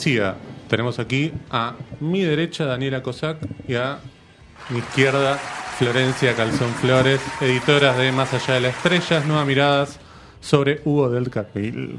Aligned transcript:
decía, 0.00 0.34
tenemos 0.66 0.98
aquí 0.98 1.30
a 1.50 1.74
mi 2.00 2.22
derecha 2.22 2.64
Daniela 2.64 3.02
Cossack 3.02 3.36
y 3.68 3.74
a 3.74 3.98
mi 4.70 4.78
izquierda 4.78 5.36
Florencia 5.76 6.34
Calzón 6.34 6.70
Flores, 6.70 7.20
editoras 7.42 7.98
de 7.98 8.10
Más 8.10 8.32
allá 8.32 8.54
de 8.54 8.60
las 8.60 8.76
estrellas, 8.76 9.26
nuevas 9.26 9.46
miradas 9.46 10.00
sobre 10.40 10.80
Hugo 10.86 11.10
del 11.10 11.28
Carril. 11.28 11.98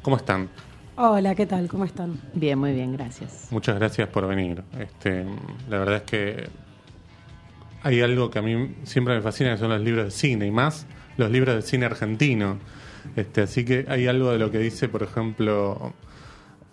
¿Cómo 0.00 0.16
están? 0.16 0.48
Hola, 0.96 1.34
¿qué 1.34 1.44
tal? 1.44 1.68
¿Cómo 1.68 1.84
están? 1.84 2.18
Bien, 2.32 2.58
muy 2.58 2.72
bien, 2.72 2.94
gracias. 2.94 3.48
Muchas 3.50 3.78
gracias 3.78 4.08
por 4.08 4.26
venir. 4.26 4.62
Este, 4.78 5.26
la 5.68 5.80
verdad 5.80 5.96
es 5.96 6.02
que 6.04 6.48
hay 7.82 8.00
algo 8.00 8.30
que 8.30 8.38
a 8.38 8.42
mí 8.42 8.76
siempre 8.84 9.14
me 9.14 9.20
fascina, 9.20 9.52
que 9.52 9.58
son 9.58 9.68
los 9.68 9.82
libros 9.82 10.06
de 10.06 10.10
cine, 10.10 10.46
y 10.46 10.50
más 10.50 10.86
los 11.18 11.30
libros 11.30 11.54
de 11.54 11.60
cine 11.60 11.84
argentino. 11.84 12.60
Este, 13.14 13.42
así 13.42 13.62
que 13.66 13.84
hay 13.90 14.06
algo 14.06 14.30
de 14.32 14.38
lo 14.38 14.50
que 14.50 14.58
dice, 14.58 14.88
por 14.88 15.02
ejemplo, 15.02 15.92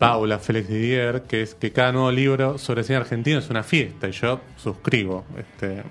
Paula 0.02 0.40
Félix 0.40 0.68
Didier, 0.68 1.22
que 1.28 1.44
es 1.44 1.54
que 1.54 1.72
cada 1.72 1.92
nuevo 1.92 2.12
libro 2.12 2.58
sobre 2.58 2.84
cine 2.84 2.98
argentino 2.98 3.38
es 3.38 3.52
una 3.52 3.62
fiesta, 3.62 4.08
y 4.08 4.14
yo 4.14 4.42
suscribo. 4.58 5.26
Este, 5.38 5.84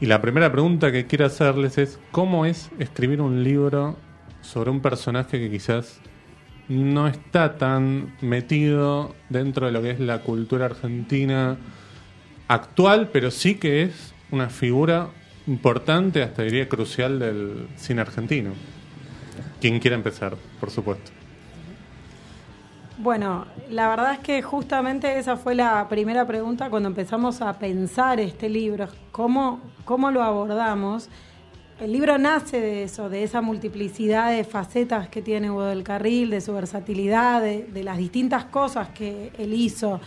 y 0.00 0.06
la 0.06 0.20
primera 0.20 0.52
pregunta 0.52 0.92
que 0.92 1.08
quiero 1.08 1.26
hacerles 1.26 1.76
es, 1.76 1.98
¿cómo 2.12 2.46
es 2.46 2.70
escribir 2.78 3.20
un 3.20 3.42
libro 3.42 3.96
sobre 4.42 4.70
un 4.70 4.78
personaje 4.80 5.40
que 5.40 5.50
quizás 5.50 5.98
no 6.68 7.08
está 7.08 7.58
tan 7.58 8.14
metido 8.20 9.16
dentro 9.28 9.66
de 9.66 9.72
lo 9.72 9.82
que 9.82 9.90
es 9.90 9.98
la 9.98 10.20
cultura 10.20 10.66
argentina 10.66 11.56
actual, 12.46 13.10
pero 13.12 13.32
sí 13.32 13.56
que 13.56 13.82
es 13.82 14.14
una 14.30 14.50
figura 14.50 15.08
importante, 15.48 16.22
hasta 16.22 16.44
diría 16.44 16.68
crucial 16.68 17.18
del 17.18 17.66
cine 17.74 18.02
argentino. 18.02 18.52
¿Quién 19.60 19.80
quiere 19.80 19.96
empezar, 19.96 20.36
por 20.60 20.70
supuesto? 20.70 21.10
Bueno, 23.02 23.46
la 23.70 23.88
verdad 23.88 24.12
es 24.12 24.18
que 24.18 24.42
justamente 24.42 25.18
esa 25.18 25.38
fue 25.38 25.54
la 25.54 25.88
primera 25.88 26.26
pregunta 26.26 26.68
cuando 26.68 26.90
empezamos 26.90 27.40
a 27.40 27.58
pensar 27.58 28.20
este 28.20 28.50
libro, 28.50 28.88
cómo, 29.10 29.60
cómo 29.86 30.10
lo 30.10 30.22
abordamos. 30.22 31.08
El 31.80 31.92
libro 31.92 32.18
nace 32.18 32.60
de 32.60 32.82
eso, 32.82 33.08
de 33.08 33.22
esa 33.22 33.40
multiplicidad 33.40 34.32
de 34.32 34.44
facetas 34.44 35.08
que 35.08 35.22
tiene 35.22 35.50
Hugo 35.50 35.64
del 35.64 35.82
Carril, 35.82 36.28
de 36.28 36.42
su 36.42 36.52
versatilidad, 36.52 37.40
de, 37.40 37.82
las 37.82 37.96
distintas 37.96 38.44
cosas 38.44 38.90
que 38.90 39.32
él 39.38 39.54
hizo. 39.54 39.98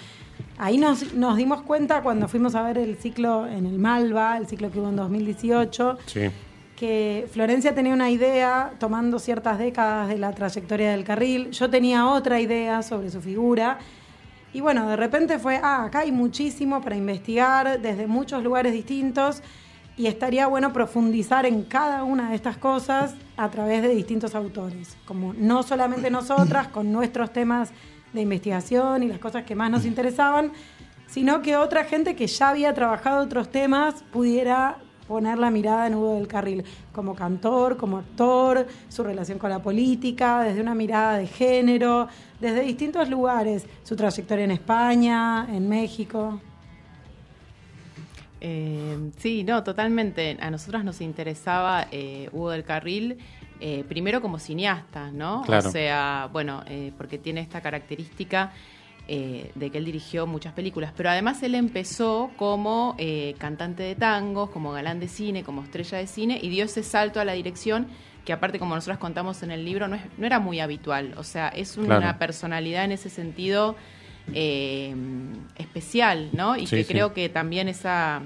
Ahí 0.59 0.78
nos, 0.78 1.16
nos, 1.16 1.35
dimos 1.35 1.63
cuenta 1.63 2.03
cuando 2.03 2.28
fuimos 2.28 2.53
a 2.53 2.61
ver 2.61 2.78
el 2.78 2.97
ciclo 2.97 3.47
en 3.47 3.66
el 3.66 3.80
Malva, 3.80 4.38
el 4.38 4.45
ciclo 4.45 4.69
que 4.69 4.80
hubo 4.80 4.89
en 4.89 4.97
2018, 4.97 5.97
Sí. 6.05 6.30
Que 6.75 7.27
Florencia 7.31 7.75
tenía 7.75 7.93
una 7.93 8.09
idea 8.09 8.73
tomando 8.79 9.19
ciertas 9.19 9.59
décadas 9.59 10.09
de 10.09 10.17
la 10.17 10.31
trayectoria 10.31 10.91
del 10.91 11.03
carril, 11.03 11.52
yo 11.52 11.69
tenía 11.69 12.07
otra 12.07 12.39
idea 12.39 12.81
sobre 12.81 13.09
su 13.09 13.21
figura. 13.21 13.79
Y 14.53 14.61
bueno, 14.61 14.88
de 14.88 14.95
repente 14.95 15.39
fue, 15.39 15.59
ah, 15.61 15.85
acá 15.85 15.99
hay 15.99 16.11
muchísimo 16.11 16.81
para 16.81 16.95
investigar 16.95 17.79
desde 17.81 18.07
muchos 18.07 18.44
lugares 18.44 18.73
distintos 18.73 19.41
y 19.95 20.07
estaría 20.07 20.47
bueno 20.47 20.73
profundizar 20.73 21.45
en 21.45 21.63
cada 21.63 22.03
una 22.03 22.29
de 22.29 22.35
estas 22.35 22.57
cosas 22.57 23.16
a 23.38 23.50
través 23.50 23.84
de 23.84 23.90
distintos 23.90 24.34
autores, 24.34 24.97
como 25.05 25.34
no 25.34 25.63
solamente 25.63 26.09
nosotras 26.09 26.67
con 26.67 26.91
nuestros 26.91 27.31
temas 27.31 27.72
de 28.11 28.22
investigación 28.22 29.03
y 29.03 29.07
las 29.07 29.19
cosas 29.19 29.44
que 29.44 29.55
más 29.55 29.69
nos 29.69 29.85
interesaban, 29.85 30.51
sino 31.07 31.41
que 31.41 31.57
otra 31.57 31.84
gente 31.84 32.16
que 32.16 32.25
ya 32.25 32.50
había 32.50 32.73
trabajado 32.73 33.23
otros 33.23 33.50
temas 33.50 34.03
pudiera 34.11 34.78
poner 35.13 35.38
la 35.38 35.51
mirada 35.51 35.85
en 35.85 35.94
Hugo 35.94 36.16
del 36.16 36.28
Carril, 36.28 36.63
como 36.91 37.13
cantor, 37.13 37.78
como 37.78 38.00
actor, 38.00 38.66
su 38.90 39.03
relación 39.03 39.38
con 39.38 39.51
la 39.51 39.62
política, 39.62 40.41
desde 40.41 40.59
una 40.59 40.74
mirada 40.74 41.19
de 41.19 41.28
género, 41.28 42.07
desde 42.41 42.62
distintos 42.62 43.07
lugares, 43.09 43.68
su 43.84 43.96
trayectoria 43.96 44.46
en 44.46 44.50
España, 44.50 45.47
en 45.52 45.69
México. 45.69 46.41
Eh, 48.41 49.12
sí, 49.19 49.44
no, 49.44 49.63
totalmente. 49.63 50.35
A 50.41 50.50
nosotras 50.50 50.84
nos 50.84 51.00
interesaba 51.00 51.85
eh, 51.91 52.28
Hugo 52.31 52.50
del 52.50 52.63
Carril, 52.63 53.19
eh, 53.59 53.85
primero 53.88 54.19
como 54.19 54.40
cineasta, 54.40 55.12
¿no? 55.12 55.44
Claro. 55.44 55.69
O 55.69 55.72
sea, 55.72 56.28
bueno, 56.34 56.63
eh, 56.66 56.91
porque 56.97 57.19
tiene 57.19 57.41
esta 57.41 57.62
característica 57.62 58.52
eh, 59.08 59.52
de 59.56 59.69
que 59.69 59.78
él 59.80 59.86
dirigió 59.86 60.25
muchas 60.25 60.53
películas, 60.53 60.94
pero 60.96 61.09
además 61.09 61.44
él 61.44 61.56
empezó 61.56 62.31
como 62.38 62.96
eh, 62.97 63.36
cantante 63.38 63.84
de 63.84 63.96
tangos, 63.96 64.50
como 64.50 64.72
galán 64.72 65.00
de 65.00 65.08
cine, 65.09 65.44
como 65.44 65.62
estrella 65.64 65.97
de 65.97 66.08
cine, 66.08 66.40
y 66.41 66.50
dio 66.50 66.64
ese 66.66 66.84
salto 66.84 67.19
a 67.19 67.25
la 67.25 67.34
dirección 67.34 67.88
que 68.24 68.31
aparte, 68.31 68.59
como 68.59 68.74
nosotras 68.75 69.00
contamos 69.00 69.44
en 69.44 69.52
el 69.52 69.66
libro, 69.66 69.90
no, 69.90 69.96
es, 69.97 70.02
no 70.18 70.25
era 70.25 70.40
muy 70.40 70.62
habitual. 70.62 71.14
O 71.18 71.24
sea, 71.25 71.50
es 71.50 71.75
una 71.75 71.97
Claro. 72.00 72.19
personalidad 72.19 72.86
en 72.86 72.94
ese 72.94 73.09
sentido 73.09 73.75
eh, 74.34 74.96
especial, 75.58 76.30
¿no? 76.31 76.56
Y 76.56 76.66
Sí, 76.66 76.78
que 76.78 76.84
sí. 76.85 76.94
creo 76.94 77.14
que 77.14 77.28
también 77.28 77.68
esa, 77.68 78.22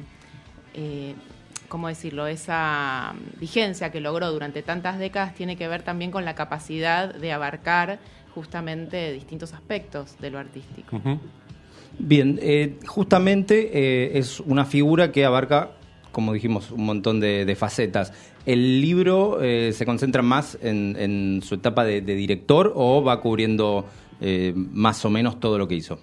¿cómo 1.67 1.87
decirlo? 1.87 2.27
Esa 2.27 3.13
mm, 3.15 3.39
vigencia 3.39 3.91
que 3.91 3.99
logró 3.99 4.31
durante 4.31 4.61
tantas 4.61 4.99
décadas 4.99 5.33
tiene 5.35 5.55
que 5.57 5.67
ver 5.67 5.81
también 5.83 6.11
con 6.11 6.23
la 6.25 6.35
capacidad 6.35 7.13
de 7.13 7.31
abarcar 7.33 7.97
justamente 8.37 9.11
distintos 9.13 9.51
aspectos 9.51 10.15
de 10.19 10.29
lo 10.29 10.37
artístico. 10.37 11.01
Bien, 11.97 12.37
eh, 12.39 12.77
justamente 12.85 13.71
eh, 13.73 14.19
es 14.19 14.39
una 14.41 14.63
figura 14.63 15.11
que 15.11 15.25
abarca, 15.25 15.71
como 16.11 16.33
dijimos, 16.33 16.69
un 16.69 16.85
montón 16.85 17.19
de, 17.19 17.45
de 17.45 17.55
facetas. 17.55 18.13
¿El 18.45 18.79
libro 18.79 19.41
eh, 19.41 19.73
se 19.73 19.87
concentra 19.87 20.21
más 20.21 20.55
en, 20.61 20.95
en 20.99 21.41
su 21.41 21.55
etapa 21.55 21.83
de, 21.83 22.01
de 22.01 22.13
director 22.13 22.71
o 22.75 23.03
va 23.03 23.19
cubriendo 23.21 23.87
eh, 24.21 24.53
más 24.55 25.03
o 25.03 25.09
menos 25.09 25.39
todo 25.39 25.57
lo 25.57 25.67
que 25.67 25.73
hizo? 25.73 25.99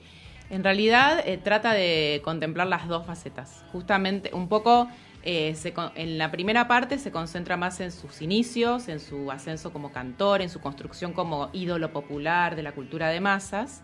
En 0.51 0.65
realidad 0.65 1.23
eh, 1.25 1.39
trata 1.39 1.73
de 1.73 2.21
contemplar 2.25 2.67
las 2.67 2.89
dos 2.89 3.07
facetas. 3.07 3.65
Justamente 3.71 4.31
un 4.35 4.49
poco 4.49 4.89
eh, 5.25 5.57
en 5.97 6.19
la 6.19 6.31
primera 6.31 6.69
parte 6.69 6.99
se 6.99 7.11
concentra 7.11 7.57
más 7.57 7.81
en 7.81 7.91
sus 7.91 8.23
inicios, 8.23 8.89
en 8.89 9.01
su 9.01 9.31
ascenso 9.31 9.73
como 9.73 9.91
cantor, 9.91 10.43
en 10.43 10.51
su 10.51 10.61
construcción 10.61 11.13
como 11.13 11.51
ídolo 11.53 11.93
popular 11.93 12.55
de 12.57 12.63
la 12.63 12.73
cultura 12.73 13.09
de 13.09 13.21
masas, 13.21 13.83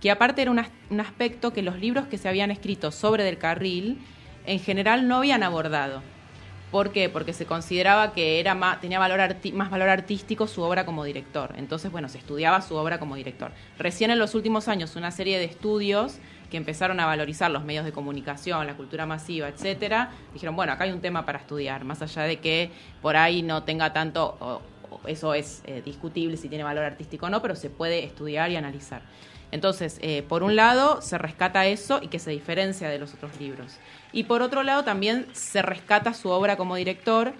que 0.00 0.10
aparte 0.10 0.42
era 0.42 0.50
un, 0.50 0.58
as- 0.58 0.70
un 0.90 1.00
aspecto 1.00 1.52
que 1.52 1.62
los 1.62 1.78
libros 1.78 2.06
que 2.06 2.18
se 2.18 2.28
habían 2.28 2.50
escrito 2.50 2.90
sobre 2.90 3.24
Del 3.24 3.38
Carril 3.38 3.98
en 4.46 4.58
general 4.58 5.06
no 5.06 5.16
habían 5.16 5.42
abordado. 5.42 6.02
¿Por 6.70 6.92
qué? 6.92 7.08
Porque 7.08 7.32
se 7.32 7.46
consideraba 7.46 8.12
que 8.12 8.38
era 8.38 8.54
más, 8.54 8.80
tenía 8.80 9.00
valor 9.00 9.20
más 9.54 9.70
valor 9.70 9.88
artístico 9.88 10.46
su 10.46 10.62
obra 10.62 10.86
como 10.86 11.02
director. 11.04 11.52
Entonces, 11.56 11.90
bueno, 11.90 12.08
se 12.08 12.18
estudiaba 12.18 12.62
su 12.62 12.76
obra 12.76 13.00
como 13.00 13.16
director. 13.16 13.50
Recién 13.76 14.12
en 14.12 14.20
los 14.20 14.36
últimos 14.36 14.68
años, 14.68 14.94
una 14.94 15.10
serie 15.10 15.38
de 15.38 15.46
estudios 15.46 16.18
que 16.50 16.56
empezaron 16.56 16.98
a 17.00 17.06
valorizar 17.06 17.50
los 17.50 17.64
medios 17.64 17.84
de 17.84 17.92
comunicación, 17.92 18.66
la 18.66 18.74
cultura 18.74 19.06
masiva, 19.06 19.48
etcétera, 19.48 20.10
dijeron, 20.34 20.56
bueno, 20.56 20.72
acá 20.72 20.84
hay 20.84 20.90
un 20.92 21.00
tema 21.00 21.24
para 21.24 21.38
estudiar, 21.38 21.84
más 21.84 22.02
allá 22.02 22.22
de 22.24 22.38
que 22.38 22.70
por 23.00 23.16
ahí 23.16 23.42
no 23.42 23.62
tenga 23.62 23.92
tanto, 23.92 24.36
o- 24.40 24.60
eso 25.06 25.32
es 25.34 25.62
eh, 25.64 25.80
discutible 25.84 26.36
si 26.36 26.48
tiene 26.48 26.64
valor 26.64 26.84
artístico 26.84 27.26
o 27.26 27.30
no, 27.30 27.40
pero 27.40 27.54
se 27.54 27.70
puede 27.70 28.04
estudiar 28.04 28.50
y 28.50 28.56
analizar. 28.56 29.02
Entonces, 29.52 29.98
eh, 30.02 30.22
por 30.28 30.42
un 30.42 30.54
lado, 30.56 31.00
se 31.02 31.16
rescata 31.18 31.66
eso 31.66 32.00
y 32.02 32.08
que 32.08 32.18
se 32.18 32.30
diferencia 32.30 32.88
de 32.88 32.98
los 32.98 33.14
otros 33.14 33.40
libros. 33.40 33.78
Y 34.12 34.24
por 34.24 34.42
otro 34.42 34.62
lado, 34.62 34.84
también 34.84 35.26
se 35.32 35.62
rescata 35.62 36.12
su 36.14 36.28
obra 36.30 36.56
como 36.56 36.76
director 36.76 37.32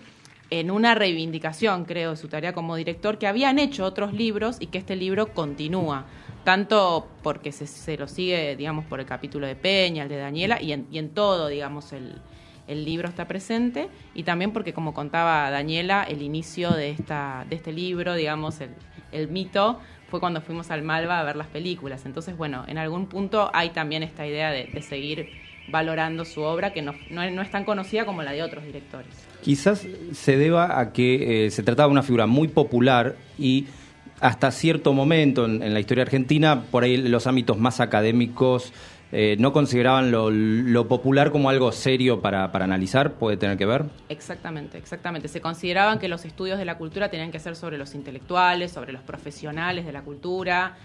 en 0.50 0.70
una 0.72 0.94
reivindicación, 0.96 1.84
creo, 1.84 2.10
de 2.10 2.16
su 2.16 2.26
tarea 2.28 2.52
como 2.52 2.74
director, 2.74 3.18
que 3.18 3.28
habían 3.28 3.58
hecho 3.60 3.84
otros 3.84 4.12
libros 4.12 4.56
y 4.58 4.66
que 4.66 4.78
este 4.78 4.96
libro 4.96 5.28
continúa. 5.32 6.06
Tanto 6.44 7.08
porque 7.22 7.52
se, 7.52 7.66
se 7.66 7.96
lo 7.96 8.08
sigue, 8.08 8.56
digamos, 8.56 8.84
por 8.86 9.00
el 9.00 9.06
capítulo 9.06 9.46
de 9.46 9.56
Peña, 9.56 10.04
el 10.04 10.08
de 10.08 10.16
Daniela, 10.16 10.60
y 10.60 10.72
en, 10.72 10.86
y 10.90 10.98
en 10.98 11.10
todo, 11.10 11.48
digamos, 11.48 11.92
el, 11.92 12.16
el 12.66 12.84
libro 12.84 13.08
está 13.08 13.28
presente, 13.28 13.88
y 14.14 14.22
también 14.22 14.52
porque, 14.52 14.72
como 14.72 14.94
contaba 14.94 15.50
Daniela, 15.50 16.02
el 16.02 16.22
inicio 16.22 16.70
de, 16.70 16.90
esta, 16.90 17.44
de 17.48 17.56
este 17.56 17.72
libro, 17.72 18.14
digamos, 18.14 18.60
el, 18.60 18.70
el 19.12 19.28
mito, 19.28 19.80
fue 20.08 20.18
cuando 20.18 20.40
fuimos 20.40 20.70
al 20.70 20.82
Malva 20.82 21.20
a 21.20 21.22
ver 21.22 21.36
las 21.36 21.46
películas. 21.46 22.04
Entonces, 22.04 22.36
bueno, 22.36 22.64
en 22.66 22.78
algún 22.78 23.06
punto 23.06 23.50
hay 23.54 23.70
también 23.70 24.02
esta 24.02 24.26
idea 24.26 24.50
de, 24.50 24.64
de 24.64 24.82
seguir 24.82 25.28
valorando 25.68 26.24
su 26.24 26.40
obra, 26.40 26.72
que 26.72 26.82
no, 26.82 26.94
no, 27.10 27.30
no 27.30 27.42
es 27.42 27.50
tan 27.50 27.64
conocida 27.64 28.04
como 28.04 28.22
la 28.24 28.32
de 28.32 28.42
otros 28.42 28.64
directores. 28.64 29.08
Quizás 29.40 29.86
se 30.12 30.36
deba 30.36 30.80
a 30.80 30.92
que 30.92 31.46
eh, 31.46 31.50
se 31.52 31.62
trataba 31.62 31.86
de 31.86 31.92
una 31.92 32.02
figura 32.02 32.26
muy 32.26 32.48
popular 32.48 33.14
y 33.38 33.66
hasta 34.20 34.50
cierto 34.50 34.92
momento 34.92 35.46
en, 35.46 35.72
la 35.72 35.80
historia 35.80 36.02
argentina, 36.02 36.64
por 36.70 36.84
ahí 36.84 36.96
los 36.96 37.26
ámbitos 37.26 37.58
más 37.58 37.80
académicos 37.80 38.72
eh, 39.12 39.36
no 39.40 39.52
consideraban 39.52 40.12
lo, 40.12 40.30
lo 40.30 40.86
popular 40.86 41.32
como 41.32 41.50
algo 41.50 41.72
serio 41.72 42.20
para, 42.20 42.52
para 42.52 42.64
analizar, 42.64 43.14
puede 43.14 43.36
tener 43.36 43.58
que 43.58 43.66
ver. 43.66 43.86
Exactamente, 44.08 44.78
exactamente. 44.78 45.26
Se 45.28 45.40
consideraban 45.40 45.98
que 45.98 46.08
los 46.08 46.24
estudios 46.24 46.58
de 46.58 46.64
la 46.64 46.78
cultura 46.78 47.10
tenían 47.10 47.32
que 47.32 47.40
ser 47.40 47.56
sobre 47.56 47.76
los 47.76 47.94
intelectuales, 47.94 48.70
sobre 48.70 48.92
los 48.92 49.02
profesionales 49.02 49.84
de 49.84 49.92
la 49.92 50.02
cultura, 50.02 50.76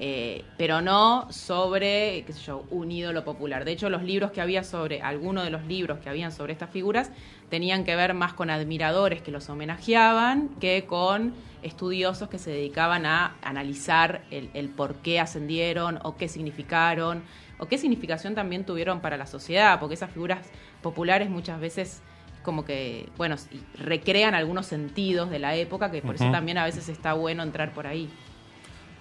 eh, 0.00 0.44
pero 0.56 0.80
no 0.80 1.26
sobre, 1.32 2.22
qué 2.24 2.32
sé 2.32 2.40
yo, 2.40 2.64
un 2.70 2.92
ídolo 2.92 3.24
popular. 3.24 3.64
De 3.64 3.72
hecho, 3.72 3.90
los 3.90 4.02
libros 4.02 4.30
que 4.30 4.40
había 4.40 4.62
sobre, 4.62 5.02
algunos 5.02 5.44
de 5.44 5.50
los 5.50 5.64
libros 5.64 5.98
que 5.98 6.08
habían 6.08 6.30
sobre 6.30 6.52
estas 6.52 6.70
figuras 6.70 7.10
tenían 7.48 7.84
que 7.84 7.96
ver 7.96 8.14
más 8.14 8.32
con 8.32 8.50
admiradores 8.50 9.22
que 9.22 9.30
los 9.30 9.48
homenajeaban 9.48 10.50
que 10.60 10.84
con 10.86 11.34
estudiosos 11.62 12.28
que 12.28 12.38
se 12.38 12.50
dedicaban 12.50 13.06
a 13.06 13.36
analizar 13.42 14.22
el, 14.30 14.50
el 14.54 14.68
por 14.68 14.96
qué 14.96 15.18
ascendieron 15.18 15.98
o 16.04 16.16
qué 16.16 16.28
significaron 16.28 17.22
o 17.58 17.66
qué 17.66 17.78
significación 17.78 18.34
también 18.34 18.64
tuvieron 18.64 19.00
para 19.00 19.16
la 19.16 19.26
sociedad, 19.26 19.80
porque 19.80 19.94
esas 19.94 20.12
figuras 20.12 20.48
populares 20.80 21.28
muchas 21.28 21.58
veces 21.58 22.02
como 22.42 22.64
que, 22.64 23.08
bueno, 23.16 23.36
recrean 23.74 24.34
algunos 24.34 24.66
sentidos 24.66 25.28
de 25.28 25.38
la 25.38 25.56
época, 25.56 25.90
que 25.90 26.00
por 26.00 26.14
eso 26.14 26.30
también 26.30 26.56
a 26.56 26.64
veces 26.64 26.88
está 26.88 27.12
bueno 27.12 27.42
entrar 27.42 27.72
por 27.72 27.86
ahí. 27.86 28.08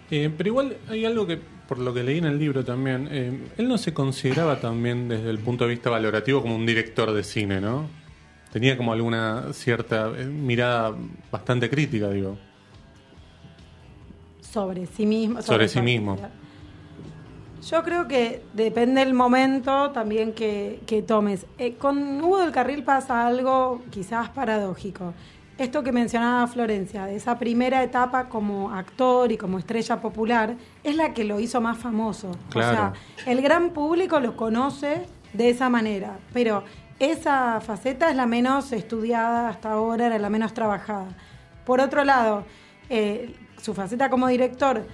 Eh, 0.09 0.31
pero 0.35 0.49
igual 0.49 0.77
hay 0.89 1.05
algo 1.05 1.27
que, 1.27 1.37
por 1.37 1.79
lo 1.79 1.93
que 1.93 2.03
leí 2.03 2.19
en 2.19 2.25
el 2.25 2.39
libro 2.39 2.63
también, 2.63 3.09
eh, 3.11 3.39
él 3.57 3.67
no 3.67 3.77
se 3.77 3.93
consideraba 3.93 4.59
también 4.59 5.09
desde 5.09 5.29
el 5.29 5.39
punto 5.39 5.65
de 5.65 5.71
vista 5.71 5.89
valorativo 5.89 6.41
como 6.41 6.55
un 6.55 6.65
director 6.65 7.11
de 7.11 7.23
cine, 7.23 7.59
¿no? 7.59 7.89
Tenía 8.51 8.77
como 8.77 8.93
alguna 8.93 9.51
cierta 9.51 10.11
eh, 10.17 10.25
mirada 10.25 10.95
bastante 11.29 11.69
crítica, 11.69 12.09
digo. 12.09 12.37
Sobre 14.39 14.85
sí 14.85 15.05
mismo. 15.05 15.41
Sobre, 15.41 15.67
sí 15.67 15.81
mismo. 15.81 16.17
Yo 17.69 17.83
creo 17.83 18.07
que 18.07 18.43
depende 18.53 19.03
del 19.03 19.13
momento 19.13 19.91
también 19.91 20.31
que, 20.31 20.79
que 20.87 21.01
tomes. 21.01 21.45
con 21.79 22.21
Hugo 22.21 22.39
del 22.39 22.53
Carril 22.53 22.83
pasa 22.83 23.27
algo 23.27 23.81
quizás 23.91 24.29
paradójico 24.29 25.13
esto 25.57 25.83
que 25.83 25.91
mencionaba 25.91 26.45
Florencia, 26.47 27.05
de 27.05 27.15
esa 27.15 27.39
primera 27.39 27.83
etapa 27.83 28.29
como 28.29 28.71
actor 28.71 29.31
y 29.31 29.37
como 29.37 29.57
estrella 29.57 29.99
popular, 29.99 30.55
es 30.83 30.95
la 30.95 31.13
que 31.13 31.23
lo 31.23 31.39
hizo 31.39 31.61
más 31.61 31.77
famoso. 31.77 32.31
O 32.49 32.61
sea, 32.61 32.93
el 33.25 33.41
gran 33.41 33.71
público 33.71 34.19
lo 34.19 34.35
conoce 34.37 35.05
de 35.33 35.49
esa 35.49 35.69
manera, 35.69 36.19
pero 36.33 36.63
esa 36.99 37.59
faceta 37.61 38.09
es 38.09 38.15
la 38.15 38.25
menos 38.25 38.71
estudiada 38.71 39.49
hasta 39.49 39.71
ahora, 39.71 40.07
era 40.07 40.19
la 40.19 40.29
menos 40.29 40.53
trabajada. 40.53 41.07
Por 41.65 41.81
otro 41.81 42.03
lado, 42.03 42.45
eh, 42.89 43.35
su 43.61 43.73
faceta 43.73 44.09
como 44.09 44.27
director 44.27 44.85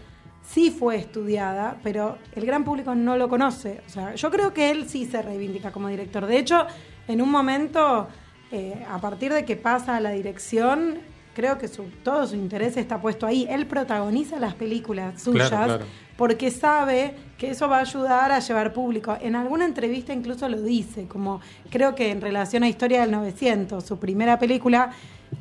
sí 0.41 0.71
fue 0.71 0.97
estudiada, 0.97 1.77
pero 1.83 2.17
el 2.35 2.45
gran 2.45 2.63
público 2.63 2.95
no 2.95 3.17
lo 3.17 3.29
conoce. 3.29 3.81
O 3.85 3.89
sea, 3.89 4.15
yo 4.15 4.31
creo 4.31 4.53
que 4.53 4.71
él 4.71 4.89
sí 4.89 5.05
se 5.05 5.21
reivindica 5.21 5.71
como 5.71 5.87
director. 5.87 6.25
De 6.25 6.37
hecho, 6.37 6.65
en 7.07 7.21
un 7.21 7.29
momento 7.29 8.07
eh, 8.55 8.85
a 8.87 8.99
partir 8.99 9.33
de 9.33 9.45
que 9.45 9.55
pasa 9.55 9.97
a 9.97 9.99
la 9.99 10.11
dirección, 10.11 10.99
creo 11.33 11.57
que 11.57 11.67
su, 11.67 11.85
todo 12.03 12.27
su 12.27 12.35
interés 12.35 12.77
está 12.77 13.01
puesto 13.01 13.25
ahí. 13.25 13.47
Él 13.49 13.65
protagoniza 13.65 14.37
las 14.37 14.53
películas 14.53 15.23
suyas 15.23 15.79
porque 16.17 16.51
sabe 16.51 17.15
que 17.39 17.49
eso 17.49 17.67
va 17.67 17.77
a 17.77 17.81
ayudar 17.81 18.31
a 18.31 18.37
llevar 18.37 18.71
público. 18.71 19.17
En 19.19 19.35
alguna 19.35 19.65
entrevista 19.65 20.13
incluso 20.13 20.47
lo 20.47 20.61
dice, 20.61 21.07
como 21.07 21.41
creo 21.71 21.95
que 21.95 22.11
en 22.11 22.21
relación 22.21 22.61
a 22.61 22.69
Historia 22.69 23.01
del 23.01 23.09
900, 23.09 23.83
su 23.83 23.97
primera 23.97 24.37
película, 24.37 24.91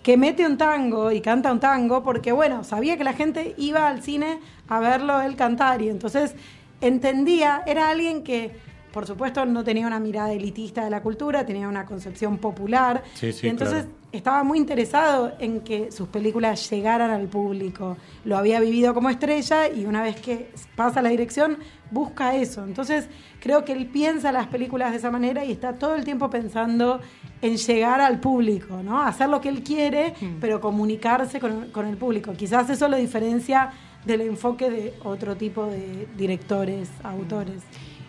que 0.03 0.17
mete 0.17 0.47
un 0.47 0.56
tango 0.56 1.12
y 1.12 1.20
canta 1.20 1.53
un 1.53 1.61
tango 1.61 2.03
porque, 2.03 2.32
bueno, 2.32 2.64
sabía 2.64 2.97
que 2.97 3.05
la 3.05 3.12
gente 3.12 3.55
iba 3.59 3.88
al 3.88 4.03
cine 4.03 4.41
a 4.69 4.81
verlo 4.81 5.20
él 5.20 5.37
cantar 5.37 5.82
y 5.82 5.91
entonces 5.91 6.35
entendía, 6.81 7.62
era 7.67 7.91
alguien 7.91 8.25
que 8.25 8.71
por 8.92 9.06
supuesto, 9.06 9.44
no 9.46 9.64
tenía 9.64 9.86
una 9.86 9.98
mirada 9.98 10.32
elitista 10.32 10.84
de 10.84 10.90
la 10.90 11.02
cultura, 11.02 11.44
tenía 11.46 11.66
una 11.66 11.86
concepción 11.86 12.38
popular. 12.38 13.02
y 13.20 13.46
entonces 13.46 13.86
estaba 14.12 14.44
muy 14.44 14.58
interesado 14.58 15.32
en 15.38 15.60
que 15.60 15.90
sus 15.90 16.08
películas 16.08 16.68
llegaran 16.70 17.10
al 17.10 17.28
público. 17.28 17.96
Lo 18.24 18.36
había 18.36 18.60
vivido 18.60 18.92
como 18.92 19.08
estrella 19.08 19.68
y 19.68 19.86
una 19.86 20.02
vez 20.02 20.20
que 20.20 20.50
pasa 20.76 21.00
la 21.00 21.08
dirección, 21.08 21.56
busca 21.90 22.36
eso. 22.36 22.64
Entonces, 22.64 23.08
creo 23.40 23.64
que 23.64 23.72
él 23.72 23.86
piensa 23.86 24.30
las 24.30 24.46
películas 24.48 24.90
de 24.92 24.98
esa 24.98 25.10
manera 25.10 25.44
y 25.44 25.52
está 25.52 25.72
todo 25.72 25.94
el 25.94 26.04
tiempo 26.04 26.28
pensando 26.28 27.00
en 27.40 27.56
llegar 27.56 28.02
al 28.02 28.20
público, 28.20 28.82
¿no? 28.82 29.00
Hacer 29.02 29.30
lo 29.30 29.40
que 29.40 29.48
él 29.48 29.62
quiere, 29.62 30.14
mm. 30.20 30.40
pero 30.40 30.60
comunicarse 30.60 31.40
con, 31.40 31.70
con 31.70 31.86
el 31.86 31.96
público. 31.96 32.34
Quizás 32.34 32.68
eso 32.68 32.88
lo 32.88 32.98
diferencia 32.98 33.70
del 34.04 34.20
enfoque 34.22 34.70
de 34.70 34.94
otro 35.04 35.36
tipo 35.36 35.66
de 35.66 36.06
directores, 36.16 36.90
autores. 37.02 37.62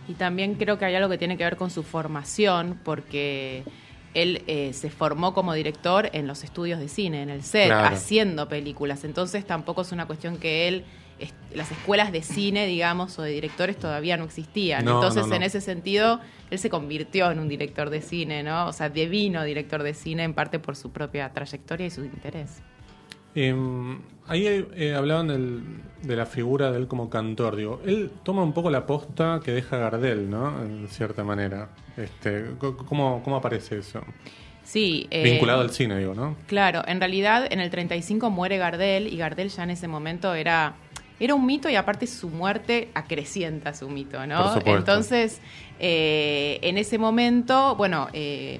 Y 0.07 0.13
también 0.13 0.55
creo 0.55 0.77
que 0.77 0.85
hay 0.85 0.95
algo 0.95 1.09
que 1.09 1.17
tiene 1.17 1.37
que 1.37 1.43
ver 1.43 1.57
con 1.57 1.69
su 1.69 1.83
formación, 1.83 2.79
porque 2.83 3.63
él 4.13 4.43
eh, 4.47 4.73
se 4.73 4.89
formó 4.89 5.33
como 5.33 5.53
director 5.53 6.09
en 6.13 6.27
los 6.27 6.43
estudios 6.43 6.79
de 6.79 6.87
cine, 6.87 7.21
en 7.23 7.29
el 7.29 7.43
set, 7.43 7.71
haciendo 7.71 8.47
películas. 8.47 9.03
Entonces 9.03 9.45
tampoco 9.45 9.81
es 9.81 9.91
una 9.91 10.05
cuestión 10.05 10.37
que 10.37 10.67
él, 10.67 10.85
las 11.53 11.71
escuelas 11.71 12.11
de 12.11 12.21
cine, 12.21 12.65
digamos, 12.67 13.17
o 13.17 13.21
de 13.21 13.31
directores 13.31 13.77
todavía 13.77 14.17
no 14.17 14.25
existían. 14.25 14.81
Entonces 14.81 15.25
en 15.31 15.43
ese 15.43 15.61
sentido, 15.61 16.19
él 16.51 16.59
se 16.59 16.69
convirtió 16.69 17.31
en 17.31 17.39
un 17.39 17.47
director 17.47 17.89
de 17.89 18.01
cine, 18.01 18.43
¿no? 18.43 18.67
O 18.67 18.73
sea, 18.73 18.89
devino 18.89 19.43
director 19.43 19.83
de 19.83 19.93
cine 19.93 20.23
en 20.23 20.33
parte 20.33 20.59
por 20.59 20.75
su 20.75 20.91
propia 20.91 21.31
trayectoria 21.31 21.87
y 21.87 21.89
su 21.89 22.03
interés. 22.03 22.61
Em, 23.35 23.99
ahí 24.27 24.65
eh, 24.75 24.93
hablaban 24.95 25.27
de 26.01 26.15
la 26.15 26.25
figura 26.25 26.71
de 26.71 26.77
él 26.77 26.87
como 26.87 27.09
cantor. 27.09 27.55
Digo, 27.55 27.81
él 27.85 28.11
toma 28.23 28.43
un 28.43 28.53
poco 28.53 28.69
la 28.69 28.85
posta 28.85 29.39
que 29.43 29.51
deja 29.51 29.77
Gardel, 29.77 30.29
¿no? 30.29 30.61
En 30.61 30.87
cierta 30.89 31.23
manera. 31.23 31.69
Este, 31.97 32.45
¿cómo, 32.59 33.21
¿Cómo 33.23 33.35
aparece 33.35 33.79
eso? 33.79 34.01
Sí. 34.63 35.07
Eh, 35.11 35.23
Vinculado 35.23 35.61
al 35.61 35.71
cine, 35.71 35.97
digo, 35.97 36.13
¿no? 36.13 36.35
Claro, 36.47 36.83
en 36.87 36.99
realidad 36.99 37.47
en 37.51 37.59
el 37.59 37.69
35 37.69 38.29
muere 38.29 38.57
Gardel 38.57 39.07
y 39.07 39.17
Gardel 39.17 39.49
ya 39.49 39.63
en 39.63 39.71
ese 39.71 39.87
momento 39.87 40.33
era, 40.33 40.75
era 41.19 41.35
un 41.35 41.45
mito 41.45 41.69
y 41.69 41.75
aparte 41.75 42.07
su 42.07 42.29
muerte 42.29 42.89
acrecienta 42.93 43.73
su 43.73 43.89
mito, 43.89 44.25
¿no? 44.25 44.59
Entonces, 44.65 45.41
eh, 45.79 46.59
en 46.61 46.77
ese 46.77 46.97
momento, 46.97 47.75
bueno, 47.75 48.07
eh, 48.13 48.59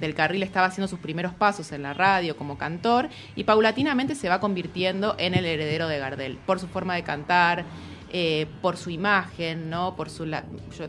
del 0.00 0.14
Carril 0.14 0.42
estaba 0.42 0.66
haciendo 0.66 0.88
sus 0.88 0.98
primeros 0.98 1.34
pasos 1.34 1.72
en 1.72 1.82
la 1.82 1.94
radio 1.94 2.36
como 2.36 2.58
cantor 2.58 3.08
y 3.36 3.44
paulatinamente 3.44 4.14
se 4.14 4.28
va 4.28 4.40
convirtiendo 4.40 5.14
en 5.18 5.34
el 5.34 5.44
heredero 5.44 5.88
de 5.88 5.98
Gardel 5.98 6.38
por 6.46 6.60
su 6.60 6.68
forma 6.68 6.94
de 6.94 7.02
cantar, 7.02 7.64
eh, 8.12 8.46
por 8.62 8.76
su 8.76 8.90
imagen, 8.90 9.68
¿no? 9.68 9.94
Por 9.94 10.08
su 10.08 10.24
yo 10.24 10.88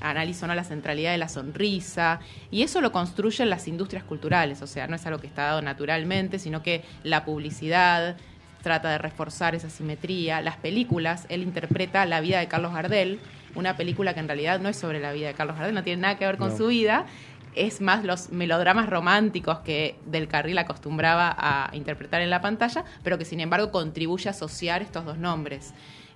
analizo 0.00 0.46
¿no? 0.46 0.54
la 0.54 0.64
centralidad 0.64 1.12
de 1.12 1.18
la 1.18 1.28
sonrisa 1.28 2.20
y 2.50 2.62
eso 2.62 2.80
lo 2.80 2.92
construyen 2.92 3.50
las 3.50 3.68
industrias 3.68 4.04
culturales, 4.04 4.62
o 4.62 4.66
sea, 4.66 4.86
no 4.86 4.96
es 4.96 5.06
algo 5.06 5.20
que 5.20 5.26
está 5.26 5.44
dado 5.44 5.62
naturalmente, 5.62 6.38
sino 6.38 6.62
que 6.62 6.84
la 7.02 7.24
publicidad 7.24 8.16
trata 8.62 8.90
de 8.90 8.98
reforzar 8.98 9.54
esa 9.54 9.70
simetría, 9.70 10.40
las 10.40 10.56
películas, 10.56 11.26
él 11.28 11.42
interpreta 11.42 12.06
la 12.06 12.20
vida 12.20 12.38
de 12.38 12.48
Carlos 12.48 12.72
Gardel, 12.72 13.20
una 13.54 13.76
película 13.76 14.14
que 14.14 14.20
en 14.20 14.28
realidad 14.28 14.60
no 14.60 14.68
es 14.68 14.76
sobre 14.76 15.00
la 15.00 15.12
vida 15.12 15.28
de 15.28 15.34
Carlos 15.34 15.56
Gardel, 15.56 15.74
no 15.74 15.82
tiene 15.82 16.02
nada 16.02 16.16
que 16.16 16.24
ver 16.24 16.38
con 16.38 16.56
su 16.56 16.68
vida, 16.68 17.06
es 17.54 17.80
más 17.80 18.04
los 18.04 18.30
melodramas 18.30 18.88
románticos 18.88 19.58
que 19.60 19.98
Del 20.06 20.28
Carril 20.28 20.58
acostumbraba 20.58 21.34
a 21.38 21.70
interpretar 21.74 22.20
en 22.20 22.30
la 22.30 22.40
pantalla, 22.40 22.84
pero 23.02 23.18
que 23.18 23.24
sin 23.24 23.40
embargo 23.40 23.70
contribuye 23.70 24.28
a 24.28 24.32
asociar 24.32 24.82
estos 24.82 25.04
dos 25.04 25.18
nombres. 25.18 25.74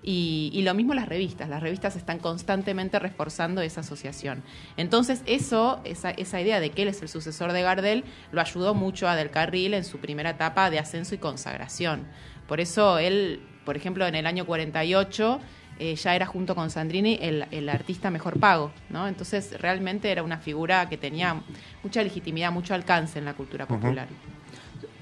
Y, 0.09 0.63
lo 0.63 0.73
mismo 0.73 0.95
las 0.95 1.09
revistas, 1.09 1.49
las 1.49 1.61
revistas 1.61 1.97
están 1.97 2.21
constantemente 2.21 2.99
reforzando 3.01 3.61
esa 3.61 3.81
asociación. 3.81 4.45
Entonces 4.77 5.23
eso, 5.27 5.81
esa, 5.83 6.11
esa 6.11 6.41
idea 6.41 6.61
de 6.61 6.71
que 6.71 6.83
él 6.83 6.89
es 6.89 7.03
el 7.03 7.09
sucesor 7.09 7.53
de 7.53 7.63
Gardel, 7.63 8.05
lo 8.31 8.41
ayudó 8.41 8.75
mucho 8.75 9.09
a 9.09 9.17
Del 9.17 9.31
Carril 9.31 9.75
en 9.75 9.85
su 9.85 9.99
primera 9.99 10.31
etapa 10.31 10.71
de 10.71 10.79
ascenso 10.79 11.17
y 11.17 11.19
consagración. 11.19 12.07
Por 12.47 12.61
eso 12.61 12.99
él, 12.99 13.43
por 13.65 13.77
ejemplo, 13.77 14.07
en 14.07 14.15
el 14.15 14.27
año 14.27 14.47
48 14.47 15.41
eh, 15.79 15.95
ya 15.95 16.17
era 16.17 16.25
junto 16.25 16.55
con 16.55 16.71
Sandrini 16.71 17.19
el, 17.21 17.69
artista 17.69 18.11
mejor 18.11 18.39
pago, 18.39 18.71
¿no? 18.89 19.07
Entonces 19.09 19.61
realmente 19.61 20.11
era 20.11 20.23
una 20.23 20.39
figura 20.39 20.89
que 20.89 20.97
tenía 20.97 21.43
mucha 21.83 22.03
legitimidad, 22.03 22.51
mucho 22.51 22.75
alcance 22.75 23.19
en 23.19 23.27
la 23.27 23.35
cultura 23.35 23.67
popular. 23.67 24.09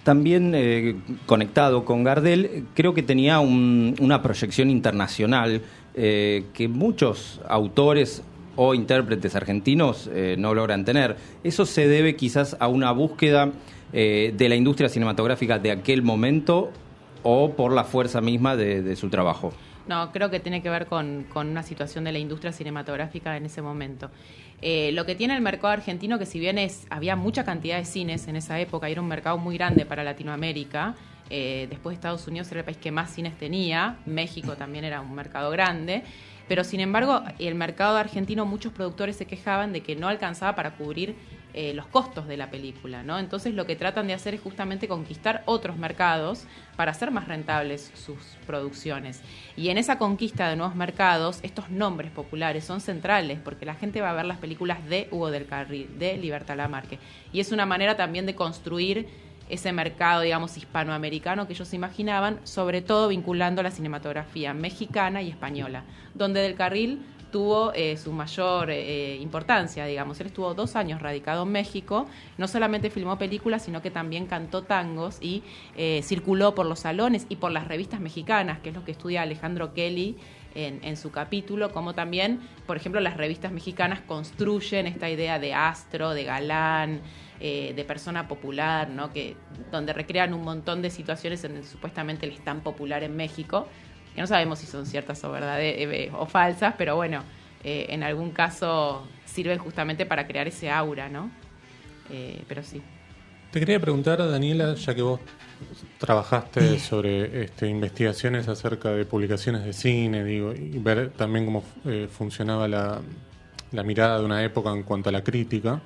También 0.03 0.53
eh, 0.55 0.97
conectado 1.27 1.85
con 1.85 2.03
Gardel, 2.03 2.67
creo 2.75 2.93
que 2.93 3.03
tenía 3.03 3.39
una 3.39 4.21
proyección 4.21 4.69
internacional 4.69 5.63
eh, 5.95 6.47
que 6.53 6.67
muchos 6.67 7.41
autores 7.49 8.23
o 8.57 8.75
intérpretes 8.75 9.35
argentinos 9.35 10.09
no 10.39 10.55
logran 10.55 10.85
tener. 10.85 11.17
Eso 11.43 11.67
se 11.67 11.89
debe 11.89 12.15
quizás 12.15 12.57
a 12.61 12.69
una 12.69 12.93
búsqueda 12.93 13.51
de 13.93 14.47
la 14.49 14.55
industria 14.55 14.89
cinematográfica 14.89 15.59
de 15.59 15.73
aquel 15.73 16.03
momento 16.03 16.71
o 17.25 17.53
por 17.53 17.73
la 17.73 17.83
fuerza 17.83 18.21
misma 18.21 18.55
de 18.55 18.95
su 18.95 19.09
trabajo. 19.09 19.53
No, 19.87 20.13
creo 20.13 20.31
que 20.31 20.41
tiene 20.41 20.63
que 20.63 20.71
ver 20.71 20.87
con, 20.87 21.27
una 21.35 21.63
situación 21.63 22.05
de 22.05 22.13
la 22.13 22.19
industria 22.19 22.53
cinematográfica 22.53 23.37
en 23.37 23.47
ese 23.47 23.61
momento. 23.61 24.11
Eh, 24.63 24.93
lo 24.93 25.05
que 25.05 25.15
tiene 25.15 25.35
el 25.35 25.43
mercado 25.43 25.75
argentino, 25.75 26.19
que 26.19 26.25
si 26.25 26.41
bien 26.41 26.57
es, 26.57 26.87
había 26.89 27.17
mucha 27.17 27.45
cantidad 27.45 27.77
de 27.77 27.85
cines 27.85 28.27
en 28.29 28.37
esa 28.37 28.59
época, 28.59 28.89
era 28.89 29.03
un 29.03 29.09
mercado 29.09 29.37
muy 29.37 29.59
grande 29.59 29.85
para 29.85 30.03
Latinoamérica, 30.03 30.95
eh, 31.29 31.67
después 31.69 31.95
Estados 31.95 32.27
Unidos 32.29 32.51
era 32.51 32.61
el 32.61 32.65
país 32.65 32.79
que 32.79 32.91
más 32.91 33.11
cines 33.11 33.37
tenía, 33.37 33.99
México 34.07 34.57
también 34.57 34.85
era 34.85 35.01
un 35.01 35.15
mercado 35.15 35.51
grande, 35.51 36.03
pero 36.49 36.65
sin 36.65 36.81
embargo 36.81 37.23
el 37.39 37.55
mercado 37.55 37.97
argentino 37.97 38.47
muchos 38.47 38.73
productores 38.73 39.17
se 39.17 39.27
quejaban 39.27 39.73
de 39.73 39.83
que 39.83 39.97
no 39.97 40.09
alcanzaba 40.09 40.55
para 40.55 40.77
cubrir 40.77 41.17
eh, 41.57 41.73
los 41.73 41.87
costos 41.87 42.27
de 42.27 42.37
la 42.37 42.51
película, 42.51 43.05
¿no? 43.05 43.17
Entonces 43.17 43.55
lo 43.55 43.65
que 43.65 43.77
tratan 43.77 44.09
de 44.09 44.13
hacer 44.13 44.35
es 44.35 44.41
justamente 44.41 44.89
conquistar 44.89 45.45
otros 45.47 45.77
mercados 45.77 46.47
para 46.75 46.91
hacer 46.91 47.13
más 47.13 47.29
rentables 47.29 47.93
sus 47.95 48.19
producciones. 48.45 49.23
Y 49.57 49.69
en 49.69 49.79
esa 49.79 49.97
conquista 49.97 50.49
de 50.49 50.57
nuevos 50.57 50.75
mercados, 50.75 51.39
estos 51.45 51.71
nombres 51.71 52.11
populares 52.11 52.65
son 52.65 52.81
centrales, 52.81 53.39
porque 53.39 53.67
la 53.67 53.77
gente 53.77 54.01
va 54.01 54.11
a 54.11 54.15
ver 54.15 54.25
las 54.25 54.39
películas 54.39 54.85
de 54.89 55.07
Hugo 55.13 55.31
del 55.31 55.47
Carril, 55.47 55.97
de 55.97 56.17
Libertad 56.17 56.57
Lamarque. 56.57 56.99
Y 57.33 57.39
es 57.39 57.53
una 57.53 57.67
manera 57.67 57.97
también 57.97 58.27
de 58.27 58.35
construir 58.35 59.07
ese 59.49 59.73
mercado, 59.73 60.23
digamos, 60.23 60.57
hispanoamericano 60.57 61.47
que 61.47 61.53
ellos 61.53 61.73
imaginaban, 61.75 62.41
sobre 62.45 62.83
todo 62.83 63.09
vinculando 63.09 63.63
la 63.63 63.71
cinematografía 63.71 64.55
mexicana 64.55 65.23
y 65.23 65.31
española, 65.31 65.85
donde 66.15 66.41
Del 66.41 66.55
Carril 66.55 67.01
tuvo 67.35 67.73
eh, 67.75 67.97
su 67.97 68.13
mayor 68.13 68.71
eh, 68.71 69.17
importancia, 69.21 69.85
digamos. 69.87 70.21
Él 70.21 70.29
estuvo 70.29 70.55
dos 70.55 70.77
años 70.77 71.03
radicado 71.03 71.43
en 71.43 71.51
México, 71.51 72.07
no 72.39 72.47
solamente 72.47 72.91
filmó 72.91 73.19
películas, 73.19 73.65
sino 73.65 73.83
que 73.83 73.91
también 73.91 74.27
cantó 74.27 74.63
tangos 74.63 75.19
y 75.21 75.43
eh, 75.77 76.01
circuló 76.05 76.55
por 76.55 76.67
los 76.67 76.79
salones 76.79 77.27
y 77.29 77.35
por 77.35 77.51
las 77.51 77.67
revistas 77.67 77.99
mexicanas, 77.99 78.61
que 78.61 78.69
es 78.69 78.75
lo 78.77 78.85
que 78.85 78.93
estudia 78.93 79.23
Alejandro 79.23 79.75
Kelly 79.75 80.17
en, 80.55 80.97
su 80.97 81.11
capítulo, 81.11 81.73
como 81.73 81.95
también, 81.95 82.41
por 82.67 82.77
ejemplo, 82.77 83.01
las 83.01 83.17
revistas 83.17 83.51
mexicanas 83.51 84.01
construyen 84.01 84.87
esta 84.87 85.11
idea 85.11 85.39
de 85.39 85.53
astro, 85.53 86.11
de 86.11 86.25
galán, 86.25 87.01
de 87.41 87.85
persona 87.87 88.29
popular, 88.29 88.89
¿no? 88.89 89.13
que, 89.13 89.37
donde 89.71 89.93
recrean 89.93 90.33
un 90.33 90.43
montón 90.43 90.81
de 90.81 90.91
situaciones 90.91 91.45
en 91.45 91.57
el 91.57 91.65
supuestamente 91.65 92.25
el 92.25 92.39
tan 92.39 92.61
popular 92.61 93.03
en 93.03 93.17
México, 93.17 93.67
que 94.15 94.21
no 94.21 94.27
sabemos 94.27 94.61
si 94.61 94.67
son 94.67 94.87
ciertas 94.87 95.23
o 95.25 95.33
verdaderas 95.33 95.81
eh, 95.93 96.11
o 96.17 96.27
falsas, 96.27 96.75
pero 96.79 96.97
bueno, 96.97 97.23
eh, 97.65 97.87
en 97.89 98.03
algún 98.03 98.31
caso 98.31 99.07
sirven 99.25 99.59
justamente 99.59 100.07
para 100.07 100.27
crear 100.27 100.47
ese 100.47 100.71
aura, 100.71 101.09
¿no? 101.09 101.31
Eh, 102.11 102.43
pero 102.47 102.63
sí. 102.63 102.83
Te 103.55 103.61
quería 103.61 103.79
preguntar, 103.79 104.19
Daniela, 104.19 104.75
ya 104.75 104.97
que 104.97 105.03
vos 105.03 105.21
trabajaste 105.99 106.77
sobre 106.81 107.45
este, 107.45 107.69
investigaciones 107.69 108.49
acerca 108.49 108.91
de 108.91 109.05
publicaciones 109.05 109.65
de 109.65 109.73
cine, 109.73 110.25
digo, 110.25 110.53
y 110.53 110.77
ver 110.81 111.11
también 111.11 111.45
cómo 111.45 111.63
funcionaba 112.11 112.67
la, 112.67 113.01
la 113.71 113.83
mirada 113.85 114.19
de 114.19 114.25
una 114.25 114.43
época 114.43 114.73
en 114.73 114.83
cuanto 114.83 115.11
a 115.11 115.13
la 115.13 115.23
crítica. 115.23 115.81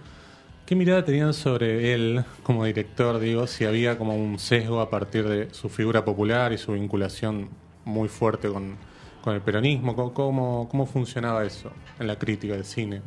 ¿Qué 0.64 0.74
mirada 0.76 1.04
tenían 1.04 1.34
sobre 1.34 1.92
él 1.92 2.24
como 2.42 2.64
director? 2.64 3.18
Digo, 3.18 3.46
si 3.46 3.66
había 3.66 3.98
como 3.98 4.16
un 4.16 4.38
sesgo 4.38 4.80
a 4.80 4.88
partir 4.88 5.28
de 5.28 5.52
su 5.52 5.68
figura 5.68 6.06
popular 6.06 6.54
y 6.54 6.56
su 6.56 6.72
vinculación 6.72 7.50
muy 7.84 8.08
fuerte 8.08 8.48
con, 8.48 8.78
el 9.26 9.42
peronismo. 9.42 9.94
¿Cómo, 10.14 10.70
¿Cómo 10.70 10.86
funcionaba 10.86 11.44
eso 11.44 11.70
en 12.00 12.06
la 12.06 12.18
crítica 12.18 12.54
del 12.54 12.64
cine? 12.64 13.02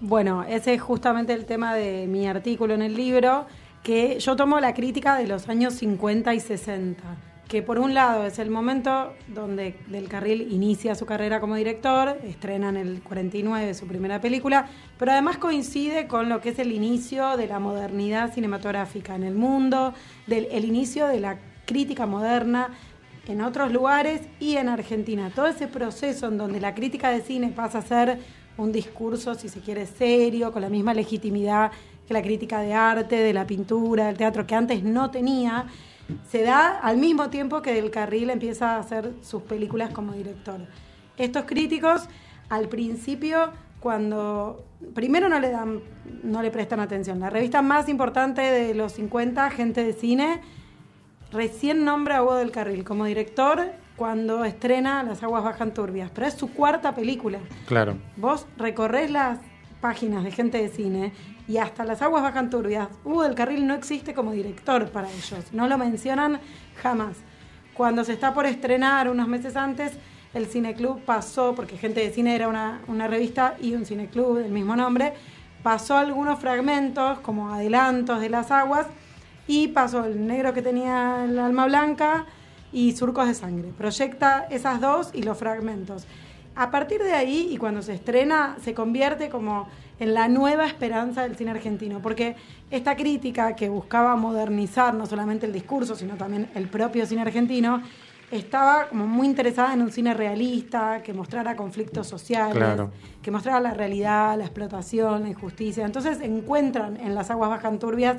Bueno, 0.00 0.42
ese 0.42 0.74
es 0.74 0.82
justamente 0.82 1.32
el 1.32 1.46
tema 1.46 1.74
de 1.74 2.06
mi 2.08 2.26
artículo 2.26 2.74
en 2.74 2.82
el 2.82 2.94
libro, 2.94 3.46
que 3.82 4.18
yo 4.18 4.34
tomo 4.34 4.58
la 4.58 4.74
crítica 4.74 5.16
de 5.16 5.26
los 5.26 5.48
años 5.48 5.74
50 5.74 6.34
y 6.34 6.40
60, 6.40 7.02
que 7.46 7.62
por 7.62 7.78
un 7.78 7.94
lado 7.94 8.26
es 8.26 8.40
el 8.40 8.50
momento 8.50 9.12
donde 9.28 9.76
Del 9.86 10.08
Carril 10.08 10.52
inicia 10.52 10.96
su 10.96 11.06
carrera 11.06 11.40
como 11.40 11.54
director, 11.54 12.18
estrena 12.24 12.70
en 12.70 12.76
el 12.76 13.02
49 13.02 13.72
su 13.74 13.86
primera 13.86 14.20
película, 14.20 14.66
pero 14.98 15.12
además 15.12 15.38
coincide 15.38 16.08
con 16.08 16.28
lo 16.28 16.40
que 16.40 16.48
es 16.50 16.58
el 16.58 16.72
inicio 16.72 17.36
de 17.36 17.46
la 17.46 17.60
modernidad 17.60 18.32
cinematográfica 18.34 19.14
en 19.14 19.22
el 19.22 19.34
mundo, 19.34 19.94
del 20.26 20.48
el 20.50 20.64
inicio 20.64 21.06
de 21.06 21.20
la 21.20 21.38
crítica 21.66 22.04
moderna, 22.04 22.70
en 23.28 23.40
otros 23.40 23.72
lugares 23.72 24.22
y 24.40 24.56
en 24.56 24.68
Argentina. 24.68 25.30
Todo 25.34 25.46
ese 25.46 25.68
proceso 25.68 26.28
en 26.28 26.36
donde 26.36 26.60
la 26.60 26.74
crítica 26.74 27.10
de 27.10 27.22
cine 27.22 27.52
pasa 27.54 27.78
a 27.78 27.82
ser 27.82 28.18
un 28.56 28.72
discurso, 28.72 29.34
si 29.34 29.48
se 29.48 29.60
quiere, 29.60 29.86
serio, 29.86 30.52
con 30.52 30.62
la 30.62 30.68
misma 30.68 30.94
legitimidad 30.94 31.72
que 32.06 32.14
la 32.14 32.22
crítica 32.22 32.60
de 32.60 32.74
arte, 32.74 33.16
de 33.16 33.32
la 33.32 33.46
pintura, 33.46 34.06
del 34.06 34.16
teatro, 34.16 34.46
que 34.46 34.54
antes 34.54 34.82
no 34.82 35.10
tenía, 35.10 35.66
se 36.28 36.42
da 36.42 36.78
al 36.78 36.98
mismo 36.98 37.30
tiempo 37.30 37.62
que 37.62 37.72
Del 37.72 37.90
Carril 37.90 38.30
empieza 38.30 38.76
a 38.76 38.78
hacer 38.78 39.12
sus 39.22 39.42
películas 39.42 39.90
como 39.90 40.12
director. 40.12 40.60
Estos 41.16 41.44
críticos, 41.44 42.08
al 42.50 42.68
principio, 42.68 43.52
cuando 43.80 44.64
primero 44.94 45.28
no 45.28 45.40
le 45.40 45.50
dan, 45.50 45.80
no 46.22 46.42
le 46.42 46.50
prestan 46.50 46.80
atención. 46.80 47.20
La 47.20 47.30
revista 47.30 47.62
más 47.62 47.88
importante 47.88 48.42
de 48.42 48.74
los 48.74 48.92
50, 48.92 49.50
Gente 49.50 49.82
de 49.82 49.92
Cine, 49.94 50.40
recién 51.32 51.84
nombra 51.84 52.18
a 52.18 52.22
Hugo 52.22 52.34
del 52.36 52.50
Carril 52.50 52.84
como 52.84 53.06
director 53.06 53.72
cuando 53.96 54.44
estrena 54.44 55.02
Las 55.02 55.22
aguas 55.22 55.44
bajan 55.44 55.72
turbias, 55.72 56.10
pero 56.14 56.26
es 56.26 56.34
su 56.34 56.52
cuarta 56.52 56.94
película. 56.94 57.38
Claro. 57.66 57.96
Vos 58.16 58.46
recorres 58.56 59.10
las 59.10 59.38
páginas 59.80 60.24
de 60.24 60.30
gente 60.30 60.58
de 60.58 60.68
cine 60.68 61.12
y 61.46 61.58
hasta 61.58 61.84
Las 61.84 62.02
aguas 62.02 62.22
bajan 62.22 62.50
turbias, 62.50 62.88
Hugo 63.04 63.22
del 63.22 63.34
Carril 63.34 63.66
no 63.66 63.74
existe 63.74 64.14
como 64.14 64.32
director 64.32 64.88
para 64.90 65.10
ellos, 65.10 65.52
no 65.52 65.68
lo 65.68 65.78
mencionan 65.78 66.40
jamás. 66.82 67.16
Cuando 67.74 68.04
se 68.04 68.12
está 68.12 68.32
por 68.32 68.46
estrenar 68.46 69.10
unos 69.10 69.28
meses 69.28 69.56
antes, 69.56 69.92
el 70.32 70.46
Cineclub 70.46 71.00
pasó, 71.04 71.54
porque 71.54 71.76
Gente 71.76 72.00
de 72.00 72.10
Cine 72.10 72.34
era 72.34 72.48
una, 72.48 72.80
una 72.86 73.08
revista 73.08 73.56
y 73.60 73.74
un 73.74 73.84
Cineclub 73.84 74.38
del 74.38 74.52
mismo 74.52 74.74
nombre, 74.74 75.12
pasó 75.62 75.96
algunos 75.96 76.38
fragmentos 76.40 77.18
como 77.20 77.52
adelantos 77.52 78.20
de 78.20 78.30
las 78.30 78.50
aguas 78.50 78.86
y 79.46 79.68
pasó 79.68 80.04
el 80.04 80.26
negro 80.26 80.52
que 80.54 80.62
tenía 80.62 81.24
el 81.24 81.38
alma 81.38 81.66
blanca 81.66 82.26
y 82.74 82.94
surcos 82.94 83.28
de 83.28 83.34
sangre. 83.34 83.72
Proyecta 83.78 84.46
esas 84.50 84.80
dos 84.80 85.10
y 85.14 85.22
los 85.22 85.38
fragmentos. 85.38 86.06
A 86.56 86.70
partir 86.70 87.02
de 87.02 87.12
ahí, 87.12 87.48
y 87.50 87.56
cuando 87.56 87.82
se 87.82 87.94
estrena, 87.94 88.56
se 88.62 88.74
convierte 88.74 89.28
como 89.28 89.68
en 89.98 90.12
la 90.12 90.28
nueva 90.28 90.66
esperanza 90.66 91.22
del 91.22 91.36
cine 91.36 91.52
argentino, 91.52 92.00
porque 92.00 92.34
esta 92.70 92.96
crítica 92.96 93.54
que 93.54 93.68
buscaba 93.68 94.16
modernizar 94.16 94.92
no 94.92 95.06
solamente 95.06 95.46
el 95.46 95.52
discurso, 95.52 95.94
sino 95.94 96.16
también 96.16 96.50
el 96.54 96.68
propio 96.68 97.06
cine 97.06 97.22
argentino, 97.22 97.80
estaba 98.30 98.88
como 98.88 99.06
muy 99.06 99.28
interesada 99.28 99.74
en 99.74 99.82
un 99.82 99.92
cine 99.92 100.12
realista, 100.14 101.00
que 101.02 101.12
mostrara 101.12 101.54
conflictos 101.54 102.08
sociales, 102.08 102.88
que 103.22 103.30
mostrara 103.30 103.60
la 103.60 103.72
realidad, 103.72 104.36
la 104.36 104.44
explotación, 104.44 105.22
la 105.22 105.28
injusticia. 105.28 105.86
Entonces 105.86 106.20
encuentran 106.20 106.96
en 106.96 107.14
las 107.14 107.30
aguas 107.30 107.50
bajan 107.50 107.78
turbias 107.78 108.16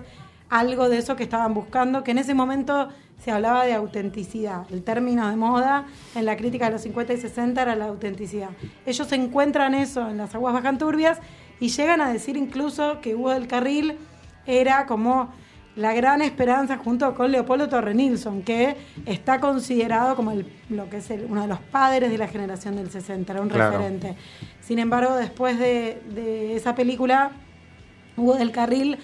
algo 0.50 0.90
de 0.90 1.00
eso 1.00 1.16
que 1.16 1.24
estaban 1.24 1.54
buscando, 1.54 2.04
que 2.04 2.12
en 2.12 2.20
ese 2.20 2.34
momento 2.34 2.90
se 3.24 3.31
hablaba 3.31 3.65
de 3.65 3.74
autenticidad. 3.74 4.65
El 4.72 4.84
término 4.84 5.27
de 5.29 5.36
moda 5.36 5.86
en 6.15 6.25
la 6.25 6.38
crítica 6.38 6.65
de 6.65 6.72
los 6.72 6.81
50 6.81 7.13
y 7.13 7.17
60 7.17 7.62
era 7.62 7.75
la 7.75 7.86
autenticidad. 7.86 8.50
Ellos 8.86 9.12
encuentran 9.12 9.74
eso 9.74 10.10
en 10.10 10.17
las 10.17 10.36
aguas 10.36 10.53
bajan 10.53 10.77
turbias 10.77 11.19
y 11.60 11.69
llegan 11.69 12.01
a 12.01 12.12
decir 12.12 12.38
incluso 12.38 13.01
que 13.01 13.15
Hugo 13.15 13.31
del 13.31 13.48
Carril 13.48 13.98
era 14.45 14.86
como 14.86 15.34
la 15.75 15.93
gran 15.93 16.22
esperanza 16.22 16.77
junto 16.77 17.13
con 17.15 17.31
Leopoldo 17.31 17.67
Torre 17.67 17.93
Nilsson, 17.93 18.43
que 18.43 18.77
está 19.05 19.39
considerado 19.39 20.15
como 20.15 20.34
lo 20.69 20.89
que 20.89 20.98
es 20.98 21.10
uno 21.27 21.41
de 21.41 21.48
los 21.48 21.60
padres 21.60 22.12
de 22.12 22.17
la 22.17 22.27
generación 22.27 22.77
del 22.77 22.89
60, 22.89 23.34
era 23.34 23.41
un 23.41 23.50
referente. 23.50 24.15
Sin 24.62 24.79
embargo, 24.79 25.15
después 25.15 25.60
de, 25.60 26.01
de 26.13 26.55
esa 26.55 26.75
película, 26.75 27.31
Hugo 28.15 28.36
del 28.36 28.51
Carril 28.51 28.98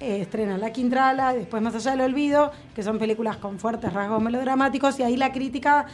eh, 0.00 0.22
estrena 0.22 0.58
La 0.58 0.72
Quintrala, 0.72 1.32
después 1.34 1.62
Más 1.62 1.74
allá 1.74 1.92
del 1.92 2.00
olvido, 2.00 2.50
que 2.74 2.82
son 2.82 2.98
películas 2.98 3.36
con 3.36 3.60
fuertes 3.60 3.92
rasgos 3.92 4.20
melodramáticos, 4.20 4.98
y 4.98 5.04
ahí 5.04 5.16
la 5.16 5.32
crítica... 5.32 5.86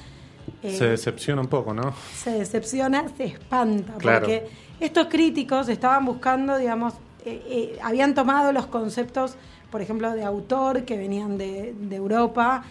Eh, 0.62 0.74
se 0.74 0.86
decepciona 0.86 1.42
un 1.42 1.48
poco, 1.48 1.74
¿no? 1.74 1.92
Se 2.14 2.30
decepciona, 2.30 3.04
se 3.14 3.24
espanta, 3.24 3.94
porque 4.00 4.48
estos 4.80 5.06
críticos 5.08 5.68
estaban 5.68 6.06
buscando, 6.06 6.56
digamos, 6.56 6.94
eh, 7.26 7.78
habían 7.82 8.14
tomado 8.14 8.52
los 8.52 8.66
conceptos, 8.66 9.36
por 9.70 9.82
ejemplo, 9.82 10.10
de 10.12 10.24
autor 10.24 10.84
que 10.84 10.96
venían 10.96 11.36
de, 11.36 11.74
Europa, 11.90 12.64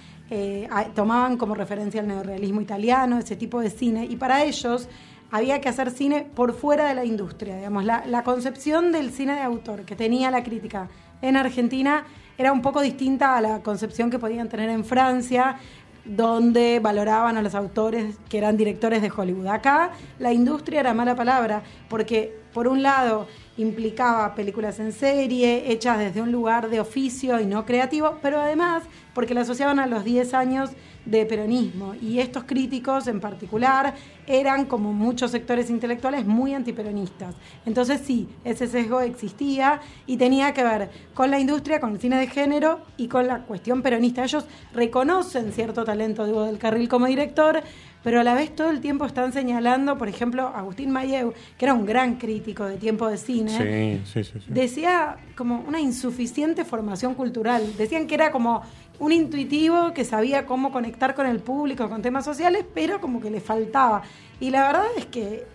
tomaban 0.95 1.37
como 1.37 1.53
referencia 1.53 2.01
el 2.01 2.07
neorealismo 2.07 2.61
italiano, 2.61 3.19
ese 3.19 3.35
tipo 3.35 3.61
de 3.61 3.69
cine, 3.69 4.05
y 4.09 4.15
para 4.15 4.43
ellos 4.43 4.89
había 5.31 5.61
que 5.61 5.69
hacer 5.69 5.91
cine 5.91 6.27
por 6.35 6.53
fuera 6.53 6.87
de 6.89 6.95
la 6.95 7.05
industria, 7.05 7.55
digamos, 7.57 7.85
la, 7.85 8.03
la 8.07 8.23
concepción 8.23 8.91
del 8.91 9.11
cine 9.11 9.35
de 9.35 9.41
autor 9.41 9.81
que 9.83 9.95
tenía 9.95 10.31
la 10.31 10.43
crítica 10.43 10.89
en 11.21 11.37
Argentina 11.37 12.05
era 12.37 12.51
un 12.53 12.61
poco 12.61 12.81
distinta 12.81 13.37
a 13.37 13.41
la 13.41 13.59
concepción 13.59 14.09
que 14.09 14.19
podían 14.19 14.47
tener 14.47 14.69
en 14.69 14.85
Francia, 14.85 15.57
donde 16.05 16.79
valoraban 16.79 17.37
a 17.37 17.41
los 17.41 17.53
autores 17.53 18.15
que 18.29 18.37
eran 18.37 18.57
directores 18.57 19.01
de 19.01 19.11
Hollywood. 19.15 19.47
Acá 19.47 19.91
la 20.17 20.31
industria 20.31 20.79
era 20.79 20.93
mala 20.93 21.15
palabra, 21.15 21.61
porque 21.89 22.33
por 22.53 22.67
un 22.67 22.81
lado 22.81 23.27
implicaba 23.59 24.35
películas 24.35 24.79
en 24.79 24.93
serie, 24.93 25.71
hechas 25.71 25.99
desde 25.99 26.21
un 26.21 26.31
lugar 26.31 26.69
de 26.69 26.79
oficio 26.79 27.39
y 27.41 27.45
no 27.45 27.65
creativo, 27.65 28.17
pero 28.21 28.39
además 28.39 28.83
porque 29.13 29.33
la 29.33 29.41
asociaban 29.41 29.79
a 29.79 29.85
los 29.85 30.05
10 30.05 30.33
años 30.33 30.69
de 31.05 31.25
peronismo. 31.25 31.93
Y 31.95 32.19
estos 32.19 32.45
críticos 32.45 33.07
en 33.07 33.19
particular 33.19 33.95
eran, 34.27 34.65
como 34.65 34.93
muchos 34.93 35.31
sectores 35.31 35.69
intelectuales, 35.69 36.25
muy 36.25 36.53
antiperonistas. 36.53 37.35
Entonces 37.65 38.01
sí, 38.01 38.29
ese 38.45 38.67
sesgo 38.67 39.01
existía 39.01 39.81
y 40.05 40.15
tenía 40.15 40.53
que 40.53 40.63
ver 40.63 40.89
con 41.13 41.31
la 41.31 41.39
industria, 41.39 41.81
con 41.81 41.91
el 41.93 41.99
cine 41.99 42.17
de 42.17 42.27
género 42.27 42.79
y 42.95 43.07
con 43.07 43.27
la 43.27 43.39
cuestión 43.39 43.81
peronista. 43.81 44.23
Ellos 44.23 44.45
reconocen 44.73 45.51
cierto 45.51 45.83
talento 45.83 46.25
de 46.25 46.31
Hugo 46.31 46.45
del 46.45 46.57
Carril 46.57 46.87
como 46.87 47.07
director, 47.07 47.61
pero 48.03 48.21
a 48.21 48.23
la 48.23 48.33
vez 48.33 48.55
todo 48.55 48.69
el 48.69 48.79
tiempo 48.79 49.05
están 49.05 49.33
señalando, 49.33 49.97
por 49.97 50.07
ejemplo, 50.07 50.47
Agustín 50.47 50.91
Mayeu, 50.91 51.33
que 51.57 51.65
era 51.65 51.73
un 51.73 51.85
gran 51.85 52.15
crítico 52.15 52.65
de 52.65 52.77
tiempo 52.77 53.07
de 53.07 53.17
cine, 53.17 54.01
decía 54.47 55.17
como 55.35 55.59
una 55.67 55.81
insuficiente 55.81 56.63
formación 56.63 57.13
cultural. 57.13 57.75
Decían 57.77 58.07
que 58.07 58.15
era 58.15 58.31
como 58.31 58.61
un 58.99 59.11
intuitivo 59.11 59.93
que 59.93 60.05
sabía 60.05 60.45
cómo 60.45 60.71
conectar 60.71 61.13
con 61.13 61.27
el 61.27 61.39
público, 61.39 61.89
con 61.89 62.01
temas 62.01 62.23
sociales, 62.23 62.65
pero 62.73 63.01
como 63.01 63.19
que 63.19 63.29
le 63.29 63.41
faltaba. 63.41 64.01
Y 64.39 64.49
la 64.49 64.67
verdad 64.67 64.85
es 64.97 65.05
que 65.05 65.45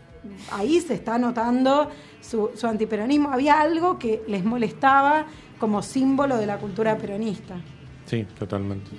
ahí 0.52 0.80
se 0.80 0.94
está 0.94 1.18
notando 1.18 1.90
su, 2.20 2.50
su 2.54 2.66
antiperonismo. 2.66 3.30
Había 3.30 3.60
algo 3.60 3.98
que 3.98 4.22
les 4.28 4.44
molestaba 4.44 5.26
como 5.58 5.82
símbolo 5.82 6.36
de 6.36 6.46
la 6.46 6.58
cultura 6.58 6.96
peronista. 6.98 7.56
Sí, 8.06 8.26
totalmente. 8.38 8.90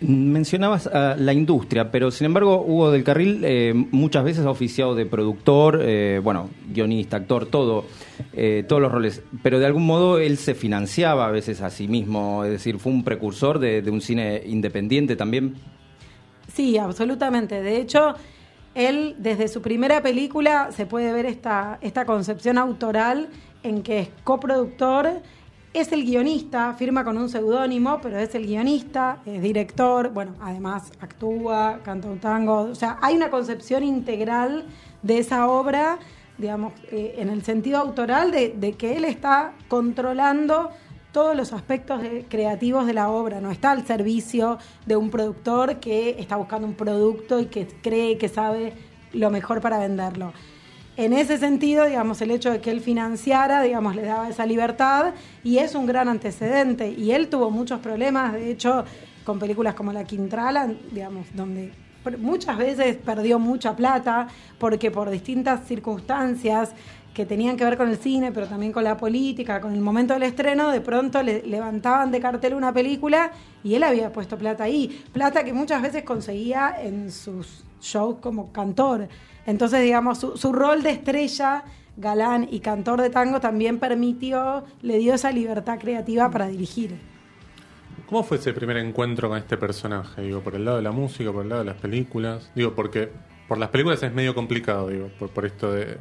Mencionabas 0.00 0.90
la 0.92 1.32
industria, 1.32 1.92
pero 1.92 2.10
sin 2.10 2.24
embargo 2.24 2.64
Hugo 2.66 2.90
del 2.90 3.04
Carril 3.04 3.42
eh, 3.44 3.72
muchas 3.72 4.24
veces 4.24 4.44
ha 4.44 4.50
oficiado 4.50 4.96
de 4.96 5.06
productor, 5.06 5.78
eh, 5.80 6.20
bueno, 6.22 6.50
guionista, 6.72 7.18
actor, 7.18 7.46
todo, 7.46 7.84
eh, 8.32 8.64
todos 8.68 8.82
los 8.82 8.90
roles, 8.90 9.22
pero 9.44 9.60
de 9.60 9.66
algún 9.66 9.86
modo 9.86 10.18
él 10.18 10.38
se 10.38 10.56
financiaba 10.56 11.26
a 11.26 11.30
veces 11.30 11.60
a 11.60 11.70
sí 11.70 11.86
mismo, 11.86 12.44
es 12.44 12.50
decir, 12.50 12.80
fue 12.80 12.90
un 12.90 13.04
precursor 13.04 13.60
de, 13.60 13.88
un 13.90 14.00
cine 14.00 14.42
independiente 14.44 15.14
también. 15.14 15.54
Sí, 16.52 16.78
absolutamente. 16.78 17.62
De 17.62 17.76
hecho, 17.76 18.14
él 18.74 19.14
desde 19.18 19.46
su 19.46 19.62
primera 19.62 20.02
película 20.02 20.70
se 20.72 20.84
puede 20.84 21.12
ver 21.12 21.26
esta, 21.26 21.78
esta 21.80 22.04
concepción 22.06 22.58
autoral 22.58 23.28
en 23.62 23.82
que 23.82 24.00
es 24.00 24.08
coproductor 24.24 25.22
es 25.74 25.90
el 25.92 26.04
guionista, 26.04 26.74
firma 26.74 27.02
con 27.02 27.16
un 27.16 27.28
seudónimo, 27.28 27.98
pero 28.02 28.18
es 28.18 28.34
el 28.34 28.46
guionista, 28.46 29.18
es 29.24 29.40
director, 29.40 30.10
bueno, 30.10 30.34
además 30.40 30.92
actúa, 31.00 31.80
canta 31.82 32.08
un 32.08 32.18
tango, 32.18 32.60
o 32.60 32.74
sea, 32.74 32.98
hay 33.00 33.16
una 33.16 33.30
concepción 33.30 33.82
integral 33.82 34.66
de 35.02 35.18
esa 35.18 35.48
obra, 35.48 35.98
digamos, 36.36 36.74
eh, 36.90 37.14
en 37.18 37.30
el 37.30 37.42
sentido 37.42 37.78
autoral 37.78 38.30
de, 38.30 38.74
que 38.78 38.96
él 38.96 39.04
está 39.04 39.52
controlando 39.68 40.70
todos 41.10 41.34
los 41.34 41.52
aspectos 41.52 42.02
creativos 42.28 42.86
de 42.86 42.94
la 42.94 43.10
obra, 43.10 43.40
no 43.40 43.50
está 43.50 43.70
al 43.70 43.86
servicio 43.86 44.58
de 44.86 44.96
un 44.96 45.10
productor 45.10 45.76
que 45.76 46.16
está 46.18 46.36
buscando 46.36 46.66
un 46.66 46.74
producto 46.74 47.40
y 47.40 47.46
que 47.46 47.66
cree 47.82 48.18
que 48.18 48.28
sabe 48.28 48.74
lo 49.12 49.30
mejor 49.30 49.60
para 49.60 49.78
venderlo 49.78 50.32
en 50.96 51.12
ese 51.12 51.38
sentido, 51.38 51.86
digamos, 51.86 52.20
el 52.20 52.30
hecho 52.30 52.50
de 52.50 52.60
que 52.60 52.70
él 52.70 52.80
financiara, 52.80 53.62
digamos, 53.62 53.96
le 53.96 54.02
daba 54.02 54.28
esa 54.28 54.44
libertad 54.44 55.14
y 55.42 55.58
es 55.58 55.74
un 55.74 55.86
gran 55.86 56.08
antecedente. 56.08 56.90
Y 56.90 57.12
él 57.12 57.28
tuvo 57.28 57.50
muchos 57.50 57.80
problemas, 57.80 58.34
de 58.34 58.50
hecho, 58.50 58.84
con 59.24 59.38
películas 59.38 59.74
como 59.74 59.92
La 59.92 60.04
Quintrala, 60.04 60.70
digamos, 60.90 61.26
donde 61.34 61.72
muchas 62.18 62.58
veces 62.58 62.96
perdió 62.96 63.38
mucha 63.38 63.76
plata 63.76 64.26
porque 64.58 64.90
por 64.90 65.08
distintas 65.08 65.66
circunstancias 65.66 66.72
que 67.14 67.26
tenían 67.26 67.56
que 67.56 67.64
ver 67.64 67.76
con 67.76 67.88
el 67.88 67.98
cine, 67.98 68.32
pero 68.32 68.46
también 68.46 68.72
con 68.72 68.84
la 68.84 68.96
política, 68.96 69.60
con 69.60 69.74
el 69.74 69.80
momento 69.80 70.14
del 70.14 70.22
estreno, 70.22 70.70
de 70.70 70.80
pronto 70.80 71.22
le 71.22 71.42
levantaban 71.42 72.10
de 72.10 72.20
cartel 72.20 72.54
una 72.54 72.72
película 72.72 73.32
y 73.62 73.74
él 73.74 73.82
había 73.82 74.12
puesto 74.12 74.38
plata 74.38 74.64
ahí. 74.64 75.04
Plata 75.12 75.44
que 75.44 75.52
muchas 75.52 75.82
veces 75.82 76.04
conseguía 76.04 76.74
en 76.80 77.10
sus 77.10 77.64
shows 77.80 78.16
como 78.20 78.52
cantor. 78.52 79.08
Entonces, 79.44 79.82
digamos, 79.82 80.18
su, 80.18 80.52
rol 80.52 80.82
de 80.82 80.90
estrella, 80.90 81.64
galán 81.96 82.48
y 82.50 82.60
cantor 82.60 83.02
de 83.02 83.10
tango 83.10 83.40
también 83.40 83.78
permitió, 83.78 84.64
le 84.80 84.98
dio 84.98 85.14
esa 85.14 85.30
libertad 85.32 85.78
creativa 85.78 86.30
para 86.30 86.46
dirigir. 86.46 86.96
¿Cómo 88.06 88.22
fue 88.22 88.38
ese 88.38 88.52
primer 88.54 88.78
encuentro 88.78 89.28
con 89.28 89.38
este 89.38 89.56
personaje? 89.58 90.22
Digo, 90.22 90.40
por 90.40 90.54
el 90.54 90.64
lado 90.64 90.78
de 90.78 90.82
la 90.82 90.92
música, 90.92 91.30
por 91.32 91.42
el 91.42 91.50
lado 91.50 91.62
de 91.62 91.66
las 91.66 91.80
películas. 91.80 92.50
Digo, 92.54 92.74
porque 92.74 93.10
por 93.48 93.58
las 93.58 93.68
películas 93.68 94.02
es 94.02 94.12
medio 94.14 94.34
complicado, 94.34 94.88
digo, 94.88 95.10
por 95.34 95.44
esto 95.44 95.72
de 95.72 95.98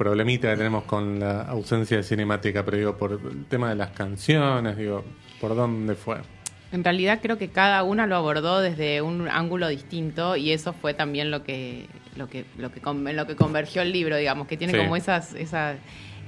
problemita 0.00 0.48
que 0.48 0.56
tenemos 0.56 0.84
con 0.84 1.20
la 1.20 1.42
ausencia 1.42 1.98
de 1.98 2.02
cinemática, 2.02 2.64
pero 2.64 2.78
digo, 2.78 2.96
por 2.96 3.20
el 3.22 3.44
tema 3.44 3.68
de 3.68 3.74
las 3.74 3.90
canciones, 3.90 4.78
digo, 4.78 5.04
¿por 5.42 5.54
dónde 5.54 5.94
fue? 5.94 6.16
En 6.72 6.82
realidad 6.82 7.18
creo 7.20 7.36
que 7.36 7.50
cada 7.50 7.82
una 7.82 8.06
lo 8.06 8.16
abordó 8.16 8.62
desde 8.62 9.02
un 9.02 9.28
ángulo 9.28 9.68
distinto 9.68 10.36
y 10.36 10.52
eso 10.52 10.72
fue 10.72 10.94
también 10.94 11.30
lo 11.30 11.42
que 11.42 11.86
lo 12.16 12.30
que 12.30 12.46
lo 12.56 12.72
que 12.72 12.80
lo 12.80 13.26
que 13.26 13.36
convergió 13.36 13.82
el 13.82 13.92
libro, 13.92 14.16
digamos, 14.16 14.48
que 14.48 14.56
tiene 14.56 14.74
como 14.78 14.96
esas 14.96 15.34
esas 15.34 15.76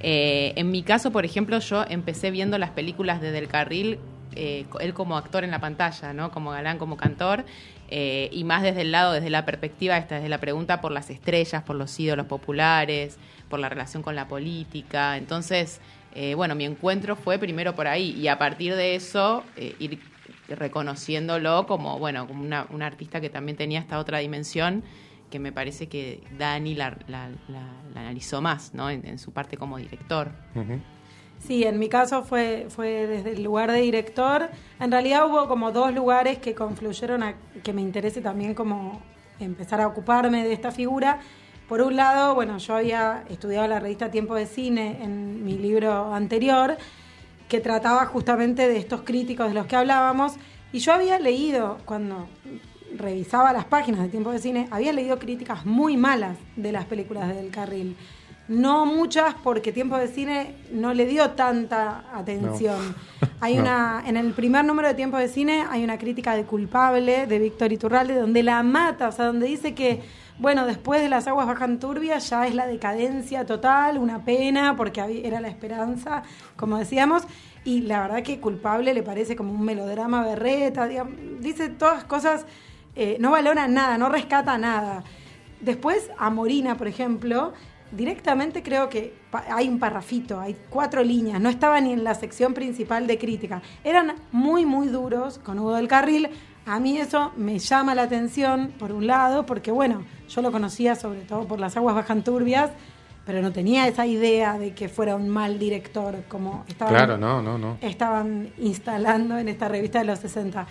eh, 0.02 0.52
en 0.56 0.70
mi 0.70 0.82
caso, 0.82 1.10
por 1.10 1.24
ejemplo, 1.24 1.58
yo 1.58 1.86
empecé 1.88 2.30
viendo 2.30 2.58
las 2.58 2.70
películas 2.70 3.22
de 3.22 3.30
Del 3.30 3.48
Carril 3.48 4.00
eh, 4.34 4.66
él 4.80 4.94
como 4.94 5.16
actor 5.16 5.44
en 5.44 5.50
la 5.50 5.60
pantalla, 5.60 6.12
¿no? 6.12 6.30
Como 6.30 6.50
galán, 6.50 6.78
como 6.78 6.96
cantor, 6.96 7.44
eh, 7.88 8.30
y 8.32 8.44
más 8.44 8.62
desde 8.62 8.82
el 8.82 8.92
lado, 8.92 9.12
desde 9.12 9.30
la 9.30 9.44
perspectiva 9.44 9.98
esta, 9.98 10.16
desde 10.16 10.28
la 10.28 10.38
pregunta 10.38 10.80
por 10.80 10.92
las 10.92 11.10
estrellas, 11.10 11.62
por 11.62 11.76
los 11.76 11.98
ídolos 12.00 12.26
populares, 12.26 13.18
por 13.52 13.60
la 13.60 13.68
relación 13.68 14.02
con 14.02 14.16
la 14.16 14.28
política. 14.28 15.18
Entonces, 15.18 15.78
bueno, 16.36 16.54
mi 16.54 16.64
encuentro 16.64 17.16
fue 17.16 17.38
primero 17.38 17.74
por 17.74 17.86
ahí, 17.86 18.12
y 18.12 18.28
a 18.28 18.38
partir 18.38 18.74
de 18.74 18.94
eso 18.94 19.44
ir 19.78 20.00
reconociéndolo 20.48 21.66
como, 21.66 21.98
bueno, 21.98 22.26
como 22.26 22.42
una, 22.42 22.66
artista 22.80 23.20
que 23.20 23.28
también 23.28 23.58
tenía 23.58 23.80
esta 23.80 23.98
otra 23.98 24.18
dimensión 24.18 24.82
que 25.30 25.38
me 25.38 25.52
parece 25.52 25.88
que 25.88 26.22
Dani 26.38 26.74
la, 26.74 26.96
analizó 27.94 28.40
más, 28.40 28.72
¿no? 28.74 28.88
En, 28.90 29.18
su 29.18 29.32
parte 29.32 29.56
como 29.58 29.76
director. 29.78 30.30
Sí, 31.38 31.64
en 31.64 31.78
mi 31.78 31.88
caso 31.88 32.22
fue, 32.22 32.66
fue 32.68 33.06
desde 33.06 33.32
el 33.32 33.42
lugar 33.42 33.70
de 33.70 33.80
director. 33.80 34.48
En 34.78 34.92
realidad 34.92 35.26
hubo 35.26 35.48
como 35.48 35.72
dos 35.72 35.92
lugares 35.92 36.38
que 36.38 36.54
confluyeron 36.54 37.22
a 37.22 37.34
que 37.62 37.72
me 37.72 37.82
interese 37.82 38.20
también 38.20 38.54
como 38.54 39.02
empezar 39.40 39.80
a 39.80 39.88
ocuparme 39.88 40.44
de 40.44 40.52
esta 40.52 40.70
figura. 40.70 41.20
Por 41.72 41.80
un 41.80 41.96
lado, 41.96 42.34
bueno, 42.34 42.58
yo 42.58 42.76
había 42.76 43.24
estudiado 43.30 43.66
la 43.66 43.80
revista 43.80 44.10
Tiempo 44.10 44.34
de 44.34 44.44
Cine 44.44 44.98
en 45.00 45.42
mi 45.42 45.56
libro 45.56 46.12
anterior 46.12 46.76
que 47.48 47.60
trataba 47.60 48.04
justamente 48.04 48.68
de 48.68 48.76
estos 48.76 49.00
críticos 49.04 49.48
de 49.48 49.54
los 49.54 49.64
que 49.64 49.76
hablábamos. 49.76 50.34
Y 50.70 50.80
yo 50.80 50.92
había 50.92 51.18
leído, 51.18 51.78
cuando 51.86 52.28
revisaba 52.94 53.54
las 53.54 53.64
páginas 53.64 54.02
de 54.02 54.10
Tiempo 54.10 54.32
de 54.32 54.38
Cine, 54.38 54.68
había 54.70 54.92
leído 54.92 55.18
críticas 55.18 55.64
muy 55.64 55.96
malas 55.96 56.36
de 56.56 56.72
las 56.72 56.84
películas 56.84 57.28
de 57.28 57.36
Del 57.36 57.50
Carril. 57.50 57.96
No 58.48 58.84
muchas 58.84 59.34
porque 59.42 59.72
Tiempo 59.72 59.96
de 59.96 60.08
Cine 60.08 60.54
no 60.72 60.92
le 60.92 61.06
dio 61.06 61.30
tanta 61.30 62.04
atención. 62.12 62.94
Hay 63.40 63.58
una 63.58 64.04
en 64.06 64.18
el 64.18 64.34
primer 64.34 64.66
número 64.66 64.88
de 64.88 64.94
Tiempo 64.94 65.16
de 65.16 65.28
Cine 65.28 65.64
hay 65.70 65.82
una 65.82 65.96
crítica 65.96 66.36
de 66.36 66.44
culpable 66.44 67.26
de 67.26 67.38
Víctor 67.38 67.72
Iturralde 67.72 68.14
donde 68.14 68.42
la 68.42 68.62
mata, 68.62 69.08
o 69.08 69.12
sea, 69.12 69.24
donde 69.24 69.46
dice 69.46 69.74
que 69.74 70.02
bueno, 70.42 70.66
después 70.66 71.00
de 71.00 71.08
las 71.08 71.28
aguas 71.28 71.46
bajan 71.46 71.78
turbias 71.78 72.28
ya 72.28 72.48
es 72.48 72.54
la 72.56 72.66
decadencia 72.66 73.46
total, 73.46 73.96
una 73.96 74.24
pena, 74.24 74.76
porque 74.76 75.22
era 75.24 75.40
la 75.40 75.46
esperanza, 75.46 76.24
como 76.56 76.78
decíamos, 76.78 77.22
y 77.64 77.82
la 77.82 78.00
verdad 78.00 78.24
que 78.24 78.40
culpable 78.40 78.92
le 78.92 79.04
parece 79.04 79.36
como 79.36 79.52
un 79.52 79.62
melodrama 79.64 80.24
berreta, 80.24 80.88
dice 81.38 81.68
todas 81.68 82.02
cosas, 82.02 82.44
eh, 82.96 83.18
no 83.20 83.30
valora 83.30 83.68
nada, 83.68 83.96
no 83.98 84.08
rescata 84.08 84.58
nada. 84.58 85.04
Después, 85.60 86.10
a 86.18 86.28
Morina, 86.28 86.76
por 86.76 86.88
ejemplo, 86.88 87.52
directamente 87.92 88.64
creo 88.64 88.88
que 88.88 89.14
hay 89.48 89.68
un 89.68 89.78
parrafito, 89.78 90.40
hay 90.40 90.56
cuatro 90.68 91.04
líneas, 91.04 91.40
no 91.40 91.50
estaba 91.50 91.80
ni 91.80 91.92
en 91.92 92.02
la 92.02 92.16
sección 92.16 92.52
principal 92.52 93.06
de 93.06 93.16
crítica. 93.16 93.62
Eran 93.84 94.14
muy, 94.32 94.66
muy 94.66 94.88
duros 94.88 95.38
con 95.38 95.60
Hugo 95.60 95.76
del 95.76 95.86
Carril, 95.86 96.30
a 96.66 96.78
mí 96.78 96.98
eso 96.98 97.32
me 97.36 97.58
llama 97.58 97.94
la 97.94 98.02
atención, 98.02 98.72
por 98.78 98.92
un 98.92 99.06
lado, 99.06 99.46
porque 99.46 99.70
bueno, 99.70 100.04
yo 100.28 100.42
lo 100.42 100.52
conocía 100.52 100.94
sobre 100.94 101.22
todo 101.22 101.46
por 101.46 101.58
las 101.58 101.76
aguas 101.76 101.94
bajan 101.94 102.22
turbias, 102.22 102.70
pero 103.26 103.42
no 103.42 103.52
tenía 103.52 103.86
esa 103.86 104.06
idea 104.06 104.58
de 104.58 104.74
que 104.74 104.88
fuera 104.88 105.16
un 105.16 105.28
mal 105.28 105.58
director 105.58 106.24
como 106.28 106.64
estaban, 106.68 107.20
no, 107.20 107.42
no, 107.42 107.58
no. 107.58 107.78
estaban 107.80 108.52
instalando 108.58 109.38
en 109.38 109.48
esta 109.48 109.68
revista 109.68 110.00
de 110.00 110.06
los 110.06 110.18
60. 110.18 110.66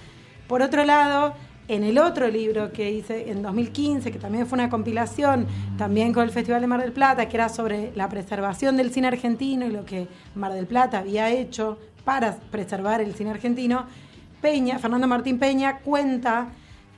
Por 0.47 0.61
otro 0.61 0.83
lado, 0.83 1.33
en 1.67 1.83
el 1.83 1.97
otro 1.97 2.27
libro 2.27 2.73
que 2.73 2.91
hice 2.91 3.31
en 3.31 3.41
2015, 3.41 4.11
que 4.11 4.19
también 4.19 4.47
fue 4.47 4.57
una 4.57 4.69
compilación, 4.69 5.47
también 5.77 6.11
con 6.11 6.23
el 6.23 6.31
Festival 6.31 6.59
de 6.59 6.67
Mar 6.67 6.81
del 6.81 6.91
Plata, 6.91 7.29
que 7.29 7.37
era 7.37 7.47
sobre 7.47 7.93
la 7.95 8.09
preservación 8.09 8.75
del 8.75 8.91
cine 8.91 9.07
argentino 9.07 9.65
y 9.65 9.69
lo 9.69 9.85
que 9.85 10.07
Mar 10.35 10.51
del 10.51 10.67
Plata 10.67 10.99
había 10.99 11.29
hecho 11.29 11.77
para 12.03 12.35
preservar 12.35 12.99
el 12.99 13.13
cine 13.13 13.29
argentino, 13.29 13.85
Peña, 14.41 14.79
Fernando 14.79 15.07
Martín 15.07 15.39
Peña, 15.39 15.79
cuenta 15.79 16.47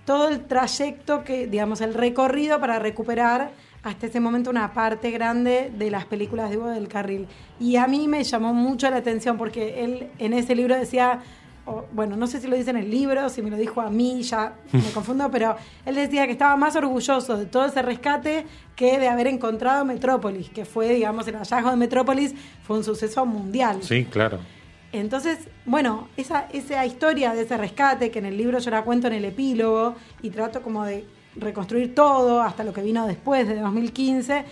todo 0.06 0.30
el 0.30 0.46
trayecto 0.46 1.24
que, 1.24 1.48
digamos, 1.48 1.82
el 1.82 1.94
recorrido 1.94 2.60
para 2.60 2.80
recuperar 2.80 3.52
hasta 3.84 4.08
ese 4.08 4.20
momento 4.20 4.50
una 4.50 4.74
parte 4.74 5.12
grande 5.12 5.72
de 5.78 5.92
las 5.92 6.06
películas 6.06 6.50
de 6.50 6.58
Hugo 6.58 6.70
del 6.70 6.88
Carril. 6.88 7.28
Y 7.60 7.76
a 7.76 7.88
mí 7.88 8.08
me 8.08 8.24
llamó 8.24 8.54
mucho 8.54 8.90
la 8.90 8.98
atención 8.98 9.38
porque 9.38 9.84
él 9.84 10.08
en 10.20 10.34
ese 10.34 10.56
libro 10.56 10.76
decía, 10.76 11.20
o, 11.66 11.86
bueno, 11.92 12.16
no 12.16 12.28
sé 12.28 12.40
si 12.40 12.48
lo 12.48 12.56
dice 12.56 12.72
en 12.72 12.78
el 12.78 12.90
libro, 12.90 13.30
si 13.30 13.42
me 13.42 13.50
lo 13.50 13.58
dijo 13.58 13.82
a 13.82 13.90
mí, 13.90 14.22
ya 14.24 14.54
me 14.72 14.90
confundo, 14.94 15.30
pero 15.32 15.56
él 15.86 15.96
decía 15.96 16.26
que 16.26 16.32
estaba 16.34 16.56
más 16.56 16.76
orgulloso 16.76 17.38
de 17.38 17.46
todo 17.46 17.66
ese 17.66 17.82
rescate 17.82 18.46
que 18.76 19.00
de 19.00 19.08
haber 19.08 19.28
encontrado 19.28 19.84
Metrópolis, 19.86 20.50
que 20.50 20.66
fue, 20.66 20.94
digamos, 20.94 21.28
el 21.28 21.36
hallazgo 21.36 21.70
de 21.70 21.76
Metrópolis 21.78 22.34
fue 22.64 22.78
un 22.78 22.84
suceso 22.84 23.26
mundial. 23.26 23.80
Sí, 23.82 24.06
claro. 24.06 24.40
Entonces, 24.94 25.40
bueno, 25.66 26.08
esa, 26.18 26.48
esa 26.54 26.86
historia 26.86 27.34
de 27.34 27.42
ese 27.42 27.58
rescate, 27.58 28.12
que 28.12 28.20
en 28.20 28.26
el 28.26 28.38
libro 28.38 28.60
yo 28.60 28.70
la 28.72 28.84
cuento 28.84 29.08
en 29.08 29.14
el 29.14 29.26
epílogo 29.26 29.96
y 30.22 30.30
trato 30.30 30.62
como 30.62 30.86
de 30.86 31.04
reconstruir 31.36 31.96
todo 31.96 32.42
hasta 32.42 32.64
lo 32.64 32.74
que 32.74 32.84
vino 32.84 33.08
después 33.08 33.48
de 33.48 33.60
2015, 33.60 34.46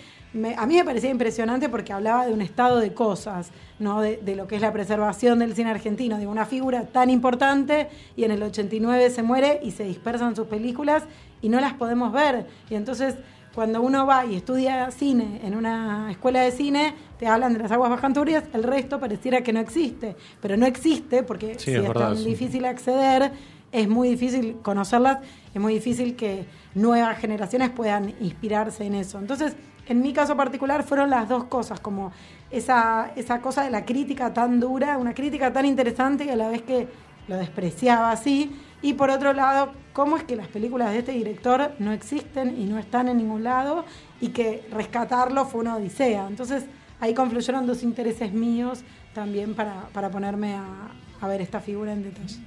a 0.56 0.66
mí 0.66 0.76
me 0.76 0.84
parecía 0.84 1.10
impresionante 1.10 1.68
porque 1.68 1.92
hablaba 1.92 2.26
de 2.26 2.32
un 2.32 2.40
estado 2.40 2.80
de 2.80 2.94
cosas, 2.94 3.50
¿no? 3.78 4.00
De, 4.00 4.18
lo 4.34 4.46
que 4.46 4.56
es 4.56 4.62
la 4.62 4.72
preservación 4.72 5.38
del 5.38 5.54
cine 5.54 5.70
argentino, 5.70 6.18
de 6.18 6.26
una 6.26 6.46
figura 6.46 6.86
tan 6.86 7.10
importante 7.10 7.88
y 8.16 8.24
en 8.24 8.30
el 8.30 8.42
89 8.42 9.10
se 9.10 9.22
muere 9.22 9.60
y 9.62 9.72
se 9.72 9.84
dispersan 9.84 10.34
sus 10.34 10.46
películas 10.46 11.04
y 11.42 11.50
no 11.50 11.60
las 11.60 11.74
podemos 11.74 12.12
ver. 12.12 12.46
Y 12.70 12.76
entonces 12.76 13.16
cuando 13.54 13.82
uno 13.82 14.06
va 14.06 14.24
y 14.24 14.36
estudia 14.36 14.90
cine 14.90 15.40
en 15.44 15.54
una 15.54 16.10
escuela 16.10 16.40
de 16.40 16.50
cine, 16.52 16.94
te 17.18 17.26
hablan 17.26 17.52
de 17.52 17.58
las 17.58 17.72
aguas 17.72 17.90
bajanturrias, 17.90 18.44
el 18.52 18.62
resto 18.62 18.98
pareciera 18.98 19.42
que 19.42 19.52
no 19.52 19.60
existe, 19.60 20.16
pero 20.40 20.56
no 20.56 20.66
existe 20.66 21.22
porque 21.22 21.58
si 21.58 21.74
es, 21.74 21.92
tan 21.92 22.24
difícil 22.24 22.64
acceder, 22.64 23.32
es 23.70 23.88
muy 23.88 24.08
difícil 24.08 24.56
conocerlas, 24.62 25.18
es 25.54 25.60
muy 25.60 25.74
difícil 25.74 26.16
que 26.16 26.46
nuevas 26.74 27.18
generaciones 27.18 27.70
puedan 27.70 28.14
inspirarse 28.20 28.84
en 28.84 28.94
eso. 28.94 29.18
Entonces, 29.18 29.54
en 29.86 30.00
mi 30.00 30.12
caso 30.12 30.36
particular 30.36 30.82
fueron 30.84 31.10
las 31.10 31.28
dos 31.28 31.44
cosas, 31.44 31.80
como 31.80 32.12
esa, 32.50 33.12
esa 33.16 33.40
cosa 33.40 33.64
de 33.64 33.70
la 33.70 33.84
crítica 33.84 34.32
tan 34.32 34.60
dura, 34.60 34.96
una 34.98 35.14
crítica 35.14 35.52
tan 35.52 35.66
interesante 35.66 36.24
y 36.24 36.30
a 36.30 36.36
la 36.36 36.48
vez 36.48 36.62
que 36.62 36.88
lo 37.28 37.36
despreciaba 37.36 38.10
así. 38.10 38.52
Y 38.80 38.94
por 38.94 39.10
otro 39.10 39.32
lado, 39.32 39.72
cómo 39.92 40.16
es 40.16 40.24
que 40.24 40.36
las 40.36 40.48
películas 40.48 40.92
de 40.92 40.98
este 40.98 41.12
director 41.12 41.72
no 41.78 41.92
existen 41.92 42.60
y 42.60 42.64
no 42.64 42.78
están 42.78 43.08
en 43.08 43.18
ningún 43.18 43.44
lado 43.44 43.84
y 44.20 44.28
que 44.28 44.64
rescatarlo 44.70 45.44
fue 45.46 45.60
una 45.60 45.76
odisea. 45.76 46.26
Entonces 46.28 46.64
ahí 47.00 47.14
confluyeron 47.14 47.66
dos 47.66 47.82
intereses 47.82 48.32
míos 48.32 48.82
también 49.14 49.54
para, 49.54 49.88
para 49.92 50.10
ponerme 50.10 50.54
a, 50.54 50.90
a 51.20 51.28
ver 51.28 51.40
esta 51.40 51.60
figura 51.60 51.92
en 51.92 52.02
detalle. 52.02 52.40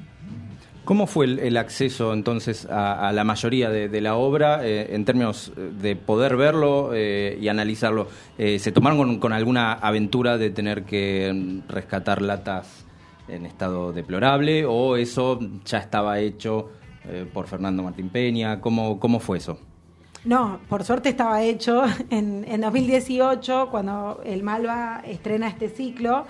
¿Cómo 0.85 1.07
fue 1.07 1.25
el, 1.25 1.57
acceso 1.57 2.13
entonces 2.13 2.67
a, 2.69 3.11
la 3.11 3.23
mayoría 3.23 3.71
de, 3.71 4.01
la 4.01 4.15
obra 4.15 4.63
eh, 4.63 4.93
en 4.93 5.03
términos 5.03 5.51
de 5.55 5.95
poder 5.95 6.37
verlo 6.37 6.91
eh, 6.93 7.39
y 7.41 7.47
analizarlo? 7.47 8.07
Eh, 8.37 8.59
¿Se 8.59 8.71
tomaron 8.71 9.17
con, 9.17 9.33
alguna 9.33 9.73
aventura 9.73 10.37
de 10.37 10.51
tener 10.51 10.83
que 10.83 11.31
mm, 11.33 11.71
rescatar 11.71 12.21
latas 12.21 12.85
en 13.27 13.47
estado 13.47 13.93
deplorable 13.93 14.65
o 14.67 14.95
eso 14.95 15.39
ya 15.65 15.79
estaba 15.79 16.19
hecho 16.19 16.69
por 17.33 17.47
Fernando 17.47 17.83
Martín 17.83 18.09
Peña? 18.09 18.61
¿Cómo, 18.61 18.99
cómo 18.99 19.19
fue 19.19 19.37
eso? 19.37 19.59
No, 20.23 20.59
por 20.69 20.83
suerte 20.83 21.09
estaba 21.09 21.43
hecho 21.43 21.83
en, 22.09 22.45
en 22.47 22.61
2018 22.61 23.69
cuando 23.69 24.21
el 24.25 24.43
Malva 24.43 25.01
estrena 25.05 25.47
este 25.47 25.69
ciclo 25.69 26.25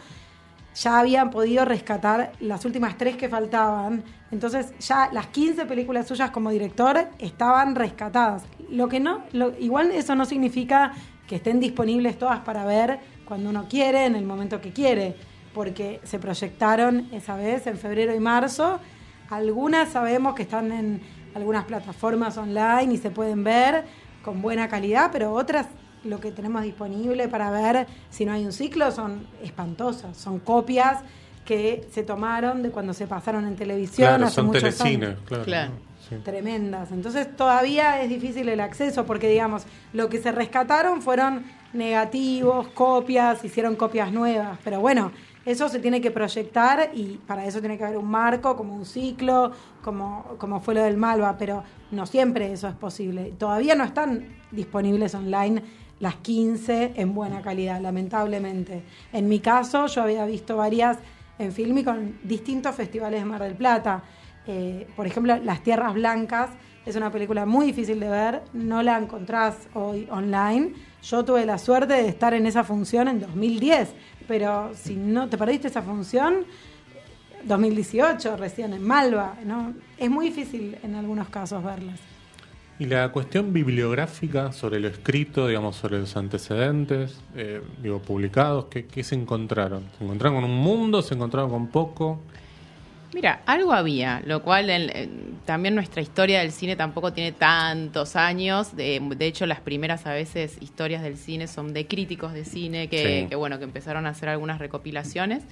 ya 0.76 1.00
habían 1.00 1.30
podido 1.30 1.64
rescatar 1.64 2.34
las 2.42 2.66
últimas 2.66 2.98
tres 2.98 3.16
que 3.16 3.30
faltaban. 3.30 4.04
Entonces 4.32 4.74
ya 4.80 5.10
las 5.12 5.28
15 5.28 5.66
películas 5.66 6.08
suyas 6.08 6.32
como 6.32 6.50
director 6.50 7.08
estaban 7.18 7.76
rescatadas. 7.76 8.44
Lo 8.70 8.90
que 8.90 9.00
no, 9.00 9.24
igual 9.60 9.92
eso 9.92 10.16
no 10.16 10.26
significa 10.26 10.92
que 11.28 11.38
estén 11.38 11.60
disponibles 11.60 12.20
todas 12.20 12.40
para 12.42 12.66
ver 12.66 13.00
cuando 13.24 13.50
uno 13.50 13.68
quiere, 13.70 14.06
en 14.06 14.16
el 14.16 14.26
momento 14.26 14.62
que 14.62 14.72
quiere, 14.72 15.16
porque 15.54 16.02
se 16.04 16.20
proyectaron 16.20 17.08
esa 17.12 17.36
vez 17.36 17.66
en 17.68 17.78
febrero 17.78 18.14
y 18.14 18.20
marzo. 18.20 18.80
Algunas 19.30 19.90
sabemos 19.90 20.36
que 20.36 20.44
están 20.44 20.72
en 20.72 21.02
algunas 21.34 21.66
plataformas 21.66 22.38
online 22.38 22.94
y 22.94 22.98
se 22.98 23.12
pueden 23.12 23.44
ver 23.44 23.86
con 24.24 24.42
buena 24.42 24.68
calidad, 24.68 25.10
pero 25.12 25.34
otras 25.34 25.68
lo 26.04 26.20
que 26.20 26.32
tenemos 26.32 26.64
disponible 26.64 27.28
para 27.28 27.52
ver 27.52 27.88
si 28.10 28.26
no 28.26 28.32
hay 28.32 28.46
un 28.46 28.52
ciclo 28.52 28.92
son 28.92 29.28
espantosas, 29.44 30.16
son 30.16 30.40
copias 30.40 31.00
que 31.46 31.88
se 31.92 32.04
tomaron 32.04 32.64
de 32.64 32.72
cuando 32.72 32.94
se 32.94 33.08
pasaron 33.08 33.46
en 33.48 33.56
televisión 33.56 34.24
hace 34.24 34.36
son 34.36 34.48
muchos 34.48 34.82
años. 34.82 35.18
Claro, 35.44 35.74
Tremendas. 36.24 36.92
Entonces 36.92 37.36
todavía 37.36 38.02
es 38.02 38.10
difícil 38.10 38.48
el 38.50 38.60
acceso 38.60 39.06
porque, 39.06 39.28
digamos, 39.28 39.64
lo 39.94 40.08
que 40.08 40.22
se 40.22 40.32
rescataron 40.32 41.02
fueron 41.02 41.46
negativos, 41.74 42.68
copias, 42.70 43.44
hicieron 43.44 43.76
copias 43.76 44.12
nuevas. 44.12 44.60
Pero 44.64 44.80
bueno, 44.82 45.12
eso 45.46 45.70
se 45.70 45.80
tiene 45.80 46.02
que 46.02 46.12
proyectar 46.12 46.90
y 46.94 47.20
para 47.26 47.46
eso 47.46 47.60
tiene 47.60 47.78
que 47.78 47.84
haber 47.84 47.98
un 47.98 48.10
marco, 48.10 48.56
como 48.56 48.74
un 48.74 48.86
ciclo, 48.86 49.52
como, 49.84 50.36
como 50.38 50.60
fue 50.60 50.74
lo 50.74 50.84
del 50.84 50.98
Malva, 50.98 51.38
pero 51.38 51.64
no 51.92 52.06
siempre 52.06 52.52
eso 52.52 52.68
es 52.68 52.76
posible. 52.76 53.34
Todavía 53.38 53.76
no 53.76 53.84
están 53.84 54.28
disponibles 54.52 55.14
online 55.14 55.62
las 56.00 56.16
15 56.16 56.94
en 56.96 57.14
buena 57.14 57.42
calidad, 57.42 57.80
lamentablemente. 57.80 58.84
En 59.14 59.30
mi 59.30 59.40
caso, 59.40 59.88
yo 59.88 60.02
había 60.02 60.26
visto 60.26 60.58
varias 60.58 60.98
en 61.38 61.52
film 61.52 61.78
y 61.78 61.84
con 61.84 62.20
distintos 62.24 62.76
festivales 62.76 63.20
de 63.20 63.26
Mar 63.26 63.42
del 63.42 63.56
Plata. 63.56 64.04
Eh, 64.48 64.88
por 64.96 65.08
ejemplo, 65.08 65.38
Las 65.38 65.62
Tierras 65.64 65.94
Blancas 65.94 66.50
es 66.86 66.96
una 66.96 67.12
película 67.12 67.46
muy 67.46 67.68
difícil 67.68 68.00
de 68.00 68.10
ver, 68.10 68.44
no 68.54 68.84
la 68.84 68.98
encontrás 68.98 69.68
hoy 69.74 70.08
online. 70.12 70.74
Yo 71.02 71.26
tuve 71.26 71.46
la 71.46 71.58
suerte 71.58 71.94
de 71.94 72.08
estar 72.08 72.34
en 72.34 72.46
esa 72.46 72.64
función 72.64 73.08
en 73.08 73.20
2010, 73.22 73.94
pero 74.28 74.72
si 74.76 74.96
no 74.96 75.30
te 75.30 75.38
perdiste 75.38 75.68
esa 75.68 75.82
función, 75.82 76.46
2018, 77.44 78.38
recién 78.38 78.74
en 78.74 78.84
Malva, 78.84 79.38
¿no? 79.46 79.74
es 79.98 80.10
muy 80.10 80.28
difícil 80.28 80.78
en 80.84 80.96
algunos 80.96 81.30
casos 81.30 81.64
verlas. 81.64 82.00
Y 82.78 82.86
la 82.86 83.10
cuestión 83.10 83.54
bibliográfica 83.54 84.52
sobre 84.52 84.82
lo 84.82 84.90
escrito, 84.90 85.48
digamos, 85.48 85.78
sobre 85.78 86.00
los 86.00 86.18
antecedentes, 86.18 87.22
eh, 87.36 87.62
digo, 87.82 88.00
publicados, 88.00 88.66
¿qué, 88.66 88.86
¿qué, 88.86 89.02
se 89.04 89.16
encontraron? 89.16 89.84
¿Se 89.98 90.04
encontraron 90.04 90.42
con 90.42 90.52
un 90.52 90.58
mundo? 90.58 91.02
¿Se 91.02 91.14
encontraron 91.14 91.50
con 91.50 91.68
poco? 91.68 92.20
Mira, 93.16 93.44
algo 93.46 93.72
había, 93.72 94.22
lo 94.26 94.42
cual 94.42 94.70
también 95.46 95.74
nuestra 95.74 96.02
historia 96.02 96.42
del 96.42 96.52
cine 96.52 96.76
tampoco 96.76 97.14
tiene 97.14 97.32
tantos 97.32 98.18
años. 98.18 98.76
De, 98.76 99.02
de, 99.02 99.26
hecho, 99.26 99.46
las 99.46 99.62
primeras 99.62 100.06
a 100.06 100.12
veces 100.12 100.58
historias 100.60 101.02
del 101.02 101.16
cine 101.16 101.48
son 101.48 101.74
de 101.74 101.88
críticos 101.88 102.34
de 102.34 102.44
cine 102.44 102.90
que, 102.90 103.28
que, 103.30 103.36
bueno, 103.38 103.58
que 103.58 103.64
empezaron 103.64 104.06
a 104.06 104.10
hacer 104.10 104.28
algunas 104.28 104.60
recopilaciones. 104.60 105.44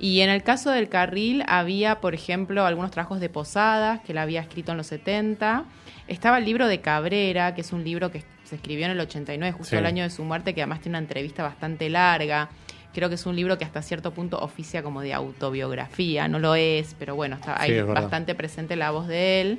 Y 0.00 0.22
en 0.22 0.30
el 0.30 0.42
caso 0.42 0.72
del 0.72 0.88
carril 0.88 1.44
había, 1.46 2.00
por 2.00 2.12
ejemplo, 2.12 2.66
algunos 2.66 2.90
trabajos 2.90 3.20
de 3.20 3.28
Posadas, 3.28 4.00
que 4.00 4.10
él 4.10 4.18
había 4.18 4.40
escrito 4.40 4.72
en 4.72 4.78
los 4.78 4.88
70. 4.88 5.64
Estaba 6.08 6.38
el 6.38 6.44
libro 6.44 6.66
de 6.66 6.80
Cabrera, 6.80 7.54
que 7.54 7.60
es 7.60 7.72
un 7.72 7.84
libro 7.84 8.10
que 8.10 8.24
se 8.42 8.56
escribió 8.56 8.86
en 8.86 8.90
el 8.90 8.98
89, 8.98 9.56
justo 9.56 9.78
el 9.78 9.86
año 9.86 10.02
de 10.02 10.10
su 10.10 10.24
muerte, 10.24 10.54
que 10.54 10.62
además 10.62 10.80
tiene 10.80 10.98
una 10.98 11.04
entrevista 11.04 11.44
bastante 11.44 11.88
larga. 11.88 12.50
Creo 12.96 13.10
que 13.10 13.16
es 13.16 13.26
un 13.26 13.36
libro 13.36 13.58
que 13.58 13.64
hasta 13.66 13.82
cierto 13.82 14.12
punto 14.12 14.38
oficia 14.38 14.82
como 14.82 15.02
de 15.02 15.12
autobiografía, 15.12 16.28
no 16.28 16.38
lo 16.38 16.54
es, 16.54 16.96
pero 16.98 17.14
bueno, 17.14 17.36
está 17.36 17.60
ahí 17.60 17.78
bastante 17.82 18.34
presente 18.34 18.74
la 18.74 18.90
voz 18.90 19.06
de 19.06 19.42
él. 19.42 19.58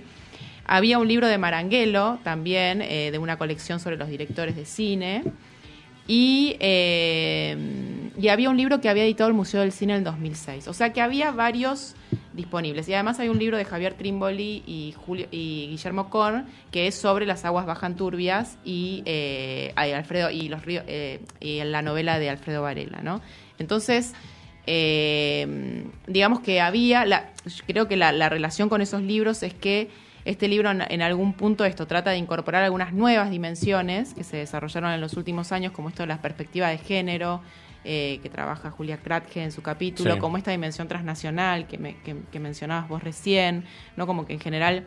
Había 0.66 0.98
un 0.98 1.08
libro 1.08 1.28
de 1.28 1.38
Maranguelo 1.38 2.18
también, 2.24 2.82
eh, 2.82 3.12
de 3.12 3.20
una 3.20 3.38
colección 3.38 3.80
sobre 3.80 3.96
los 3.96 4.10
directores 4.10 4.56
de 4.56 4.66
cine. 4.66 5.24
Y, 6.08 6.56
eh, 6.60 8.10
y 8.18 8.28
había 8.30 8.50
un 8.50 8.58
libro 8.58 8.80
que 8.80 8.90
había 8.90 9.04
editado 9.04 9.28
el 9.28 9.34
Museo 9.34 9.62
del 9.62 9.72
Cine 9.72 9.94
en 9.94 10.00
el 10.00 10.04
2006. 10.06 10.68
O 10.68 10.74
sea 10.74 10.94
que 10.94 11.02
había 11.02 11.32
varios 11.32 11.96
disponibles. 12.34 12.88
Y 12.88 12.94
además 12.94 13.20
hay 13.20 13.30
un 13.30 13.38
libro 13.38 13.58
de 13.58 13.66
Javier 13.66 13.96
Trimboli 13.96 14.64
y, 14.66 14.94
Julio, 14.98 15.28
y 15.32 15.68
Guillermo 15.70 16.10
Korn 16.10 16.46
que 16.72 16.88
es 16.88 16.96
sobre 16.96 17.26
las 17.26 17.44
aguas 17.46 17.66
bajan 17.66 17.96
turbias 17.96 18.58
y 18.64 19.04
eh, 19.06 19.74
Alfredo 19.76 20.30
y 20.30 20.48
los 20.48 20.66
ríos 20.66 20.84
eh, 20.88 21.20
y 21.40 21.64
la 21.64 21.82
novela 21.82 22.20
de 22.20 22.30
Alfredo 22.30 22.62
Varela, 22.62 23.02
¿no? 23.02 23.22
Entonces 23.60 24.14
digamos 26.08 26.42
que 26.42 26.60
había, 26.60 27.06
la, 27.06 27.32
creo 27.68 27.88
que 27.88 27.96
la 27.96 28.28
relación 28.28 28.68
con 28.68 28.82
esos 28.82 29.02
libros 29.02 29.42
es 29.42 29.54
que 29.54 29.90
este 30.28 30.50
libro 30.50 30.70
en, 30.70 31.02
algún 31.02 31.32
punto 31.32 31.64
esto 31.64 31.88
trata 31.88 32.12
de 32.12 32.18
incorporar 32.18 32.62
algunas 32.64 32.92
nuevas 32.92 33.30
dimensiones 33.30 34.14
que 34.14 34.26
se 34.26 34.36
desarrollaron 34.36 34.92
en 34.92 35.00
los 35.00 35.14
últimos 35.14 35.54
años, 35.54 35.72
como 35.72 35.88
esto 35.88 36.04
de 36.04 36.08
la 36.08 36.22
perspectiva 36.22 36.68
de 36.68 36.78
género, 36.78 37.42
eh, 37.86 38.20
que 38.22 38.30
trabaja 38.30 38.70
Julia 38.70 38.98
Kratke 38.98 39.42
en 39.42 39.54
su 39.54 39.62
capítulo, 39.62 40.20
como 40.20 40.38
esta 40.38 40.52
dimensión 40.52 40.90
transnacional 40.90 41.66
que, 41.68 41.96
que 42.30 42.40
mencionabas 42.42 42.90
vos 42.90 43.02
recién, 43.02 43.64
no 43.96 44.06
como 44.06 44.26
que 44.26 44.34
en 44.34 44.42
general 44.42 44.86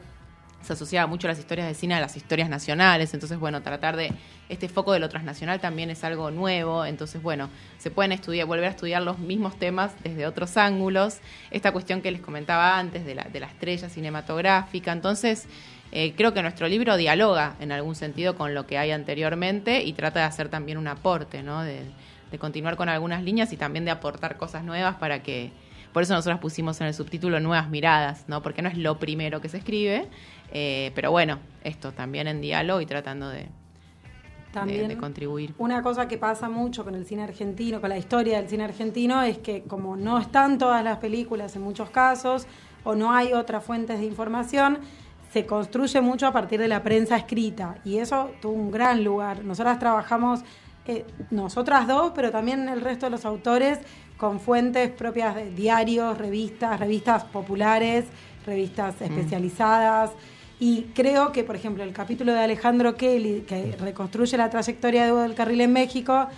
se 0.63 0.73
asociaba 0.73 1.07
mucho 1.07 1.29
las 1.29 1.39
historias 1.39 1.67
de 1.67 1.75
cine 1.75 1.95
a 1.95 2.01
las 2.01 2.17
historias 2.17 2.49
nacionales, 2.49 3.15
entonces 3.15 3.39
bueno, 3.39 3.63
tratar 3.63 3.97
de 3.97 4.13
este 4.49 4.69
foco 4.69 4.93
de 4.93 4.99
lo 4.99 5.09
transnacional 5.09 5.61
también 5.61 5.91
es 5.91 6.05
algo 6.05 6.31
nuevo, 6.31 6.85
entonces 6.85 7.23
bueno, 7.23 7.49
se 7.79 7.91
pueden 7.91 8.13
estudiar, 8.13 8.47
volver 8.47 8.67
a 8.67 8.71
estudiar 8.71 9.03
los 9.03 9.19
mismos 9.19 9.59
temas 9.59 9.93
desde 10.03 10.27
otros 10.27 10.57
ángulos, 10.57 11.19
esta 11.51 11.73
cuestión 11.73 12.03
que 12.03 12.11
les 12.11 12.21
comentaba 12.21 12.79
antes 12.79 13.05
de 13.05 13.15
la, 13.15 13.25
de 13.25 13.41
la 13.41 13.47
estrella 13.47 13.89
cinematográfica, 13.89 14.93
entonces 14.93 15.47
eh, 15.93 16.15
creo 16.17 16.33
que 16.35 16.43
nuestro 16.43 16.69
libro 16.69 16.97
dialoga 16.97 17.57
en 17.59 17.73
algún 17.73 17.95
sentido 17.95 18.37
con 18.37 18.55
lo 18.55 18.67
que 18.67 18.79
hay 18.79 18.91
anteriormente 18.91 19.83
y 19.83 19.93
trata 19.93 20.21
de 20.21 20.27
hacer 20.27 20.49
también 20.49 20.79
un 20.79 20.89
aporte, 20.89 21.43
¿no? 21.43 21.63
de 21.63 22.39
continuar 22.39 22.77
con 22.77 22.89
algunas 22.89 23.25
líneas 23.25 23.53
y 23.53 23.57
también 23.57 23.85
de 23.85 23.91
aportar 23.91 24.37
cosas 24.37 24.63
nuevas 24.63 24.95
para 24.97 25.21
que 25.23 25.51
Por 25.93 26.05
eso 26.05 26.15
nosotros 26.15 26.39
pusimos 26.39 26.81
en 26.81 26.87
el 26.87 26.95
subtítulo 26.95 27.41
Nuevas 27.41 27.69
Miradas, 27.69 28.25
¿no? 28.29 28.43
Porque 28.43 28.63
no 28.63 28.69
es 28.69 28.79
lo 28.79 28.99
primero 28.99 29.41
que 29.41 29.49
se 29.49 29.59
escribe, 29.59 30.09
eh, 30.53 30.93
pero 30.95 31.11
bueno, 31.11 31.39
esto 31.65 31.93
también 31.93 32.27
en 32.29 32.41
diálogo 32.41 32.81
y 32.81 32.87
tratando 32.87 33.29
de, 33.29 33.47
también 34.53 34.89
de, 34.89 34.97
contribuir. 34.97 35.55
Una 35.59 35.83
cosa 35.83 36.09
que 36.09 36.19
pasa 36.19 36.49
mucho 36.49 36.85
con 36.85 36.95
el 36.95 37.07
cine 37.07 37.23
argentino, 37.23 37.81
con 37.81 37.91
la 37.91 37.99
historia 37.99 38.39
del 38.41 38.49
cine 38.49 38.65
argentino, 38.65 39.23
es 39.23 39.39
que 39.39 39.63
como 39.63 39.97
no 39.97 40.19
están 40.19 40.59
todas 40.59 40.83
las 40.83 40.99
películas 40.99 41.55
en 41.57 41.63
muchos 41.63 41.91
casos, 41.91 42.47
o 42.83 42.95
no 42.95 43.13
hay 43.13 43.33
otras 43.33 43.65
fuentes 43.65 44.01
de 44.01 44.07
información, 44.07 44.79
se 45.33 45.47
construye 45.47 46.01
mucho 46.01 46.27
a 46.27 46.33
partir 46.33 46.59
de 46.61 46.69
la 46.69 46.83
prensa 46.83 47.17
escrita. 47.17 47.77
Y 47.85 47.99
eso 47.99 48.31
tuvo 48.41 48.55
un 48.55 48.71
gran 48.71 49.05
lugar. 49.05 49.45
Nosotras 49.45 49.79
trabajamos, 49.79 50.41
eh, 50.87 51.05
nosotras 51.31 51.87
dos, 51.87 52.13
pero 52.15 52.31
también 52.31 52.69
el 52.69 52.81
resto 52.81 53.07
de 53.07 53.11
los 53.11 53.25
autores, 53.25 53.79
con 54.17 54.41
fuentes 54.41 54.91
propias 54.91 55.35
de 55.35 55.51
diarios, 55.51 56.19
revistas, 56.19 56.81
revistas 56.81 57.25
populares, 57.25 58.07
revistas 58.45 58.97
mm. 59.01 59.05
Y 60.61 60.83
creo 60.95 61.33
que, 61.33 61.43
por 61.43 61.57
ejemplo, 61.57 61.83
el 61.83 61.95
capítulo 61.95 62.35
de 62.35 62.41
Alejandro 62.41 62.95
Kelly, 62.95 63.45
que 63.49 63.75
reconstruye 63.81 64.37
la 64.37 64.51
trayectoria 64.51 65.07
de 65.07 65.13
Hugo 65.13 65.23
del 65.23 65.35
Carril 65.35 65.63
en 65.63 65.73
México, 65.73 66.29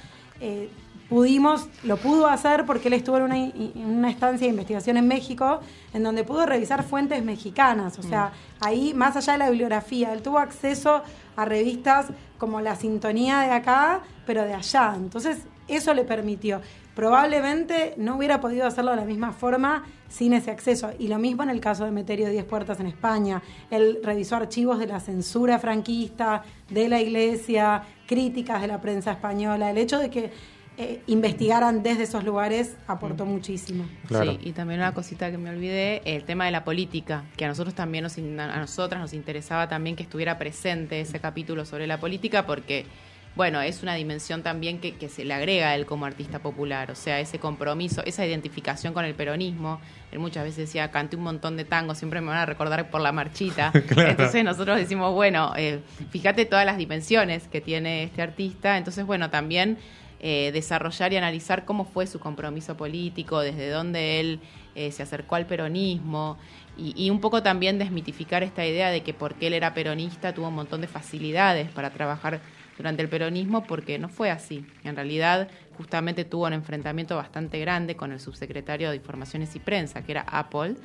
eh, 0.41 0.71
pudimos, 1.09 1.67
lo 1.83 1.97
pudo 1.97 2.29
hacer 2.29 2.65
porque 2.65 2.87
él 2.87 2.95
estuvo 2.95 3.17
en 3.17 3.25
una, 3.25 3.37
en 3.37 3.73
una, 3.85 4.09
estancia 4.09 4.47
de 4.47 4.51
investigación 4.51 4.97
en 4.97 5.09
México, 5.09 5.59
en 5.93 6.05
donde 6.05 6.23
pudo 6.23 6.47
revisar 6.47 6.85
fuentes 6.85 7.25
mexicanas. 7.25 7.99
O 7.99 8.03
sea, 8.03 8.27
mm. 8.61 8.65
ahí, 8.65 8.95
más 8.95 9.17
allá 9.17 9.33
de 9.33 9.39
la 9.41 9.51
bibliografía, 9.51 10.13
él 10.13 10.23
tuvo 10.23 10.39
acceso 10.39 11.03
a 11.35 11.45
revistas 11.45 12.07
como 12.39 12.61
La 12.61 12.77
Sintonía 12.77 13.41
de 13.41 13.51
acá, 13.51 14.03
pero 14.25 14.45
de 14.45 14.55
allá. 14.55 14.95
Entonces, 14.97 15.39
eso 15.67 15.95
le 15.95 16.05
permitió 16.05 16.61
probablemente 16.95 17.95
no 17.97 18.17
hubiera 18.17 18.41
podido 18.41 18.67
hacerlo 18.67 18.91
de 18.91 18.99
la 18.99 19.05
misma 19.05 19.33
forma 19.33 19.85
sin 20.09 20.33
ese 20.33 20.51
acceso. 20.51 20.91
Y 20.99 21.09
lo 21.09 21.19
mismo 21.19 21.43
en 21.43 21.51
el 21.51 21.61
caso 21.61 21.85
de 21.85 21.91
Meterio 21.91 22.29
Diez 22.29 22.45
Puertas 22.45 22.81
en 22.81 22.87
España. 22.87 23.43
Él 23.71 23.99
revisó 24.03 24.37
archivos 24.37 24.79
de 24.79 24.87
la 24.87 25.01
censura 25.01 25.59
franquista, 25.59 26.43
de 26.69 26.89
la 26.89 27.01
iglesia, 27.01 27.83
críticas 28.07 28.61
de 28.61 28.69
la 28.69 28.81
prensa 28.81 29.13
española. 29.13 29.71
El 29.71 29.79
hecho 29.79 29.99
de 29.99 30.11
que 30.11 30.31
eh, 30.79 31.03
investigaran 31.07 31.83
desde 31.83 32.05
esos 32.05 32.25
lugares 32.25 32.77
aportó 32.87 33.27
muchísimo. 33.27 33.85
Sí, 34.09 34.39
y 34.43 34.53
también 34.53 34.81
una 34.81 34.95
cosita 34.95 35.31
que 35.31 35.37
me 35.37 35.51
olvidé, 35.51 36.01
el 36.05 36.25
tema 36.25 36.47
de 36.47 36.51
la 36.51 36.65
política, 36.65 37.25
que 37.37 37.45
a 37.45 37.49
nosotros 37.49 37.75
también 37.75 38.05
nos, 38.05 38.17
a 38.17 38.59
nosotras 38.59 39.01
nos 39.01 39.13
interesaba 39.13 39.69
también 39.69 39.97
que 39.97 40.03
estuviera 40.03 40.39
presente 40.39 41.01
ese 41.03 41.21
capítulo 41.21 41.67
sobre 41.67 41.87
la 41.87 42.01
política 42.01 42.47
porque 42.47 42.87
bueno, 43.35 43.63
es 43.63 43.83
una 43.83 43.95
dimensión 43.95 44.43
también 44.43 44.79
que, 44.79 44.97
que, 44.97 45.09
se 45.09 45.25
le 45.25 45.33
agrega 45.33 45.71
a 45.71 45.75
él 45.75 45.87
como 45.87 46.05
artista 46.05 46.41
popular, 46.41 46.91
o 46.91 46.95
sea, 46.95 47.19
ese 47.19 47.39
compromiso, 47.39 48.03
esa 48.05 48.27
identificación 48.27 48.93
con 48.93 49.07
el 49.07 49.15
peronismo. 49.15 49.81
Él 50.11 50.19
muchas 50.19 50.45
veces 50.45 50.59
decía, 50.67 50.91
canté 50.91 51.17
un 51.17 51.23
montón 51.23 51.57
de 51.57 51.65
tangos, 51.65 51.97
siempre 51.97 52.21
me 52.21 52.29
van 52.29 52.39
a 52.39 52.47
recordar 52.47 52.91
por 52.91 53.01
la 53.01 53.11
marchita. 53.13 53.73
Entonces 53.97 54.45
nosotros 54.45 54.77
decimos, 54.77 55.15
bueno, 55.15 55.55
eh, 55.57 55.81
fíjate 56.11 56.45
todas 56.45 56.67
las 56.67 56.77
dimensiones 56.77 57.49
que 57.49 57.63
tiene 57.63 58.05
este 58.05 58.21
artista. 58.21 58.77
Entonces, 58.77 59.07
bueno, 59.07 59.31
también 59.31 59.79
eh, 60.21 60.51
desarrollar 60.53 61.15
y 61.15 61.17
analizar 61.17 61.65
cómo 61.65 61.87
fue 61.87 62.07
su 62.07 62.21
compromiso 62.21 62.77
político, 62.77 63.41
desde 63.41 63.71
dónde 63.71 64.21
él 64.21 64.41
eh, 64.75 64.93
se 64.93 65.03
acercó 65.03 65.37
al 65.37 65.47
peronismo. 65.47 66.37
Y, 66.77 66.93
y, 66.97 67.11
un 67.11 67.21
poco 67.21 67.43
también 67.43 67.79
desmitificar 67.79 68.43
esta 68.43 68.65
idea 68.67 68.91
de 68.91 69.03
que 69.03 69.13
porque 69.15 69.47
él 69.47 69.55
era 69.55 69.75
peronista 69.75 70.33
tuvo 70.33 70.49
un 70.49 70.55
montón 70.55 70.81
de 70.81 70.87
facilidades 70.87 71.71
para 71.71 71.91
trabajar 71.91 72.41
durante 72.77 73.03
el 73.03 73.09
peronismo 73.09 73.65
porque 73.65 73.99
no 73.99 74.09
fue 74.09 74.31
así. 74.31 74.65
En 74.85 74.97
realidad, 74.97 75.49
justamente 75.77 76.25
tuvo 76.25 76.47
un 76.47 76.53
enfrentamiento 76.53 77.17
bastante 77.17 77.59
grande 77.61 77.97
con 77.97 78.13
el 78.13 78.21
subsecretario 78.21 78.91
de 78.91 78.97
Informaciones 78.97 79.55
y 79.57 79.61
Prensa, 79.61 80.03
que 80.03 80.13
era 80.13 80.23
Apple. 80.23 80.77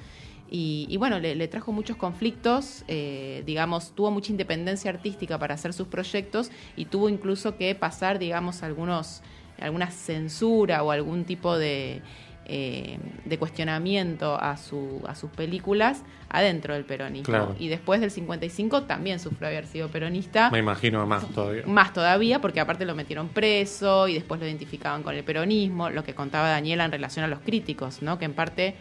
Y, 0.50 0.95
bueno, 0.97 1.19
le, 1.19 1.47
trajo 1.50 1.73
muchos 1.73 1.97
conflictos, 1.97 2.86
eh, 2.88 3.43
digamos, 3.45 3.91
tuvo 3.93 4.12
mucha 4.12 4.32
independencia 4.32 4.89
artística 4.89 5.38
para 5.38 5.56
hacer 5.56 5.73
sus 5.73 5.88
proyectos 5.88 6.52
y 6.78 6.86
tuvo 6.86 7.10
incluso 7.10 7.58
que 7.58 7.76
pasar, 7.76 8.17
digamos, 8.17 8.63
algunos, 8.63 9.23
alguna 9.60 9.91
censura 9.91 10.84
o 10.84 10.91
algún 10.91 11.26
tipo 11.26 11.58
de, 11.58 12.02
eh, 12.50 12.98
de 13.26 13.38
cuestionamiento 13.38 14.40
a, 14.40 14.56
su, 14.56 15.04
a 15.06 15.16
sus 15.16 15.30
películas 15.32 16.04
adentro 16.30 16.76
del 16.76 16.86
peronismo. 16.86 17.56
Y 17.60 17.68
después 17.68 18.00
del 18.00 18.10
55 18.10 18.84
también 18.84 19.20
sufrió 19.20 19.50
haber 19.50 19.68
sido 19.68 19.90
peronista. 19.90 20.50
Me 20.50 20.60
imagino 20.60 21.06
más 21.06 21.28
todavía. 21.28 21.64
Más 21.66 21.92
todavía, 21.92 22.40
porque 22.40 22.62
aparte 22.62 22.86
lo 22.86 22.96
metieron 22.96 23.28
preso 23.28 24.08
y 24.08 24.14
después 24.14 24.40
lo 24.40 24.48
identificaban 24.48 25.04
con 25.04 25.14
el 25.14 25.26
peronismo, 25.26 25.90
lo 25.90 26.06
que 26.06 26.16
contaba 26.16 26.48
Daniela 26.48 26.86
en 26.86 26.92
relación 26.94 27.26
a 27.26 27.28
los 27.28 27.40
críticos, 27.40 28.02
¿no? 28.02 28.18
que 28.18 28.26
en 28.26 28.34
parte... 28.34 28.76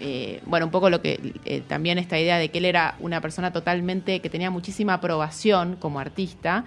Eh, 0.00 0.40
bueno, 0.46 0.66
un 0.66 0.70
poco 0.70 0.88
lo 0.90 1.02
que 1.02 1.34
eh, 1.44 1.60
también 1.66 1.98
esta 1.98 2.16
idea 2.20 2.38
de 2.38 2.50
que 2.50 2.58
él 2.58 2.66
era 2.66 2.94
una 3.00 3.20
persona 3.20 3.52
totalmente 3.52 4.20
que 4.20 4.30
tenía 4.30 4.48
muchísima 4.48 4.94
aprobación 4.94 5.74
como 5.74 5.98
artista 5.98 6.64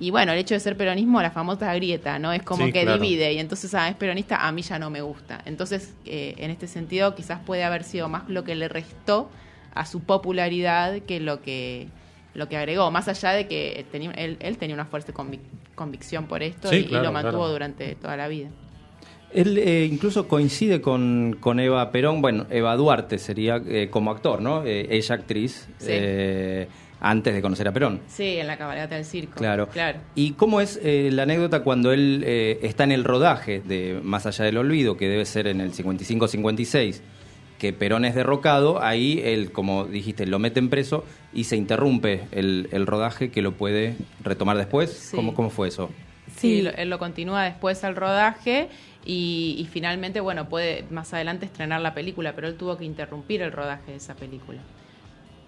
y 0.00 0.10
bueno, 0.10 0.32
el 0.32 0.38
hecho 0.38 0.54
de 0.54 0.60
ser 0.60 0.76
peronismo, 0.76 1.20
la 1.20 1.30
famosa 1.30 1.74
grieta, 1.74 2.18
¿no? 2.18 2.32
Es 2.32 2.42
como 2.42 2.70
que 2.72 2.86
divide 2.86 3.32
y 3.32 3.38
entonces, 3.38 3.74
ah, 3.74 3.88
es 3.88 3.96
peronista, 3.96 4.46
a 4.46 4.52
mí 4.52 4.62
ya 4.62 4.78
no 4.78 4.90
me 4.90 5.00
gusta. 5.00 5.42
Entonces, 5.44 5.94
eh, 6.06 6.34
en 6.38 6.50
este 6.50 6.68
sentido, 6.68 7.14
quizás 7.14 7.40
puede 7.44 7.64
haber 7.64 7.82
sido 7.82 8.08
más 8.08 8.28
lo 8.28 8.44
que 8.44 8.54
le 8.54 8.68
restó 8.68 9.28
a 9.74 9.86
su 9.86 10.00
popularidad 10.00 11.00
que 11.00 11.20
lo 11.20 11.42
que 11.42 11.88
lo 12.34 12.48
que 12.48 12.56
agregó, 12.56 12.90
más 12.92 13.08
allá 13.08 13.32
de 13.32 13.48
que 13.48 13.84
tenía, 13.90 14.12
él, 14.12 14.58
tenía 14.58 14.74
una 14.74 14.84
fuerte 14.84 15.12
convicción 15.74 16.26
por 16.26 16.44
esto 16.44 16.72
y, 16.72 16.84
lo 16.84 17.10
mantuvo 17.10 17.48
durante 17.48 17.96
toda 17.96 18.16
la 18.16 18.28
vida. 18.28 18.50
Él 19.32 19.58
eh, 19.58 19.88
incluso 19.90 20.28
coincide 20.28 20.80
con, 20.80 21.36
con, 21.40 21.58
Eva 21.58 21.90
Perón, 21.90 22.22
bueno, 22.22 22.46
Eva 22.48 22.76
Duarte 22.76 23.18
sería 23.18 23.60
eh, 23.66 23.88
como 23.90 24.12
actor, 24.12 24.40
¿no? 24.40 24.62
ella 24.64 25.14
actriz. 25.14 25.68
Sí 25.78 25.92
antes 27.00 27.34
de 27.34 27.42
conocer 27.42 27.68
a 27.68 27.72
Perón. 27.72 28.00
Sí, 28.08 28.38
en 28.38 28.46
la 28.46 28.56
cabalgata 28.56 28.96
del 28.96 29.04
circo. 29.04 29.36
Claro. 29.36 29.68
claro. 29.68 30.00
¿Y 30.14 30.32
cómo 30.32 30.60
es 30.60 30.78
eh, 30.82 31.10
la 31.12 31.24
anécdota 31.24 31.62
cuando 31.62 31.92
él 31.92 32.22
eh, 32.26 32.58
está 32.62 32.84
en 32.84 32.92
el 32.92 33.04
rodaje 33.04 33.60
de 33.60 34.00
Más 34.02 34.26
allá 34.26 34.44
del 34.44 34.58
olvido, 34.58 34.96
que 34.96 35.08
debe 35.08 35.24
ser 35.24 35.46
en 35.46 35.60
el 35.60 35.72
55-56, 35.72 37.00
que 37.58 37.72
Perón 37.72 38.04
es 38.04 38.14
derrocado, 38.14 38.82
ahí 38.82 39.20
él, 39.24 39.52
como 39.52 39.84
dijiste, 39.84 40.26
lo 40.26 40.38
meten 40.38 40.68
preso 40.68 41.04
y 41.32 41.44
se 41.44 41.56
interrumpe 41.56 42.22
el, 42.32 42.86
rodaje 42.86 43.30
que 43.30 43.42
lo 43.42 43.52
puede 43.52 43.96
retomar 44.22 44.56
después? 44.56 45.10
¿Cómo, 45.14 45.34
¿Cómo 45.34 45.50
fue 45.50 45.68
eso? 45.68 45.90
Sí, 46.36 46.68
él 46.76 46.90
lo 46.90 46.98
continúa 46.98 47.44
después 47.44 47.82
al 47.82 47.96
rodaje 47.96 48.68
y, 49.04 49.56
y, 49.58 49.66
finalmente, 49.66 50.20
bueno, 50.20 50.48
puede 50.48 50.84
más 50.90 51.12
adelante 51.14 51.46
estrenar 51.46 51.80
la 51.80 51.94
película, 51.94 52.34
pero 52.34 52.46
él 52.46 52.54
tuvo 52.54 52.76
que 52.76 52.84
interrumpir 52.84 53.42
el 53.42 53.50
rodaje 53.50 53.92
de 53.92 53.96
esa 53.96 54.14
película. 54.14 54.60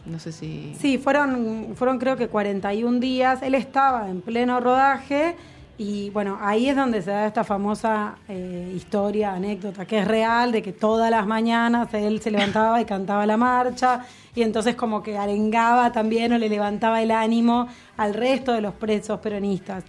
No 0.07 0.19
sé 0.19 0.33
si... 0.33 0.75
Sí, 0.79 0.99
fueron, 0.99 1.73
fueron 1.75 1.99
creo 1.99 2.17
que 2.17 2.29
41 2.29 3.01
días. 3.01 3.43
Él 3.43 3.55
estaba 3.55 4.09
en 4.09 4.21
pleno 4.21 4.61
rodaje 4.61 5.37
y 5.83 6.11
bueno, 6.11 6.39
ahí 6.43 6.69
es 6.69 6.77
donde 6.77 7.01
se 7.01 7.11
da 7.11 7.27
esta 7.27 7.43
famosa 7.43 8.17
eh, 8.29 8.71
historia, 8.77 9.33
anécdota, 9.33 9.87
que 9.87 10.01
es 10.01 10.07
real, 10.07 10.53
de 10.53 10.61
que 10.61 10.75
todas 10.75 11.11
las 11.11 11.27
mañanas 11.27 11.89
él 11.95 12.21
se 12.21 12.31
levantaba 12.31 12.83
y 12.83 12.85
cantaba 12.85 13.25
la 13.25 13.39
marcha 13.39 14.05
y 14.35 14.43
entonces 14.43 14.75
como 14.75 15.03
que 15.03 15.17
arengaba 15.17 15.91
también 15.91 16.35
o 16.35 16.39
le 16.39 16.51
levantaba 16.51 17.01
el 17.01 17.11
ánimo 17.11 17.67
al 17.97 18.13
resto 18.13 18.53
de 18.53 18.61
los 18.61 18.75
presos 18.75 19.21
peronistas. 19.21 19.85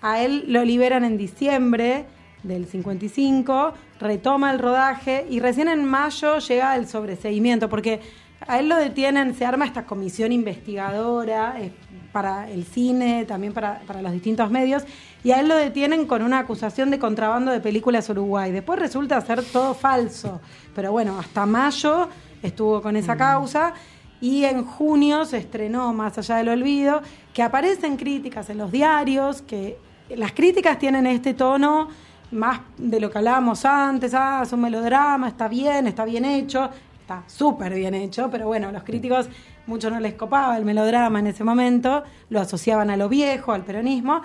A 0.00 0.22
él 0.22 0.44
lo 0.46 0.64
liberan 0.64 1.04
en 1.04 1.18
diciembre 1.18 2.06
del 2.44 2.66
55, 2.66 3.74
retoma 3.98 4.52
el 4.52 4.60
rodaje 4.60 5.26
y 5.28 5.40
recién 5.40 5.66
en 5.66 5.84
mayo 5.84 6.38
llega 6.38 6.76
el 6.76 6.86
sobreseguimiento, 6.86 7.68
porque 7.68 8.00
a 8.46 8.58
él 8.58 8.68
lo 8.68 8.76
detienen, 8.76 9.34
se 9.34 9.44
arma 9.44 9.64
esta 9.64 9.84
comisión 9.84 10.32
investigadora 10.32 11.56
eh, 11.60 11.72
para 12.12 12.50
el 12.50 12.64
cine, 12.64 13.24
también 13.24 13.52
para, 13.52 13.80
los 14.02 14.12
distintos 14.12 14.50
medios, 14.50 14.84
y 15.24 15.30
a 15.32 15.40
él 15.40 15.48
lo 15.48 15.56
detienen 15.56 16.06
con 16.06 16.22
una 16.22 16.40
acusación 16.40 16.90
de 16.90 16.98
contrabando 16.98 17.50
de 17.50 17.60
películas 17.60 18.08
Uruguay. 18.10 18.52
Después 18.52 18.78
resulta 18.78 19.20
ser 19.20 19.42
todo 19.42 19.74
falso, 19.74 20.40
pero 20.74 20.92
bueno, 20.92 21.18
hasta 21.18 21.46
mayo 21.46 22.08
estuvo 22.42 22.82
con 22.82 22.96
esa 22.96 23.14
mm. 23.14 23.18
causa. 23.18 23.74
Y 24.20 24.44
en 24.44 24.64
junio 24.64 25.24
se 25.24 25.38
estrenó 25.38 25.92
Más 25.92 26.16
allá 26.16 26.36
del 26.36 26.50
olvido, 26.50 27.02
que 27.34 27.42
aparecen 27.42 27.96
críticas 27.96 28.48
en 28.50 28.58
los 28.58 28.70
diarios, 28.70 29.42
que 29.42 29.78
las 30.10 30.30
críticas 30.30 30.78
tienen 30.78 31.06
este 31.06 31.34
tono 31.34 31.88
más 32.32 32.60
de 32.78 32.98
lo 32.98 33.10
que 33.10 33.18
hablábamos 33.18 33.64
antes, 33.64 34.14
ah, 34.14 34.40
es 34.42 34.52
un 34.52 34.62
melodrama, 34.62 35.28
está 35.28 35.48
bien, 35.48 35.86
está 35.86 36.04
bien 36.04 36.24
hecho, 36.24 36.70
está 37.12 37.24
súper 37.28 37.74
bien 37.74 37.94
hecho, 37.94 38.28
pero 38.30 38.46
bueno, 38.46 38.72
los 38.72 38.82
críticos 38.82 39.28
mucho 39.66 39.90
no 39.90 40.00
les 40.00 40.14
copaba 40.14 40.56
el 40.56 40.64
melodrama 40.64 41.18
en 41.20 41.28
ese 41.28 41.44
momento, 41.44 42.02
lo 42.30 42.40
asociaban 42.40 42.90
a 42.90 42.96
lo 42.96 43.08
viejo, 43.08 43.52
al 43.52 43.64
peronismo, 43.64 44.22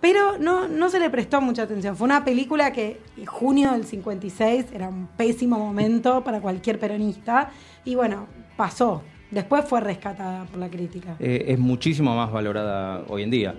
pero 0.00 0.38
no, 0.38 0.68
no 0.68 0.88
se 0.88 0.98
le 0.98 1.10
prestó 1.10 1.40
mucha 1.40 1.62
atención. 1.62 1.96
Fue 1.96 2.04
una 2.04 2.24
película 2.24 2.72
que 2.72 3.00
en 3.16 3.26
junio 3.26 3.72
del 3.72 3.84
56 3.84 4.66
era 4.72 4.88
un 4.88 5.08
pésimo 5.16 5.58
momento 5.58 6.22
para 6.22 6.40
cualquier 6.40 6.78
peronista 6.78 7.50
y 7.84 7.94
bueno, 7.94 8.26
pasó. 8.56 9.02
Después 9.30 9.64
fue 9.64 9.80
rescatada 9.80 10.44
por 10.44 10.58
la 10.58 10.68
crítica. 10.68 11.16
Eh, 11.18 11.46
es 11.48 11.58
muchísimo 11.58 12.14
más 12.14 12.30
valorada 12.30 13.04
hoy 13.08 13.24
en 13.24 13.30
día. 13.30 13.54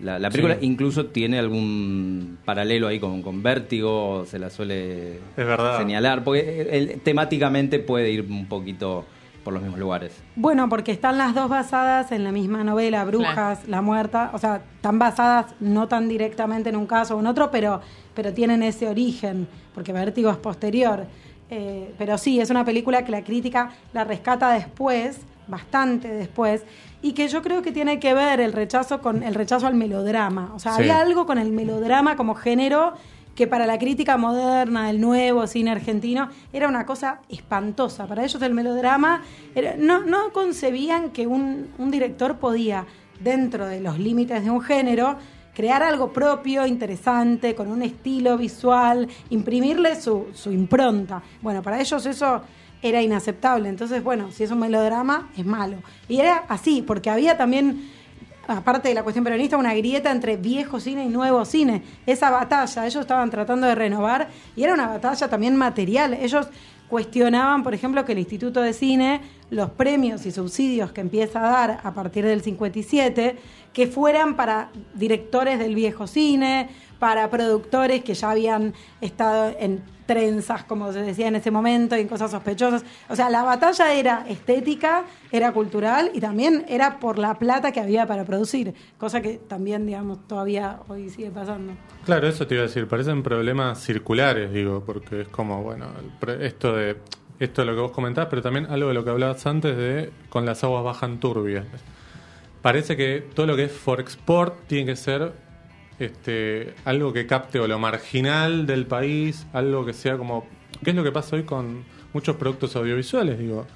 La, 0.00 0.18
la 0.18 0.30
película 0.30 0.54
Sí. 0.60 0.66
incluso 0.66 1.06
tiene 1.06 1.38
algún 1.40 2.38
paralelo 2.44 2.86
ahí 2.86 3.00
con, 3.00 3.20
con 3.22 3.42
Vértigo, 3.42 4.24
se 4.26 4.38
la 4.38 4.48
suele 4.50 5.14
Es 5.16 5.20
verdad. 5.36 5.78
señalar, 5.78 6.22
porque 6.24 7.00
temáticamente 7.02 7.78
puede 7.80 8.10
ir 8.12 8.22
un 8.28 8.46
poquito 8.46 9.04
por 9.42 9.52
los 9.54 9.62
mismos 9.62 9.80
lugares. 9.80 10.12
Bueno, 10.36 10.68
porque 10.68 10.92
están 10.92 11.16
las 11.18 11.34
dos 11.34 11.48
basadas 11.48 12.12
en 12.12 12.22
la 12.22 12.32
misma 12.32 12.62
novela, 12.64 13.04
Brujas, 13.04 13.66
La 13.66 13.80
Muerta. 13.82 14.30
O 14.34 14.38
sea, 14.38 14.62
están 14.76 14.98
basadas 14.98 15.46
no 15.58 15.88
tan 15.88 16.08
directamente 16.08 16.68
en 16.68 16.76
un 16.76 16.86
caso 16.86 17.16
o 17.16 17.20
en 17.20 17.26
otro, 17.26 17.50
pero, 17.50 17.80
pero 18.14 18.32
tienen 18.34 18.62
ese 18.62 18.86
origen, 18.88 19.48
porque 19.74 19.92
Vértigo 19.92 20.30
es 20.30 20.36
posterior. 20.36 21.06
Eh, 21.50 21.94
pero 21.96 22.18
sí, 22.18 22.38
es 22.40 22.50
una 22.50 22.64
película 22.64 23.04
que 23.04 23.10
la 23.10 23.24
crítica 23.24 23.70
la 23.94 24.04
rescata 24.04 24.52
después, 24.52 25.18
bastante 25.46 26.08
después, 26.08 26.62
y 27.02 27.12
que 27.12 27.28
yo 27.28 27.42
creo 27.42 27.62
que 27.62 27.72
tiene 27.72 28.00
que 28.00 28.12
ver 28.14 28.40
el 28.40 28.52
rechazo 28.52 29.00
con 29.00 29.22
el 29.22 29.34
rechazo 29.34 29.66
al 29.66 29.74
melodrama. 29.74 30.52
O 30.54 30.58
sea, 30.58 30.72
Sí. 30.72 30.80
había 30.82 31.00
algo 31.00 31.26
con 31.26 31.38
el 31.38 31.52
melodrama 31.52 32.16
como 32.16 32.34
género 32.34 32.94
que 33.34 33.46
para 33.46 33.66
la 33.66 33.78
crítica 33.78 34.16
moderna, 34.16 34.90
el 34.90 35.00
nuevo 35.00 35.46
cine 35.46 35.70
argentino, 35.70 36.28
era 36.52 36.66
una 36.68 36.84
cosa 36.84 37.20
espantosa. 37.28 38.06
Para 38.06 38.24
ellos 38.24 38.42
el 38.42 38.52
melodrama, 38.52 39.22
era- 39.54 39.76
no, 39.78 40.00
no 40.04 40.32
concebían 40.32 41.10
que 41.10 41.28
un, 41.28 41.68
un 41.78 41.90
director 41.92 42.38
podía, 42.38 42.84
dentro 43.20 43.66
de 43.66 43.80
los 43.80 43.98
límites 44.00 44.42
de 44.42 44.50
un 44.50 44.60
género, 44.60 45.16
crear 45.54 45.84
algo 45.84 46.12
propio, 46.12 46.66
interesante, 46.66 47.54
con 47.54 47.68
un 47.68 47.82
estilo 47.82 48.36
visual, 48.36 49.08
imprimirle 49.30 49.94
su, 50.00 50.26
su 50.32 50.50
impronta. 50.52 51.22
Bueno, 51.40 51.62
para 51.62 51.80
ellos 51.80 52.06
eso 52.06 52.42
era 52.82 53.02
inaceptable. 53.02 53.68
Entonces, 53.68 54.02
bueno, 54.02 54.30
si 54.30 54.44
es 54.44 54.50
un 54.50 54.60
melodrama, 54.60 55.28
es 55.36 55.44
malo. 55.44 55.78
Y 56.08 56.20
era 56.20 56.44
así, 56.48 56.82
porque 56.82 57.10
había 57.10 57.36
también 57.36 57.90
aparte 58.48 58.88
de 58.88 58.94
la 58.94 59.02
cuestión 59.02 59.24
peronista, 59.24 59.58
una 59.58 59.74
grieta 59.74 60.10
entre 60.10 60.36
viejo 60.36 60.80
cine 60.80 61.04
y 61.04 61.08
nuevo 61.08 61.44
cine. 61.44 61.82
Esa 62.06 62.30
batalla, 62.30 62.86
ellos 62.86 63.02
estaban 63.02 63.30
tratando 63.30 63.66
de 63.66 63.74
renovar 63.74 64.28
y 64.56 64.62
era 64.64 64.72
una 64.72 64.88
batalla 64.88 65.28
también 65.28 65.54
material. 65.54 66.14
Ellos 66.14 66.48
cuestionaban, 66.88 67.62
por 67.62 67.74
ejemplo, 67.74 68.04
que 68.06 68.12
el 68.12 68.18
Instituto 68.18 68.62
de 68.62 68.72
Cine, 68.72 69.20
los 69.50 69.70
premios 69.70 70.24
y 70.24 70.30
subsidios 70.30 70.92
que 70.92 71.02
empieza 71.02 71.46
a 71.46 71.50
dar 71.50 71.80
a 71.84 71.92
partir 71.92 72.24
del 72.24 72.40
57, 72.40 73.36
que 73.74 73.86
fueran 73.86 74.34
para 74.34 74.70
directores 74.94 75.58
del 75.58 75.74
viejo 75.74 76.06
cine, 76.06 76.70
para 76.98 77.28
productores 77.28 78.02
que 78.02 78.14
ya 78.14 78.30
habían 78.30 78.72
estado 79.02 79.54
en 79.58 79.82
trenzas, 80.08 80.64
como 80.64 80.90
se 80.90 81.02
decía 81.02 81.28
en 81.28 81.36
ese 81.36 81.50
momento, 81.50 81.94
y 81.94 82.00
en 82.00 82.08
cosas 82.08 82.30
sospechosas. 82.30 82.82
O 83.10 83.14
sea, 83.14 83.28
la 83.28 83.42
batalla 83.42 83.92
era 83.92 84.24
estética, 84.26 85.04
era 85.30 85.52
cultural 85.52 86.10
y 86.14 86.20
también 86.20 86.64
era 86.66 86.98
por 86.98 87.18
la 87.18 87.38
plata 87.38 87.72
que 87.72 87.80
había 87.80 88.06
para 88.06 88.24
producir, 88.24 88.72
cosa 88.96 89.20
que 89.20 89.34
también, 89.34 89.84
digamos, 89.84 90.26
todavía 90.26 90.80
hoy 90.88 91.10
sigue 91.10 91.30
pasando. 91.30 91.74
Claro, 92.06 92.26
eso 92.26 92.46
te 92.46 92.54
iba 92.54 92.64
a 92.64 92.66
decir, 92.66 92.88
parecen 92.88 93.22
problemas 93.22 93.80
circulares, 93.84 94.50
digo, 94.50 94.82
porque 94.84 95.20
es 95.20 95.28
como, 95.28 95.62
bueno, 95.62 95.88
esto 96.40 96.74
de 96.74 96.96
esto 97.38 97.62
de 97.62 97.66
lo 97.66 97.74
que 97.74 97.80
vos 97.82 97.92
comentabas, 97.92 98.30
pero 98.30 98.42
también 98.42 98.66
algo 98.66 98.88
de 98.88 98.94
lo 98.94 99.04
que 99.04 99.10
hablabas 99.10 99.46
antes 99.46 99.76
de 99.76 100.10
con 100.28 100.44
las 100.44 100.64
aguas 100.64 100.82
bajan 100.82 101.20
turbias. 101.20 101.66
Parece 102.62 102.96
que 102.96 103.24
todo 103.34 103.46
lo 103.46 103.54
que 103.54 103.64
es 103.64 103.72
for 103.72 104.00
export 104.00 104.66
tiene 104.66 104.86
que 104.86 104.96
ser 104.96 105.32
este 105.98 106.74
algo 106.84 107.12
que 107.12 107.26
capte 107.26 107.58
o 107.60 107.66
lo 107.66 107.78
marginal 107.78 108.66
del 108.66 108.86
país, 108.86 109.46
algo 109.52 109.84
que 109.84 109.92
sea 109.92 110.16
como 110.16 110.46
¿qué 110.84 110.90
es 110.90 110.96
lo 110.96 111.04
que 111.04 111.12
pasa 111.12 111.36
hoy 111.36 111.42
con 111.42 111.84
muchos 112.12 112.36
productos 112.36 112.76
audiovisuales, 112.76 113.38
digo? 113.38 113.66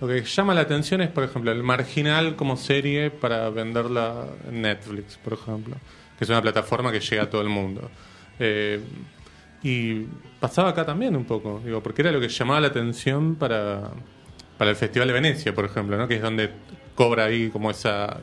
Lo 0.00 0.08
que 0.08 0.22
llama 0.22 0.54
la 0.54 0.62
atención 0.62 1.00
es, 1.00 1.10
por 1.10 1.22
ejemplo, 1.22 1.52
el 1.52 1.62
marginal 1.62 2.34
como 2.34 2.56
serie 2.56 3.10
para 3.10 3.50
venderla 3.50 4.26
en 4.48 4.62
Netflix, 4.62 5.16
por 5.16 5.34
ejemplo, 5.34 5.76
que 6.18 6.24
es 6.24 6.30
una 6.30 6.42
plataforma 6.42 6.90
que 6.90 6.98
llega 6.98 7.22
a 7.22 7.30
todo 7.30 7.40
el 7.40 7.48
mundo. 7.48 7.88
Eh, 8.38 8.80
y 9.62 10.06
pasaba 10.40 10.70
acá 10.70 10.84
también 10.84 11.14
un 11.14 11.24
poco, 11.24 11.60
digo, 11.64 11.82
porque 11.82 12.02
era 12.02 12.10
lo 12.10 12.20
que 12.20 12.28
llamaba 12.28 12.60
la 12.60 12.66
atención 12.68 13.36
para, 13.36 13.92
para 14.58 14.72
el 14.72 14.76
Festival 14.76 15.06
de 15.06 15.14
Venecia, 15.14 15.54
por 15.54 15.64
ejemplo, 15.64 15.96
¿no? 15.96 16.08
que 16.08 16.16
es 16.16 16.22
donde 16.22 16.50
cobra 16.96 17.26
ahí 17.26 17.48
como 17.50 17.70
esa, 17.70 18.20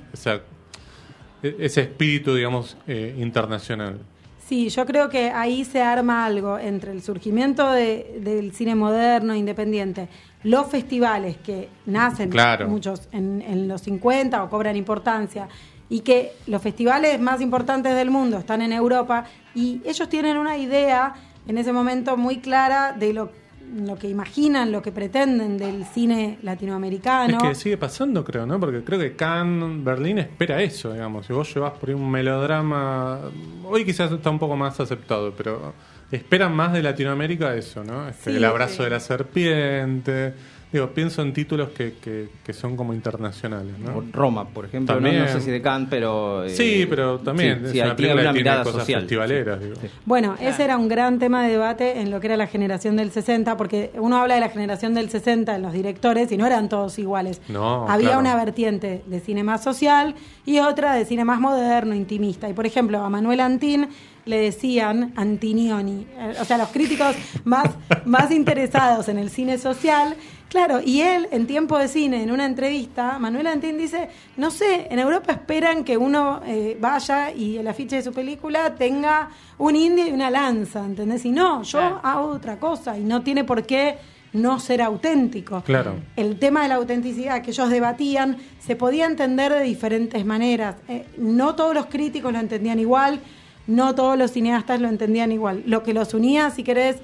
ese 1.42 1.82
espíritu, 1.82 2.36
digamos, 2.36 2.78
eh, 2.88 3.16
internacional. 3.20 4.00
Sí, 4.46 4.70
yo 4.70 4.86
creo 4.86 5.10
que 5.10 5.30
ahí 5.30 5.64
se 5.64 5.82
arma 5.82 6.26
algo 6.26 6.58
entre 6.58 6.92
el 6.92 7.04
surgimiento 7.04 7.72
de- 7.72 8.20
del 8.24 8.52
cine 8.52 8.74
moderno, 8.76 9.36
independiente, 9.36 10.08
los 10.44 10.68
festivales 10.68 11.38
que 11.38 11.70
nacen 11.86 12.30
Claro. 12.32 12.68
muchos 12.68 13.08
en, 13.12 13.42
en 13.44 13.68
los 13.68 13.82
50 13.82 14.44
o 14.44 14.50
cobran 14.50 14.76
importancia, 14.76 15.48
y 15.88 16.00
que 16.02 16.32
los 16.48 16.62
festivales 16.62 17.20
más 17.20 17.42
importantes 17.42 17.96
del 17.96 18.10
mundo 18.12 18.38
están 18.40 18.62
en 18.62 18.74
Europa, 18.74 19.26
y 19.54 19.82
ellos 19.86 20.10
tienen 20.10 20.38
una 20.38 20.58
idea 20.58 21.14
en 21.48 21.58
ese 21.58 21.72
momento 21.72 22.18
muy 22.18 22.40
clara 22.40 22.94
de 22.94 23.14
lo, 23.14 23.32
lo 23.76 23.98
que 23.98 24.08
imaginan, 24.08 24.72
lo 24.72 24.82
que 24.82 24.92
pretenden 24.92 25.58
del 25.58 25.86
cine 25.86 26.40
latinoamericano. 26.42 27.38
Es 27.38 27.44
que 27.44 27.56
sigue 27.56 27.78
pasando, 27.78 28.24
creo, 28.24 28.46
¿no? 28.46 28.60
Porque 28.60 28.84
creo 28.84 29.00
que 29.00 29.16
Cannes, 29.16 29.84
Berlín 29.84 30.20
espera 30.20 30.62
eso, 30.62 30.94
digamos. 30.94 31.26
Si 31.26 31.34
vos 31.34 31.54
llevas 31.54 31.74
por 31.74 31.90
ahí 31.90 31.96
un 31.96 32.10
melodrama, 32.10 33.20
hoy 33.66 33.86
quizás 33.86 34.12
está 34.12 34.30
un 34.30 34.40
poco 34.40 34.56
más 34.56 34.80
aceptado, 34.80 35.34
pero 35.36 35.74
esperan 36.12 36.56
más 36.56 36.74
de 36.74 36.82
Latinoamérica 36.82 37.56
eso, 37.56 37.84
¿no? 37.84 38.08
Este, 38.08 38.32
Sí, 38.32 38.38
el 38.38 38.46
abrazo 38.46 38.78
sí. 38.78 38.84
de 38.84 38.90
la 38.90 39.00
serpiente. 39.00 40.34
Digo, 40.72 40.88
pienso 40.92 41.24
en 41.24 41.34
títulos 41.34 41.70
que, 41.70 41.96
que, 42.00 42.30
que 42.46 42.54
son 42.54 42.78
como 42.78 42.94
internacionales, 42.94 43.74
¿no? 43.80 44.04
Roma, 44.12 44.48
por 44.50 44.66
ejemplo, 44.66 44.94
no, 44.96 45.02
También. 45.02 45.24
no 45.26 45.28
sé 45.32 45.42
si 45.42 45.50
de 45.50 45.62
Cannes, 45.64 45.88
pero... 45.90 46.44
eh, 46.44 46.50
Sí, 46.52 46.86
pero 46.88 47.18
también 47.20 47.60
sí, 47.62 47.66
es 47.66 47.72
sí, 47.72 47.80
una 47.82 47.96
película 47.96 48.22
una 48.22 48.30
que 48.30 48.34
tiene 48.36 48.40
mirada 48.50 48.64
cosas 48.64 48.80
social. 48.82 49.02
festivaleras, 49.02 49.58
sí, 49.60 49.66
digo. 49.66 49.76
sí. 49.82 49.88
Bueno, 50.06 50.36
Claro. 50.36 50.50
ese 50.52 50.64
era 50.64 50.78
un 50.78 50.88
gran 50.88 51.18
tema 51.18 51.44
de 51.44 51.52
debate 51.54 52.00
en 52.02 52.12
lo 52.12 52.20
que 52.20 52.28
era 52.28 52.38
la 52.38 52.46
generación 52.46 52.98
del 52.98 53.10
60, 53.12 53.58
porque 53.58 53.90
uno 53.96 54.18
habla 54.18 54.36
de 54.36 54.42
la 54.42 54.50
generación 54.50 54.94
del 54.94 55.10
60 55.10 55.56
en 55.56 55.62
los 55.64 55.74
directores 55.74 56.32
y 56.32 56.38
no 56.38 56.46
eran 56.46 56.70
todos 56.70 57.00
iguales. 57.00 57.42
No, 57.50 57.90
Había 57.90 58.10
claro. 58.10 58.20
una 58.20 58.36
vertiente 58.36 59.02
de 59.08 59.20
cine 59.22 59.44
más 59.44 59.64
social 59.64 60.14
y 60.46 60.60
otra 60.60 60.94
de 60.94 61.04
cine 61.06 61.26
más 61.26 61.40
moderno, 61.40 61.96
intimista. 61.96 62.48
Y 62.48 62.54
por 62.54 62.68
ejemplo, 62.68 63.04
a 63.04 63.10
Manuel 63.10 63.40
Antín 63.40 63.88
le 64.26 64.38
decían 64.38 65.14
Antinioni. 65.16 66.06
Eh, 66.16 66.34
O 66.40 66.46
sea, 66.46 66.60
los 66.60 66.70
críticos 66.70 67.16
más, 67.46 67.70
más 68.06 68.30
interesados 68.30 69.10
en 69.10 69.18
el 69.18 69.32
cine 69.32 69.58
social. 69.58 70.16
Claro, 70.50 70.82
y 70.84 71.02
él 71.02 71.28
en 71.32 71.46
tiempo 71.46 71.78
de 71.78 71.88
cine, 71.88 72.24
en 72.24 72.32
una 72.32 72.46
entrevista, 72.46 73.20
Manuel 73.20 73.46
Antín 73.48 73.78
dice, 73.78 74.10
no 74.36 74.50
sé, 74.50 74.88
en 74.90 74.98
Europa 74.98 75.32
esperan 75.34 75.84
que 75.84 75.96
uno 75.96 76.42
eh, 76.46 76.76
vaya 76.82 77.32
y 77.32 77.58
el 77.58 77.68
afiche 77.68 77.98
de 77.98 78.02
su 78.02 78.12
película 78.12 78.74
tenga 78.76 79.30
un 79.60 79.76
indio 79.76 80.08
y 80.08 80.12
una 80.12 80.32
lanza, 80.32 80.84
¿entendés? 80.84 81.24
Y 81.26 81.32
no, 81.32 81.62
yo 81.62 81.78
Claro. 81.78 82.00
hago 82.02 82.28
otra 82.30 82.58
cosa 82.60 82.98
y 82.98 83.02
no 83.04 83.22
tiene 83.22 83.44
por 83.44 83.64
qué 83.64 83.98
no 84.34 84.60
ser 84.60 84.82
auténtico. 84.82 85.62
Claro. 85.62 85.94
El 86.16 86.40
tema 86.40 86.64
de 86.64 86.70
la 86.70 86.76
autenticidad 86.76 87.42
que 87.44 87.52
ellos 87.52 87.70
debatían 87.70 88.38
se 88.60 88.76
podía 88.76 89.06
entender 89.06 89.54
de 89.54 89.62
diferentes 89.64 90.26
maneras. 90.26 90.76
Eh, 90.88 91.06
no 91.18 91.54
todos 91.56 91.76
los 91.76 91.86
críticos 91.86 92.34
lo 92.34 92.40
entendían 92.40 92.80
igual, 92.80 93.20
no 93.68 93.94
todos 93.94 94.18
los 94.18 94.32
cineastas 94.32 94.82
lo 94.82 94.88
entendían 94.88 95.32
igual. 95.32 95.62
Lo 95.68 95.84
que 95.84 95.94
los 95.94 96.14
unía, 96.16 96.50
si 96.50 96.64
querés, 96.64 96.98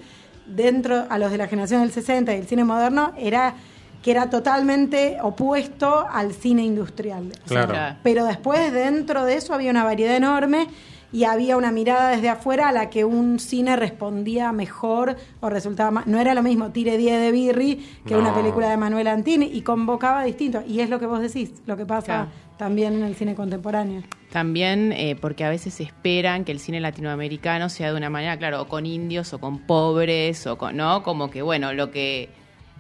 dentro 0.48 1.06
a 1.10 1.18
los 1.18 1.32
de 1.32 1.38
la 1.38 1.48
generación 1.48 1.82
del 1.82 1.92
60 1.92 2.34
y 2.34 2.38
el 2.38 2.48
cine 2.48 2.64
moderno, 2.64 3.14
era 3.18 3.56
que 4.04 4.12
era 4.12 4.30
totalmente 4.30 5.18
opuesto 5.22 6.06
al 6.12 6.34
cine 6.34 6.64
industrial. 6.64 7.32
O 7.46 7.48
sea, 7.50 7.66
Claro. 7.68 7.98
Pero 8.04 8.26
después 8.26 8.72
dentro 8.72 9.26
de 9.26 9.36
eso 9.36 9.54
había 9.54 9.72
una 9.72 9.84
variedad 9.84 10.16
enorme 10.16 10.68
y 11.12 11.24
había 11.24 11.56
una 11.58 11.72
mirada 11.72 12.10
desde 12.10 12.30
afuera 12.30 12.68
a 12.68 12.72
la 12.72 12.90
que 12.90 13.04
un 13.06 13.40
cine 13.40 13.76
respondía 13.76 14.52
mejor 14.52 15.16
o 15.40 15.50
resultaba 15.50 15.90
más. 15.90 16.08
No 16.08 16.20
era 16.20 16.34
lo 16.36 16.44
mismo 16.44 16.72
Tire 16.72 16.98
10 16.98 17.20
de 17.20 17.32
Birri 17.32 17.88
que 18.06 18.14
No. 18.14 18.20
una 18.20 18.36
película 18.36 18.70
de 18.70 18.78
Manuel 18.78 19.08
Antini 19.08 19.46
y 19.46 19.62
convocaba 19.62 20.24
distinto. 20.24 20.62
Y 20.68 20.82
es 20.82 20.90
lo 20.90 21.00
que 21.00 21.06
vos 21.08 21.22
decís, 21.22 21.52
lo 21.66 21.76
que 21.78 21.86
pasa 21.86 22.06
Claro. 22.06 22.28
También 22.58 22.94
en 22.96 23.04
el 23.04 23.16
cine 23.16 23.36
contemporáneo. 23.36 24.04
También 24.32 24.92
eh, 24.92 25.16
porque 25.20 25.44
a 25.46 25.50
veces 25.50 25.80
esperan 25.80 26.44
que 26.46 26.52
el 26.52 26.60
cine 26.60 26.80
latinoamericano 26.82 27.70
sea 27.70 27.92
de 27.92 27.98
una 27.98 28.10
manera, 28.10 28.38
claro, 28.38 28.62
o 28.64 28.68
con 28.68 28.86
indios 28.86 29.34
o 29.34 29.40
con 29.40 29.60
pobres 29.60 30.46
o 30.48 30.58
con, 30.58 30.76
¿no? 30.76 31.04
Como 31.04 31.30
que, 31.32 31.42
bueno, 31.42 31.74
lo 31.74 31.92
que 31.92 32.30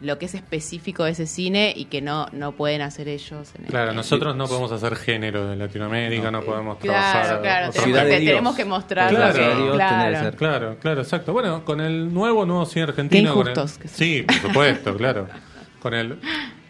lo 0.01 0.19
que 0.19 0.25
es 0.25 0.35
específico 0.35 1.05
de 1.05 1.11
ese 1.11 1.25
cine 1.25 1.71
y 1.73 1.85
que 1.85 2.01
no 2.01 2.25
no 2.33 2.51
pueden 2.51 2.81
hacer 2.81 3.07
ellos. 3.07 3.53
en 3.57 3.63
el- 3.63 3.69
Claro, 3.71 3.93
nosotros 3.93 4.35
no 4.35 4.45
podemos 4.45 4.69
hacer 4.73 4.93
género 4.97 5.47
de 5.47 5.55
Latinoamérica, 5.55 6.29
no, 6.31 6.41
podemos 6.41 6.77
Claro, 6.79 7.11
trabajar. 7.11 7.41
claro, 7.41 7.71
tenemos 7.71 7.83
Ciudad 7.85 8.01
que, 8.03 8.07
de 8.09 8.19
Dios. 8.19 8.31
tenemos 8.31 8.55
que 8.57 8.65
mostrar 8.65 9.09
Claro. 9.09 9.27
lo 9.27 9.71
que- 9.71 9.77
claro. 9.77 10.31
Claro, 10.37 10.77
claro, 10.81 11.01
exacto. 11.01 11.31
Bueno, 11.31 11.63
con 11.63 11.79
el 11.79 12.13
nuevo 12.13 12.45
nuevo 12.45 12.65
cine 12.65 12.83
argentino. 12.83 13.29
Qué 13.29 13.33
con 13.33 13.47
el- 13.47 13.53
injustos 13.53 13.77
que 13.77 13.87
son. 13.87 13.97
sí, 13.97 14.23
por 14.23 14.35
supuesto, 14.35 14.97
claro. 14.97 15.27
Con 15.81 15.93
el 15.93 16.19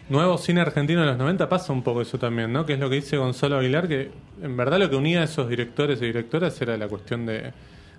nuevo 0.08 0.38
cine 0.38 0.60
argentino 0.60 1.00
de 1.00 1.06
los 1.06 1.18
90 1.18 1.48
pasa 1.48 1.72
un 1.72 1.82
poco 1.82 2.02
eso 2.02 2.18
también, 2.18 2.52
¿no? 2.52 2.64
Que 2.64 2.74
es 2.74 2.78
lo 2.78 2.88
que 2.88 2.96
dice 2.96 3.16
Gonzalo 3.16 3.58
Aguilar, 3.58 3.88
que 3.88 4.10
en 4.42 4.56
verdad 4.56 4.78
lo 4.78 4.90
que 4.90 4.96
unía 4.96 5.20
a 5.20 5.24
esos 5.24 5.48
directores 5.48 6.00
y 6.02 6.06
directoras 6.06 6.60
era 6.60 6.76
la 6.76 6.88
cuestión 6.88 7.26
de 7.26 7.52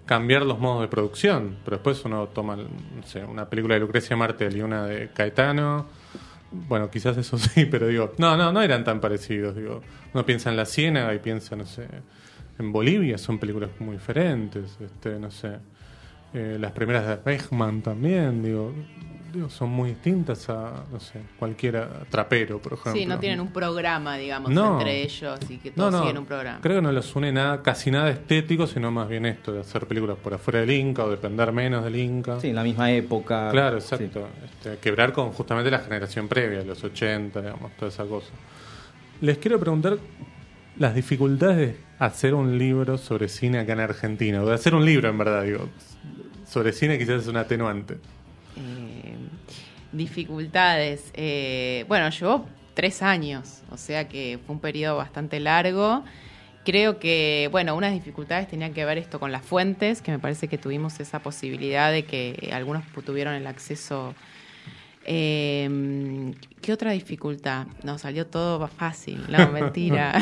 cambiar 0.05 0.43
los 0.43 0.59
modos 0.59 0.81
de 0.81 0.87
producción. 0.87 1.57
Pero 1.63 1.77
después 1.77 2.03
uno 2.05 2.27
toma, 2.27 2.55
no 2.55 3.03
sé, 3.05 3.23
una 3.23 3.49
película 3.49 3.75
de 3.75 3.81
Lucrecia 3.81 4.15
Martel 4.15 4.55
y 4.55 4.61
una 4.61 4.85
de 4.85 5.09
Caetano. 5.09 5.85
Bueno, 6.51 6.89
quizás 6.89 7.17
eso 7.17 7.37
sí, 7.37 7.65
pero 7.65 7.87
digo, 7.87 8.13
no, 8.17 8.35
no, 8.37 8.51
no 8.51 8.61
eran 8.61 8.83
tan 8.83 8.99
parecidos. 8.99 9.55
Digo, 9.55 9.81
uno 10.13 10.25
piensa 10.25 10.49
en 10.49 10.57
La 10.57 10.65
Ciénaga 10.65 11.13
y 11.13 11.19
piensa, 11.19 11.55
no 11.55 11.65
sé, 11.65 11.87
en 12.57 12.71
Bolivia 12.71 13.17
son 13.17 13.37
películas 13.37 13.69
muy 13.79 13.97
diferentes, 13.97 14.77
este, 14.79 15.19
no 15.19 15.29
sé. 15.29 15.57
Eh, 16.33 16.57
las 16.59 16.71
primeras 16.71 17.07
de 17.07 17.15
Bechman 17.17 17.81
también, 17.81 18.43
digo, 18.43 18.73
digo, 19.33 19.49
son 19.49 19.69
muy 19.69 19.89
distintas 19.91 20.49
a, 20.49 20.83
no 20.91 20.99
sé, 20.99 21.19
cualquiera 21.37 21.87
trapero, 22.09 22.59
por 22.61 22.73
ejemplo. 22.73 22.93
Sí, 22.93 23.05
no 23.05 23.19
tienen 23.19 23.39
un 23.39 23.51
programa, 23.51 24.17
digamos, 24.17 24.51
No. 24.51 24.77
entre 24.79 25.01
ellos 25.03 25.39
y 25.49 25.57
que 25.57 25.69
No, 25.71 25.75
todos 25.75 25.91
no, 25.93 25.99
siguen 26.01 26.17
un 26.19 26.25
programa. 26.25 26.59
Creo 26.61 26.75
que 26.77 26.81
no 26.81 26.91
los 26.91 27.15
une 27.15 27.31
nada, 27.31 27.61
casi 27.61 27.91
nada 27.91 28.09
estético, 28.09 28.67
sino 28.67 28.91
más 28.91 29.07
bien 29.09 29.25
esto 29.25 29.51
de 29.53 29.59
hacer 29.61 29.85
películas 29.87 30.17
por 30.17 30.33
afuera 30.33 30.59
del 30.61 30.71
Inca 30.71 31.03
o 31.03 31.09
depender 31.09 31.51
menos 31.51 31.83
del 31.83 31.95
Inca. 31.95 32.39
Sí, 32.39 32.49
en 32.49 32.55
la 32.55 32.63
misma 32.63 32.91
época. 32.91 33.49
Claro, 33.51 33.79
Sí. 33.81 33.95
exacto. 33.95 34.27
Este, 34.45 34.77
quebrar 34.79 35.13
con 35.13 35.31
justamente 35.31 35.69
la 35.71 35.79
generación 35.79 36.27
previa, 36.27 36.63
los 36.63 36.83
80, 36.83 37.41
digamos, 37.41 37.71
toda 37.77 37.89
esa 37.89 38.05
cosa. 38.05 38.29
Les 39.21 39.37
quiero 39.39 39.59
preguntar 39.59 39.97
las 40.77 40.93
dificultades 40.93 41.57
de 41.75 41.77
hacer 41.99 42.33
un 42.35 42.57
libro 42.57 42.97
sobre 42.99 43.27
cine 43.29 43.59
acá 43.59 43.73
en 43.73 43.79
Argentina, 43.79 44.43
o 44.43 44.45
de 44.45 44.53
hacer 44.53 44.75
un 44.75 44.85
libro 44.85 45.09
en 45.09 45.17
verdad, 45.17 45.43
digo. 45.43 45.67
Sobre 46.45 46.71
cine 46.71 46.97
quizás 46.97 47.23
es 47.23 47.27
un 47.27 47.37
atenuante. 47.37 47.97
Dificultades. 49.97 51.11
Eh, 51.13 51.85
bueno, 51.87 52.09
llevó 52.09 52.45
tres 52.73 53.01
años, 53.01 53.63
o 53.71 53.77
sea 53.77 54.07
que 54.07 54.39
fue 54.45 54.53
un 54.55 54.61
periodo 54.61 54.97
bastante 54.97 55.39
largo. 55.39 56.03
Creo 56.63 56.99
que, 56.99 57.49
bueno, 57.51 57.75
unas 57.75 57.93
dificultades 57.93 58.47
tenían 58.47 58.73
que 58.73 58.83
ver 58.85 58.97
esto 58.97 59.19
con 59.19 59.31
las 59.31 59.41
fuentes, 59.41 60.01
que 60.01 60.11
me 60.11 60.19
parece 60.19 60.47
que 60.47 60.57
tuvimos 60.57 60.99
esa 60.99 61.19
posibilidad 61.19 61.91
de 61.91 62.03
que 62.05 62.51
algunos 62.53 62.83
tuvieron 63.05 63.33
el 63.33 63.47
acceso. 63.47 64.13
Eh, 65.05 66.33
¿Qué 66.61 66.73
otra 66.73 66.91
dificultad? 66.91 67.67
No, 67.83 67.97
salió 67.97 68.27
todo 68.27 68.67
fácil, 68.67 69.23
no, 69.29 69.49
mentira. 69.51 70.19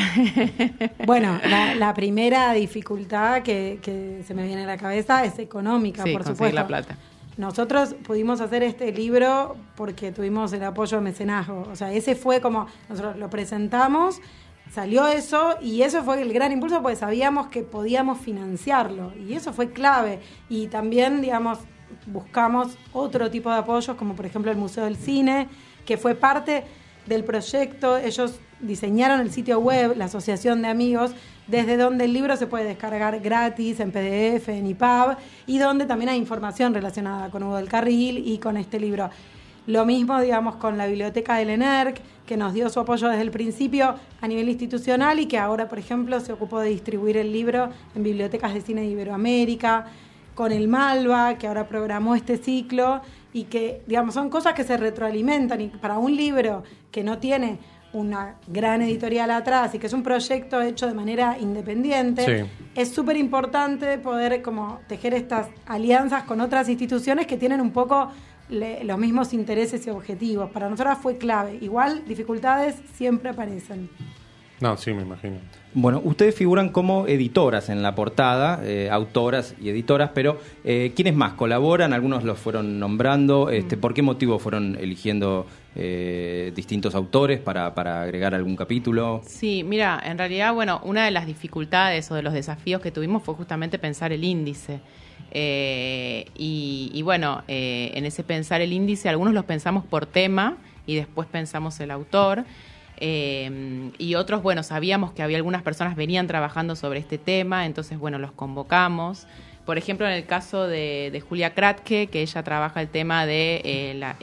Bueno, 1.04 1.40
la, 1.48 1.74
la 1.74 1.92
primera 1.94 2.52
dificultad 2.52 3.42
que, 3.42 3.80
que 3.82 4.22
se 4.26 4.32
me 4.32 4.46
viene 4.46 4.62
a 4.62 4.66
la 4.66 4.76
cabeza 4.76 5.24
es 5.24 5.38
económica, 5.38 6.04
sí, 6.04 6.12
por 6.12 6.22
conseguir 6.22 6.36
supuesto. 6.36 6.54
la 6.54 6.66
plata. 6.66 6.96
Nosotros 7.36 7.94
pudimos 7.94 8.40
hacer 8.40 8.62
este 8.62 8.92
libro 8.92 9.56
porque 9.76 10.10
tuvimos 10.10 10.52
el 10.54 10.64
apoyo 10.64 10.96
de 10.96 11.02
mecenazgo. 11.02 11.68
O 11.70 11.76
sea, 11.76 11.92
ese 11.92 12.14
fue 12.14 12.40
como, 12.40 12.66
nosotros 12.88 13.18
lo 13.18 13.28
presentamos, 13.28 14.20
salió 14.72 15.06
eso 15.06 15.56
y 15.60 15.82
eso 15.82 16.02
fue 16.02 16.22
el 16.22 16.32
gran 16.32 16.52
impulso 16.52 16.80
porque 16.80 16.96
sabíamos 16.96 17.48
que 17.48 17.62
podíamos 17.62 18.18
financiarlo 18.18 19.12
y 19.16 19.34
eso 19.34 19.52
fue 19.52 19.70
clave. 19.70 20.20
Y 20.48 20.68
también, 20.68 21.20
digamos, 21.20 21.58
buscamos 22.06 22.78
otro 22.94 23.30
tipo 23.30 23.50
de 23.50 23.56
apoyos, 23.56 23.96
como 23.96 24.16
por 24.16 24.24
ejemplo 24.24 24.50
el 24.50 24.56
Museo 24.56 24.84
del 24.84 24.96
Cine, 24.96 25.48
que 25.84 25.98
fue 25.98 26.14
parte 26.14 26.64
del 27.06 27.22
proyecto. 27.22 27.98
Ellos 27.98 28.40
diseñaron 28.60 29.20
el 29.20 29.30
sitio 29.30 29.58
web, 29.58 29.94
la 29.96 30.06
Asociación 30.06 30.62
de 30.62 30.68
Amigos, 30.68 31.12
desde 31.46 31.76
donde 31.76 32.04
el 32.04 32.12
libro 32.12 32.36
se 32.36 32.46
puede 32.46 32.64
descargar 32.64 33.20
gratis 33.20 33.80
en 33.80 33.92
PDF, 33.92 34.48
en 34.48 34.66
IPAB, 34.66 35.16
y 35.46 35.58
donde 35.58 35.86
también 35.86 36.10
hay 36.10 36.18
información 36.18 36.74
relacionada 36.74 37.30
con 37.30 37.42
Hugo 37.42 37.56
del 37.56 37.68
Carril 37.68 38.26
y 38.26 38.38
con 38.38 38.56
este 38.56 38.80
libro. 38.80 39.10
Lo 39.66 39.84
mismo, 39.84 40.20
digamos, 40.20 40.56
con 40.56 40.78
la 40.78 40.86
biblioteca 40.86 41.36
del 41.36 41.50
ENERC, 41.50 42.00
que 42.24 42.36
nos 42.36 42.54
dio 42.54 42.68
su 42.68 42.80
apoyo 42.80 43.08
desde 43.08 43.22
el 43.22 43.30
principio 43.30 43.94
a 44.20 44.28
nivel 44.28 44.48
institucional 44.48 45.18
y 45.18 45.26
que 45.26 45.38
ahora, 45.38 45.68
por 45.68 45.78
ejemplo, 45.78 46.18
se 46.20 46.32
ocupó 46.32 46.60
de 46.60 46.68
distribuir 46.68 47.16
el 47.16 47.32
libro 47.32 47.70
en 47.94 48.02
bibliotecas 48.02 48.54
de 48.54 48.60
cine 48.60 48.82
de 48.82 48.88
Iberoamérica, 48.88 49.86
con 50.34 50.52
el 50.52 50.68
Malva, 50.68 51.38
que 51.38 51.46
ahora 51.48 51.66
programó 51.66 52.14
este 52.14 52.36
ciclo, 52.36 53.00
y 53.32 53.44
que, 53.44 53.82
digamos, 53.86 54.14
son 54.14 54.30
cosas 54.30 54.54
que 54.54 54.64
se 54.64 54.76
retroalimentan. 54.76 55.60
Y 55.60 55.68
para 55.68 55.98
un 55.98 56.14
libro 56.14 56.62
que 56.90 57.02
no 57.02 57.18
tiene 57.18 57.58
una 57.96 58.36
gran 58.46 58.82
editorial 58.82 59.30
atrás 59.30 59.74
y 59.74 59.78
que 59.78 59.86
es 59.86 59.92
un 59.92 60.02
proyecto 60.02 60.60
hecho 60.60 60.86
de 60.86 60.94
manera 60.94 61.36
independiente, 61.40 62.24
Sí. 62.44 62.50
es 62.74 62.90
súper 62.92 63.16
importante 63.16 63.98
poder 63.98 64.42
como 64.42 64.80
tejer 64.88 65.14
estas 65.14 65.48
alianzas 65.66 66.24
con 66.24 66.40
otras 66.40 66.68
instituciones 66.68 67.26
que 67.26 67.36
tienen 67.36 67.60
un 67.60 67.70
poco 67.70 68.10
le- 68.48 68.84
los 68.84 68.98
mismos 68.98 69.32
intereses 69.32 69.86
y 69.86 69.90
objetivos. 69.90 70.50
Para 70.50 70.68
nosotras 70.68 70.98
fue 71.02 71.16
clave. 71.18 71.58
Igual 71.60 72.02
dificultades 72.06 72.76
siempre 72.94 73.30
aparecen. 73.30 73.88
No, 74.60 74.76
sí, 74.78 74.92
me 74.94 75.02
imagino. 75.02 75.36
Bueno, 75.74 76.00
ustedes 76.02 76.34
figuran 76.34 76.70
como 76.70 77.06
editoras 77.06 77.68
en 77.68 77.82
la 77.82 77.94
portada, 77.94 78.60
eh, 78.62 78.88
autoras 78.90 79.54
y 79.60 79.68
editoras, 79.68 80.10
pero 80.14 80.38
eh, 80.64 80.92
¿quiénes 80.96 81.14
más 81.14 81.34
colaboran? 81.34 81.92
Algunos 81.92 82.24
los 82.24 82.38
fueron 82.38 82.78
nombrando. 82.80 83.50
Este, 83.50 83.76
¿Por 83.76 83.92
qué 83.92 84.00
motivo 84.00 84.38
fueron 84.38 84.76
eligiendo 84.80 85.44
eh, 85.78 86.52
distintos 86.56 86.94
autores 86.94 87.38
para, 87.38 87.66
agregar 88.02 88.34
algún 88.34 88.56
capítulo? 88.56 89.20
Sí, 89.26 89.62
mira, 89.62 90.00
en 90.04 90.16
realidad, 90.16 90.54
bueno, 90.54 90.80
una 90.84 91.04
de 91.04 91.10
las 91.10 91.26
dificultades 91.26 92.10
o 92.10 92.14
de 92.14 92.22
los 92.22 92.32
desafíos 92.32 92.80
que 92.80 92.90
tuvimos 92.90 93.22
fue 93.22 93.34
justamente 93.34 93.78
pensar 93.78 94.12
el 94.12 94.24
índice. 94.24 94.80
Eh, 95.32 96.26
y, 96.34 97.02
bueno, 97.02 97.42
eh, 97.46 97.90
en 97.94 98.06
ese 98.06 98.22
pensar 98.22 98.62
el 98.62 98.72
índice, 98.72 99.10
algunos 99.10 99.34
los 99.34 99.44
pensamos 99.44 99.84
por 99.84 100.06
tema 100.06 100.56
y 100.86 100.96
después 100.96 101.28
pensamos 101.28 101.78
el 101.80 101.90
autor. 101.90 102.44
Eh, 102.98 103.90
y 103.98 104.14
otros, 104.14 104.42
bueno, 104.42 104.62
sabíamos 104.62 105.12
que 105.12 105.22
había 105.22 105.36
algunas 105.36 105.62
personas 105.62 105.94
venían 105.94 106.26
trabajando 106.26 106.74
sobre 106.74 107.00
este 107.00 107.18
tema, 107.18 107.66
entonces, 107.66 107.98
bueno, 107.98 108.18
los 108.18 108.32
convocamos. 108.32 109.26
Por 109.66 109.76
ejemplo, 109.76 110.06
en 110.06 110.14
el 110.14 110.24
caso 110.24 110.66
de, 110.66 111.22
Julia 111.28 111.52
Kratke, 111.52 112.06
que 112.06 112.22
ella 112.22 112.42
trabaja 112.42 112.80
el 112.80 112.88
tema 112.88 113.26
de 113.26 113.94
la, 113.98 114.16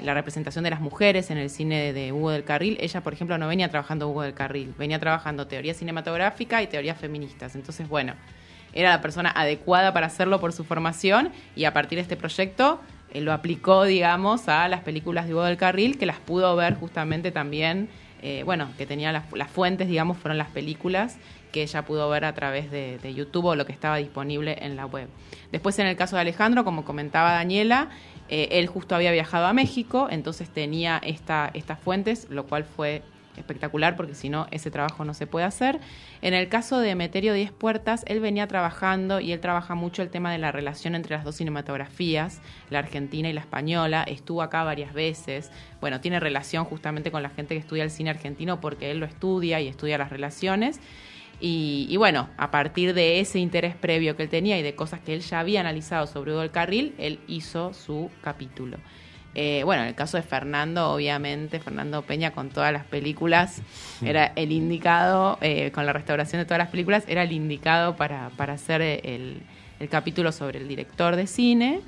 la 0.00 0.14
representación 0.14 0.64
de 0.64 0.70
las 0.70 0.80
mujeres 0.80 1.30
en 1.30 1.38
el 1.38 1.50
cine 1.50 1.92
de, 1.92 2.12
Hugo 2.12 2.30
del 2.30 2.44
Carril, 2.44 2.76
ella, 2.80 3.02
por 3.02 3.12
ejemplo, 3.12 3.38
no 3.38 3.48
venía 3.48 3.68
trabajando 3.70 4.08
Hugo 4.08 4.22
del 4.22 4.34
Carril, 4.34 4.74
venía 4.78 4.98
trabajando 4.98 5.46
teoría 5.46 5.74
cinematográfica 5.74 6.62
y 6.62 6.66
teorías 6.66 6.98
feministas. 6.98 7.54
Entonces, 7.54 7.88
bueno, 7.88 8.14
era 8.72 8.90
la 8.90 9.00
persona 9.00 9.30
adecuada 9.30 9.92
para 9.92 10.06
hacerlo 10.06 10.38
por 10.38 10.52
su 10.52 10.64
formación 10.64 11.30
y 11.54 11.64
a 11.64 11.72
partir 11.72 11.96
de 11.96 12.02
este 12.02 12.16
proyecto 12.16 12.80
eh, 13.12 13.20
lo 13.20 13.32
aplicó, 13.32 13.84
digamos, 13.84 14.48
a 14.48 14.68
las 14.68 14.80
películas 14.80 15.26
de 15.26 15.34
Hugo 15.34 15.44
del 15.44 15.56
Carril, 15.56 15.98
que 15.98 16.04
las 16.04 16.18
pudo 16.18 16.54
ver 16.56 16.74
justamente 16.74 17.30
también, 17.30 17.88
eh, 18.20 18.42
bueno, 18.44 18.68
que 18.76 18.84
tenía 18.84 19.12
las, 19.12 19.24
las 19.32 19.50
fuentes, 19.50 19.88
digamos, 19.88 20.18
fueron 20.18 20.36
las 20.36 20.48
películas 20.48 21.16
que 21.52 21.62
ella 21.62 21.86
pudo 21.86 22.10
ver 22.10 22.26
a 22.26 22.34
través 22.34 22.70
de, 22.70 22.98
de 22.98 23.14
YouTube 23.14 23.46
o 23.46 23.54
lo 23.54 23.64
que 23.64 23.72
estaba 23.72 23.96
disponible 23.96 24.58
en 24.60 24.76
la 24.76 24.84
web. 24.84 25.08
Después, 25.52 25.78
en 25.78 25.86
el 25.86 25.96
caso 25.96 26.16
de 26.16 26.22
Alejandro, 26.22 26.64
como 26.64 26.84
comentaba 26.84 27.32
Daniela, 27.32 27.88
eh, 28.28 28.48
él 28.52 28.66
justo 28.66 28.94
había 28.94 29.12
viajado 29.12 29.46
a 29.46 29.52
México, 29.52 30.08
entonces 30.10 30.48
tenía 30.48 30.98
esta, 31.04 31.50
estas 31.54 31.78
fuentes, 31.78 32.28
lo 32.30 32.46
cual 32.46 32.64
fue 32.64 33.02
espectacular 33.36 33.96
porque 33.96 34.14
si 34.14 34.28
no 34.28 34.46
ese 34.50 34.70
trabajo 34.70 35.04
no 35.04 35.14
se 35.14 35.26
puede 35.26 35.44
hacer. 35.44 35.78
En 36.22 36.34
el 36.34 36.48
caso 36.48 36.78
de 36.78 36.94
Meterio 36.94 37.34
Diez 37.34 37.52
Puertas, 37.52 38.02
él 38.06 38.20
venía 38.20 38.46
trabajando 38.46 39.20
y 39.20 39.32
él 39.32 39.40
trabaja 39.40 39.74
mucho 39.74 40.02
el 40.02 40.08
tema 40.08 40.32
de 40.32 40.38
la 40.38 40.52
relación 40.52 40.94
entre 40.94 41.16
las 41.16 41.24
dos 41.24 41.36
cinematografías, 41.36 42.40
la 42.70 42.80
argentina 42.80 43.28
y 43.28 43.32
la 43.32 43.40
española. 43.40 44.04
Estuvo 44.04 44.42
acá 44.42 44.64
varias 44.64 44.92
veces. 44.94 45.50
Bueno, 45.80 46.00
tiene 46.00 46.20
relación 46.20 46.64
justamente 46.64 47.10
con 47.10 47.22
la 47.22 47.30
gente 47.30 47.54
que 47.54 47.60
estudia 47.60 47.84
el 47.84 47.90
cine 47.90 48.10
argentino 48.10 48.60
porque 48.60 48.90
él 48.90 48.98
lo 48.98 49.06
estudia 49.06 49.60
y 49.60 49.68
estudia 49.68 49.98
las 49.98 50.10
relaciones. 50.10 50.80
Y, 51.40 51.86
y 51.90 51.96
bueno, 51.96 52.28
a 52.38 52.50
partir 52.50 52.94
de 52.94 53.20
ese 53.20 53.38
interés 53.38 53.74
previo 53.74 54.16
que 54.16 54.22
él 54.22 54.28
tenía 54.28 54.58
y 54.58 54.62
de 54.62 54.74
cosas 54.74 55.00
que 55.00 55.12
él 55.14 55.20
ya 55.20 55.40
había 55.40 55.60
analizado 55.60 56.06
sobre 56.06 56.32
Hugo 56.32 56.40
del 56.40 56.50
Carril, 56.50 56.94
él 56.98 57.18
hizo 57.28 57.74
su 57.74 58.10
capítulo. 58.22 58.78
Eh, 59.38 59.62
bueno, 59.64 59.82
en 59.82 59.88
el 59.88 59.94
caso 59.94 60.16
de 60.16 60.22
Fernando, 60.22 60.90
obviamente, 60.92 61.60
Fernando 61.60 62.00
Peña 62.00 62.30
con 62.30 62.48
todas 62.48 62.72
las 62.72 62.86
películas, 62.86 63.60
era 64.02 64.32
el 64.34 64.50
indicado, 64.50 65.36
eh, 65.42 65.70
con 65.72 65.84
la 65.84 65.92
restauración 65.92 66.40
de 66.40 66.46
todas 66.46 66.58
las 66.58 66.70
películas, 66.70 67.04
era 67.06 67.22
el 67.22 67.32
indicado 67.32 67.96
para, 67.96 68.30
para 68.30 68.54
hacer 68.54 68.80
el, 68.80 69.42
el 69.78 69.88
capítulo 69.90 70.32
sobre 70.32 70.58
el 70.58 70.68
director 70.68 71.16
de 71.16 71.26
cine. 71.26 71.82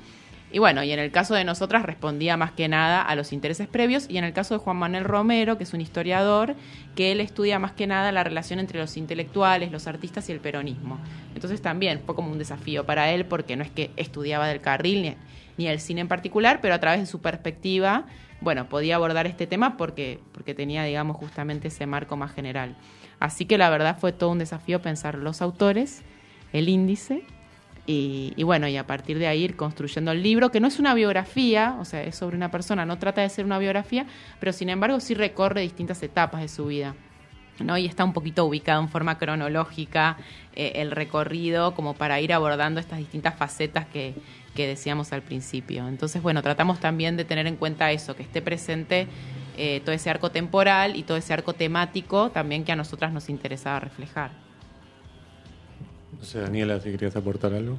Y 0.51 0.57
bueno, 0.57 0.83
y 0.83 0.91
en 0.91 0.99
el 0.99 1.11
caso 1.11 1.35
de 1.35 1.43
nosotras 1.43 1.83
respondía 1.83 2.35
más 2.35 2.51
que 2.51 2.67
nada 2.67 3.01
a 3.01 3.15
los 3.15 3.33
intereses 3.33 3.67
previos, 3.67 4.07
y 4.09 4.17
en 4.17 4.23
el 4.23 4.33
caso 4.33 4.55
de 4.55 4.59
Juan 4.59 4.77
Manuel 4.77 5.03
Romero, 5.03 5.57
que 5.57 5.63
es 5.63 5.73
un 5.73 5.81
historiador, 5.81 6.55
que 6.95 7.11
él 7.11 7.21
estudia 7.21 7.59
más 7.59 7.73
que 7.73 7.85
nada 7.85 8.11
la 8.11 8.23
relación 8.23 8.59
entre 8.59 8.79
los 8.79 8.97
intelectuales, 8.97 9.71
los 9.71 9.85
artistas 9.85 10.27
y 10.29 10.31
el 10.31 10.39
peronismo. 10.39 10.99
Entonces 11.35 11.61
también 11.61 12.01
fue 12.03 12.15
como 12.15 12.31
un 12.31 12.39
desafío 12.39 12.85
para 12.85 13.11
él, 13.11 13.25
porque 13.25 13.55
no 13.55 13.63
es 13.63 13.69
que 13.69 13.91
estudiaba 13.95 14.47
del 14.47 14.59
carril 14.59 15.03
ni, 15.03 15.15
ni 15.57 15.67
el 15.67 15.79
cine 15.79 16.01
en 16.01 16.07
particular, 16.07 16.59
pero 16.61 16.73
a 16.73 16.79
través 16.79 16.99
de 16.99 17.05
su 17.05 17.21
perspectiva, 17.21 18.05
bueno, 18.41 18.67
podía 18.69 18.95
abordar 18.95 19.27
este 19.27 19.45
tema 19.45 19.77
porque, 19.77 20.19
porque 20.31 20.55
tenía, 20.55 20.83
digamos, 20.83 21.15
justamente 21.17 21.67
ese 21.67 21.85
marco 21.85 22.17
más 22.17 22.33
general. 22.33 22.75
Así 23.19 23.45
que 23.45 23.59
la 23.59 23.69
verdad 23.69 23.97
fue 23.99 24.13
todo 24.13 24.31
un 24.31 24.39
desafío 24.39 24.81
pensar 24.81 25.15
los 25.15 25.43
autores, 25.43 26.01
el 26.53 26.69
índice 26.69 27.23
y, 27.91 28.43
bueno, 28.43 28.67
y 28.67 28.77
a 28.77 28.85
partir 28.85 29.17
de 29.17 29.25
ahí 29.25 29.43
ir 29.43 29.55
construyendo 29.55 30.11
el 30.11 30.21
libro, 30.21 30.51
que 30.51 30.59
no 30.59 30.67
es 30.67 30.77
una 30.77 30.93
biografía, 30.93 31.75
o 31.79 31.85
sea, 31.85 32.03
es 32.03 32.15
sobre 32.15 32.37
una 32.37 32.51
persona, 32.51 32.85
no 32.85 32.99
trata 32.99 33.21
de 33.21 33.29
ser 33.29 33.45
una 33.45 33.57
biografía, 33.57 34.05
pero 34.39 34.53
sin 34.53 34.69
embargo 34.69 34.99
sí 34.99 35.15
recorre 35.15 35.61
distintas 35.61 36.03
etapas 36.03 36.41
de 36.41 36.49
su 36.49 36.67
vida. 36.67 36.93
¿no? 37.59 37.79
Y 37.79 37.87
está 37.87 38.03
un 38.03 38.13
poquito 38.13 38.45
ubicado 38.45 38.79
en 38.79 38.89
forma 38.89 39.17
cronológica 39.17 40.17
eh, 40.55 40.73
el 40.75 40.91
recorrido, 40.91 41.73
como 41.73 41.95
para 41.95 42.21
ir 42.21 42.31
abordando 42.31 42.79
estas 42.79 42.99
distintas 42.99 43.35
facetas 43.35 43.87
que, 43.87 44.13
que 44.53 44.67
decíamos 44.67 45.11
al 45.11 45.23
principio. 45.23 45.87
Entonces, 45.87 46.21
bueno, 46.21 46.43
tratamos 46.43 46.79
también 46.79 47.17
de 47.17 47.25
tener 47.25 47.47
en 47.47 47.55
cuenta 47.55 47.91
eso, 47.91 48.15
que 48.15 48.21
esté 48.21 48.43
presente 48.43 49.07
eh, 49.57 49.81
todo 49.83 49.95
ese 49.95 50.11
arco 50.11 50.29
temporal 50.29 50.95
y 50.95 51.01
todo 51.01 51.17
ese 51.17 51.33
arco 51.33 51.53
temático 51.53 52.29
también 52.29 52.63
que 52.63 52.71
a 52.71 52.75
nosotras 52.75 53.11
nos 53.11 53.29
interesaba 53.29 53.79
reflejar. 53.79 54.48
No 56.19 56.25
sé, 56.25 56.39
Daniela, 56.39 56.79
si 56.79 56.91
querías 56.91 57.15
aportar 57.15 57.53
algo. 57.53 57.77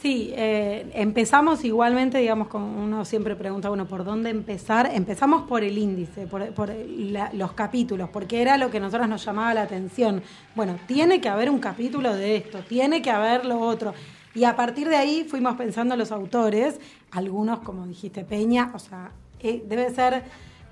Sí, 0.00 0.32
eh, 0.34 0.90
empezamos 0.94 1.62
igualmente, 1.62 2.16
digamos, 2.16 2.48
como 2.48 2.82
uno 2.82 3.04
siempre 3.04 3.36
pregunta, 3.36 3.68
bueno, 3.68 3.86
¿por 3.86 4.02
dónde 4.02 4.30
empezar? 4.30 4.90
Empezamos 4.94 5.42
por 5.42 5.62
el 5.62 5.76
índice, 5.76 6.26
por, 6.26 6.42
los 7.34 7.52
capítulos, 7.52 8.08
porque 8.08 8.40
era 8.40 8.56
lo 8.56 8.70
que 8.70 8.78
a 8.78 8.80
nosotros 8.80 9.08
nos 9.10 9.22
llamaba 9.22 9.52
la 9.52 9.62
atención. 9.62 10.22
Bueno, 10.54 10.78
tiene 10.86 11.20
que 11.20 11.28
haber 11.28 11.50
un 11.50 11.58
capítulo 11.58 12.14
de 12.14 12.36
esto, 12.36 12.60
tiene 12.60 13.02
que 13.02 13.10
haber 13.10 13.44
lo 13.44 13.60
otro. 13.60 13.92
Y 14.34 14.44
a 14.44 14.56
partir 14.56 14.88
de 14.88 14.96
ahí 14.96 15.26
fuimos 15.28 15.56
pensando 15.56 15.94
los 15.96 16.12
autores, 16.12 16.80
algunos, 17.10 17.58
como 17.58 17.86
dijiste, 17.86 18.24
Peña, 18.24 18.70
o 18.72 18.78
sea, 18.78 19.10
eh, 19.40 19.62
debe 19.68 19.90
ser 19.90 20.22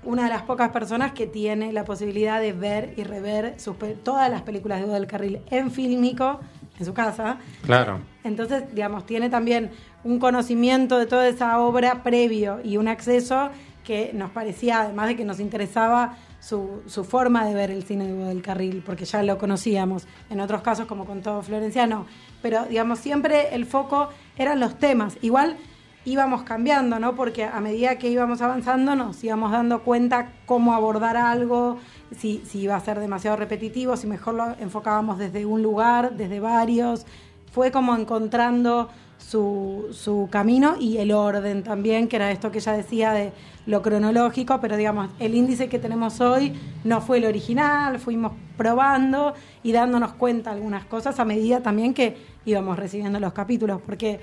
una 0.03 0.23
de 0.23 0.29
las 0.29 0.43
pocas 0.43 0.71
personas 0.71 1.11
que 1.11 1.27
tiene 1.27 1.73
la 1.73 1.85
posibilidad 1.85 2.41
de 2.41 2.53
ver 2.53 2.93
y 2.97 3.03
rever 3.03 3.57
todas 4.03 4.31
las 4.31 4.41
películas 4.41 4.79
de 4.79 4.85
Hugo 4.85 4.93
del 4.93 5.07
Carril 5.07 5.41
en 5.51 5.71
fílmico, 5.71 6.39
en 6.79 6.85
su 6.85 6.93
casa. 6.93 7.37
Claro. 7.65 7.99
Entonces, 8.23 8.63
digamos, 8.73 9.05
tiene 9.05 9.29
también 9.29 9.71
un 10.03 10.19
conocimiento 10.19 10.97
de 10.97 11.05
toda 11.05 11.27
esa 11.27 11.59
obra 11.59 12.03
previo 12.03 12.59
y 12.63 12.77
un 12.77 12.87
acceso 12.87 13.49
que 13.83 14.11
nos 14.13 14.31
parecía, 14.31 14.81
además 14.81 15.07
de 15.07 15.15
que 15.15 15.25
nos 15.25 15.39
interesaba 15.39 16.17
su, 16.39 16.81
su 16.85 17.03
forma 17.03 17.45
de 17.45 17.53
ver 17.53 17.71
el 17.71 17.83
cine 17.83 18.05
de 18.05 18.13
Hugo 18.13 18.25
del 18.25 18.41
Carril, 18.41 18.83
porque 18.85 19.05
ya 19.05 19.23
lo 19.23 19.37
conocíamos. 19.37 20.07
En 20.29 20.39
otros 20.39 20.61
casos, 20.61 20.85
como 20.85 21.05
contó 21.05 21.41
Florencia, 21.41 21.87
no. 21.87 22.05
Pero, 22.41 22.65
digamos, 22.65 22.99
siempre 22.99 23.53
el 23.53 23.65
foco 23.65 24.09
eran 24.37 24.59
los 24.59 24.77
temas. 24.77 25.17
Igual 25.21 25.57
íbamos 26.05 26.43
cambiando, 26.43 26.99
¿no? 26.99 27.15
Porque 27.15 27.43
a 27.43 27.59
medida 27.59 27.97
que 27.97 28.09
íbamos 28.09 28.41
avanzando 28.41 28.95
nos 28.95 29.23
íbamos 29.23 29.51
dando 29.51 29.83
cuenta 29.83 30.31
cómo 30.45 30.73
abordar 30.73 31.17
algo, 31.17 31.77
si, 32.17 32.43
si 32.45 32.59
iba 32.59 32.75
a 32.75 32.79
ser 32.79 32.99
demasiado 32.99 33.37
repetitivo, 33.37 33.97
si 33.97 34.07
mejor 34.07 34.35
lo 34.35 34.55
enfocábamos 34.59 35.17
desde 35.17 35.45
un 35.45 35.61
lugar, 35.61 36.15
desde 36.15 36.39
varios. 36.39 37.05
Fue 37.51 37.71
como 37.71 37.95
encontrando 37.95 38.89
su, 39.17 39.87
su 39.91 40.29
camino 40.31 40.75
y 40.79 40.97
el 40.97 41.11
orden 41.11 41.63
también, 41.63 42.07
que 42.07 42.15
era 42.15 42.31
esto 42.31 42.51
que 42.51 42.59
ella 42.59 42.73
decía 42.73 43.11
de 43.11 43.31
lo 43.65 43.81
cronológico, 43.81 44.59
pero 44.59 44.77
digamos, 44.77 45.09
el 45.19 45.35
índice 45.35 45.69
que 45.69 45.77
tenemos 45.77 46.21
hoy 46.21 46.53
no 46.83 47.01
fue 47.01 47.17
el 47.17 47.25
original, 47.25 47.99
fuimos 47.99 48.31
probando 48.57 49.33
y 49.61 49.71
dándonos 49.71 50.13
cuenta 50.13 50.51
algunas 50.51 50.85
cosas 50.85 51.19
a 51.19 51.25
medida 51.25 51.61
también 51.61 51.93
que 51.93 52.17
íbamos 52.45 52.79
recibiendo 52.79 53.19
los 53.19 53.33
capítulos, 53.33 53.81
porque 53.85 54.19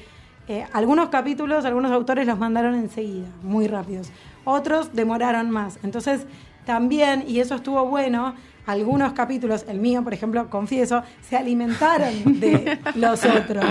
eh, 0.48 0.64
algunos 0.72 1.08
capítulos, 1.08 1.64
algunos 1.64 1.90
autores 1.90 2.26
los 2.26 2.38
mandaron 2.38 2.74
enseguida, 2.74 3.26
muy 3.42 3.66
rápidos. 3.66 4.10
Otros 4.44 4.94
demoraron 4.94 5.50
más. 5.50 5.78
Entonces, 5.82 6.26
también, 6.66 7.24
y 7.26 7.40
eso 7.40 7.54
estuvo 7.54 7.86
bueno, 7.86 8.34
algunos 8.66 9.12
capítulos, 9.12 9.64
el 9.68 9.78
mío, 9.78 10.02
por 10.02 10.12
ejemplo, 10.12 10.50
confieso, 10.50 11.02
se 11.22 11.36
alimentaron 11.36 12.40
de 12.40 12.78
los 12.96 13.24
otros. 13.24 13.64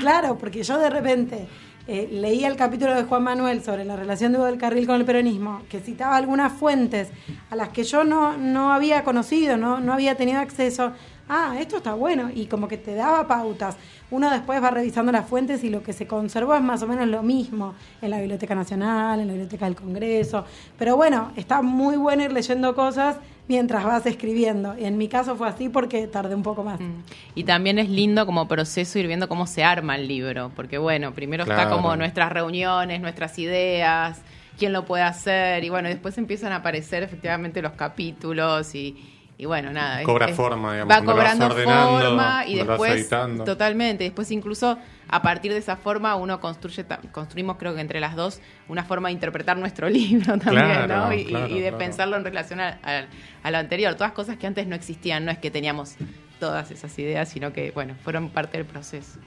Claro, 0.00 0.38
porque 0.38 0.62
yo 0.62 0.78
de 0.78 0.88
repente 0.88 1.46
eh, 1.86 2.08
leía 2.10 2.48
el 2.48 2.56
capítulo 2.56 2.94
de 2.94 3.04
Juan 3.04 3.22
Manuel 3.22 3.62
sobre 3.62 3.84
la 3.84 3.96
relación 3.96 4.32
de 4.32 4.38
Hugo 4.38 4.46
del 4.46 4.58
Carril 4.58 4.86
con 4.86 4.96
el 4.96 5.04
peronismo, 5.04 5.62
que 5.68 5.80
citaba 5.80 6.16
algunas 6.16 6.52
fuentes 6.52 7.08
a 7.50 7.56
las 7.56 7.68
que 7.68 7.84
yo 7.84 8.04
no, 8.04 8.36
no 8.38 8.72
había 8.72 9.04
conocido, 9.04 9.58
no, 9.58 9.80
no 9.80 9.92
había 9.92 10.14
tenido 10.14 10.40
acceso. 10.40 10.92
Ah, 11.28 11.56
esto 11.58 11.76
está 11.76 11.94
bueno, 11.94 12.30
y 12.34 12.46
como 12.46 12.68
que 12.68 12.78
te 12.78 12.94
daba 12.94 13.26
pautas. 13.26 13.76
Uno 14.10 14.30
después 14.30 14.62
va 14.62 14.70
revisando 14.70 15.12
las 15.12 15.28
fuentes 15.28 15.62
y 15.64 15.68
lo 15.70 15.82
que 15.82 15.92
se 15.92 16.06
conservó 16.06 16.54
es 16.54 16.62
más 16.62 16.82
o 16.82 16.86
menos 16.86 17.06
lo 17.08 17.22
mismo 17.22 17.74
en 18.00 18.10
la 18.10 18.18
Biblioteca 18.18 18.54
Nacional, 18.54 19.20
en 19.20 19.26
la 19.26 19.32
Biblioteca 19.34 19.66
del 19.66 19.76
Congreso. 19.76 20.44
Pero 20.78 20.96
bueno, 20.96 21.32
está 21.36 21.60
muy 21.60 21.96
bueno 21.96 22.24
ir 22.24 22.32
leyendo 22.32 22.74
cosas 22.74 23.16
mientras 23.48 23.84
vas 23.84 24.06
escribiendo. 24.06 24.78
Y 24.78 24.84
en 24.84 24.96
mi 24.96 25.08
caso 25.08 25.36
fue 25.36 25.48
así 25.48 25.68
porque 25.68 26.06
tardé 26.06 26.34
un 26.34 26.42
poco 26.42 26.64
más. 26.64 26.80
Mm. 26.80 27.02
Y 27.34 27.44
también 27.44 27.78
es 27.78 27.90
lindo 27.90 28.24
como 28.24 28.48
proceso 28.48 28.98
ir 28.98 29.06
viendo 29.06 29.28
cómo 29.28 29.46
se 29.46 29.64
arma 29.64 29.96
el 29.96 30.08
libro, 30.08 30.50
porque 30.56 30.78
bueno, 30.78 31.12
primero 31.12 31.42
está 31.42 31.54
Claro. 31.54 31.76
como 31.76 31.94
nuestras 31.96 32.32
reuniones, 32.32 33.00
nuestras 33.02 33.38
ideas, 33.38 34.22
quién 34.58 34.72
lo 34.72 34.84
puede 34.84 35.02
hacer, 35.04 35.62
y 35.64 35.68
bueno, 35.68 35.88
después 35.88 36.16
empiezan 36.18 36.52
a 36.52 36.56
aparecer 36.56 37.02
efectivamente 37.02 37.62
los 37.62 37.72
capítulos 37.72 38.74
y, 38.74 38.96
y 39.40 39.46
bueno, 39.46 39.72
nada. 39.72 40.02
Cobra 40.02 40.28
es- 40.28 40.36
forma, 40.36 40.72
digamos, 40.72 40.92
Va 40.94 41.02
cobrando 41.04 41.46
ordenando, 41.46 42.00
forma 42.00 42.44
y 42.46 42.56
después, 42.56 43.08
totalmente, 43.46 44.04
después 44.04 44.30
incluso 44.32 44.76
a 45.08 45.22
partir 45.22 45.52
de 45.52 45.58
esa 45.58 45.76
forma 45.76 46.16
uno 46.16 46.40
construye, 46.40 46.84
construimos 47.12 47.56
creo 47.56 47.74
que 47.74 47.80
entre 47.80 48.00
las 48.00 48.16
dos 48.16 48.40
una 48.68 48.82
forma 48.84 49.08
de 49.08 49.14
interpretar 49.14 49.56
nuestro 49.56 49.88
libro 49.90 50.36
también, 50.38 50.64
Claro, 50.66 51.06
¿no? 51.06 51.12
Y, 51.14 51.20
y- 51.20 51.24
claro, 51.26 51.46
y 51.46 51.54
de 51.60 51.68
claro. 51.68 51.78
pensarlo 51.78 52.16
en 52.16 52.24
relación 52.24 52.60
a, 52.60 52.78
a- 52.82 53.06
a 53.42 53.50
lo 53.50 53.58
anterior, 53.58 53.94
todas 53.94 54.12
cosas 54.12 54.36
que 54.36 54.46
antes 54.46 54.66
no 54.66 54.74
existían, 54.74 55.24
no 55.24 55.30
es 55.30 55.38
que 55.38 55.50
teníamos 55.52 55.94
todas 56.40 56.70
esas 56.72 56.98
ideas, 56.98 57.28
sino 57.28 57.52
que, 57.52 57.70
bueno, 57.70 57.94
fueron 58.04 58.30
parte 58.30 58.58
del 58.58 58.66
proceso. 58.66 59.18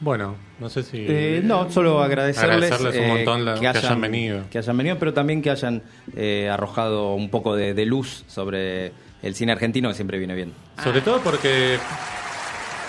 Bueno, 0.00 0.36
no 0.58 0.68
sé 0.68 0.82
si. 0.82 1.06
Eh, 1.08 1.40
no, 1.44 1.70
solo 1.70 2.02
agradecerles, 2.02 2.70
Agradecerles 2.70 2.96
un 2.96 3.04
eh, 3.04 3.08
montón 3.14 3.44
la- 3.44 3.54
que 3.54 3.66
hayan 3.68 4.00
venido. 4.00 4.42
Que 4.50 4.58
hayan 4.58 4.76
venido, 4.76 4.98
pero 4.98 5.14
también 5.14 5.40
que 5.42 5.50
hayan 5.50 5.82
eh, 6.16 6.48
arrojado 6.52 7.14
un 7.14 7.30
poco 7.30 7.54
de, 7.56 7.74
de 7.74 7.86
luz 7.86 8.24
sobre 8.26 8.92
el 9.24 9.34
cine 9.34 9.52
argentino, 9.52 9.88
que 9.88 9.94
siempre 9.94 10.18
viene 10.18 10.34
bien. 10.34 10.52
Sobre 10.82 11.00
todo 11.00 11.20
porque 11.20 11.78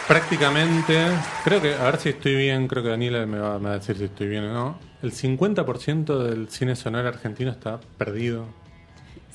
prácticamente, 0.08 1.08
creo 1.44 1.62
que, 1.62 1.74
a 1.74 1.84
ver 1.84 1.98
si 1.98 2.10
estoy 2.10 2.36
bien, 2.36 2.68
creo 2.68 2.84
que 2.84 2.90
Daniela 2.90 3.26
me 3.26 3.40
va, 3.40 3.58
me 3.58 3.66
va 3.66 3.72
a 3.72 3.80
decir 3.80 3.98
si 3.98 4.04
estoy 4.06 4.28
bien 4.28 4.44
o 4.44 4.54
no. 4.54 4.80
El 5.02 5.12
50% 5.12 6.24
del 6.24 6.50
cine 6.50 6.76
sonoro 6.76 7.08
argentino 7.08 7.52
está 7.52 7.80
perdido. 7.98 8.46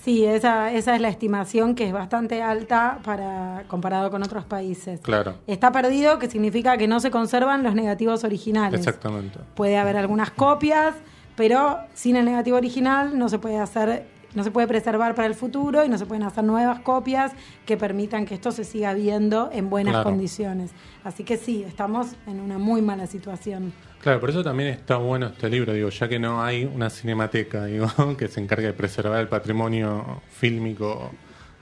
Sí, 0.02 0.24
esa, 0.24 0.72
esa 0.72 0.94
es 0.94 1.00
la 1.00 1.08
estimación 1.08 1.74
que 1.74 1.86
es 1.86 1.92
bastante 1.92 2.42
alta 2.42 3.00
para 3.04 3.64
comparado 3.68 4.10
con 4.10 4.22
otros 4.22 4.44
países. 4.44 5.00
Claro, 5.00 5.34
Está 5.46 5.72
perdido, 5.72 6.18
que 6.18 6.30
significa 6.30 6.78
que 6.78 6.88
no 6.88 7.00
se 7.00 7.10
conservan 7.10 7.62
los 7.62 7.74
negativos 7.74 8.24
originales. 8.24 8.80
exactamente. 8.80 9.38
Puede 9.54 9.76
haber 9.76 9.96
algunas 9.98 10.30
copias, 10.30 10.94
pero 11.36 11.78
sin 11.94 12.16
el 12.16 12.24
negativo 12.24 12.56
original 12.56 13.18
no 13.18 13.28
se 13.28 13.38
puede 13.38 13.58
hacer, 13.58 14.06
no 14.34 14.44
se 14.44 14.50
puede 14.50 14.66
preservar 14.68 15.14
para 15.14 15.26
el 15.26 15.34
futuro 15.34 15.84
y 15.84 15.88
no 15.88 15.98
se 15.98 16.06
pueden 16.06 16.22
hacer 16.22 16.44
nuevas 16.44 16.80
copias 16.80 17.32
que 17.66 17.76
permitan 17.76 18.26
que 18.26 18.34
esto 18.34 18.52
se 18.52 18.64
siga 18.64 18.94
viendo 18.94 19.50
en 19.52 19.68
buenas 19.70 19.92
Claro. 19.94 20.10
condiciones. 20.10 20.70
Así 21.04 21.24
que 21.24 21.36
sí, 21.36 21.62
estamos 21.66 22.08
en 22.26 22.40
una 22.40 22.58
muy 22.58 22.80
mala 22.82 23.06
situación. 23.06 23.72
Claro, 24.00 24.20
por 24.20 24.30
eso 24.30 24.42
también 24.42 24.70
está 24.70 24.96
bueno 24.96 25.26
este 25.26 25.48
libro, 25.50 25.72
digo, 25.72 25.88
ya 25.90 26.08
que 26.08 26.18
no 26.18 26.42
hay 26.42 26.64
una 26.64 26.88
cinemateca, 26.90 27.64
digo, 27.66 27.88
que 28.16 28.28
se 28.28 28.40
encargue 28.40 28.66
de 28.68 28.72
preservar 28.72 29.20
el 29.20 29.28
patrimonio 29.28 30.22
fílmico 30.30 31.10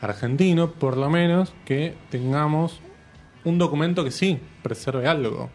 argentino, 0.01 0.71
por 0.73 0.97
lo 0.97 1.11
menos 1.11 1.53
que 1.65 1.95
tengamos 2.11 2.81
un 3.45 3.59
documento 3.59 4.05
que 4.05 4.11
sí 4.11 4.39
preserve 4.63 5.09
algo 5.09 5.51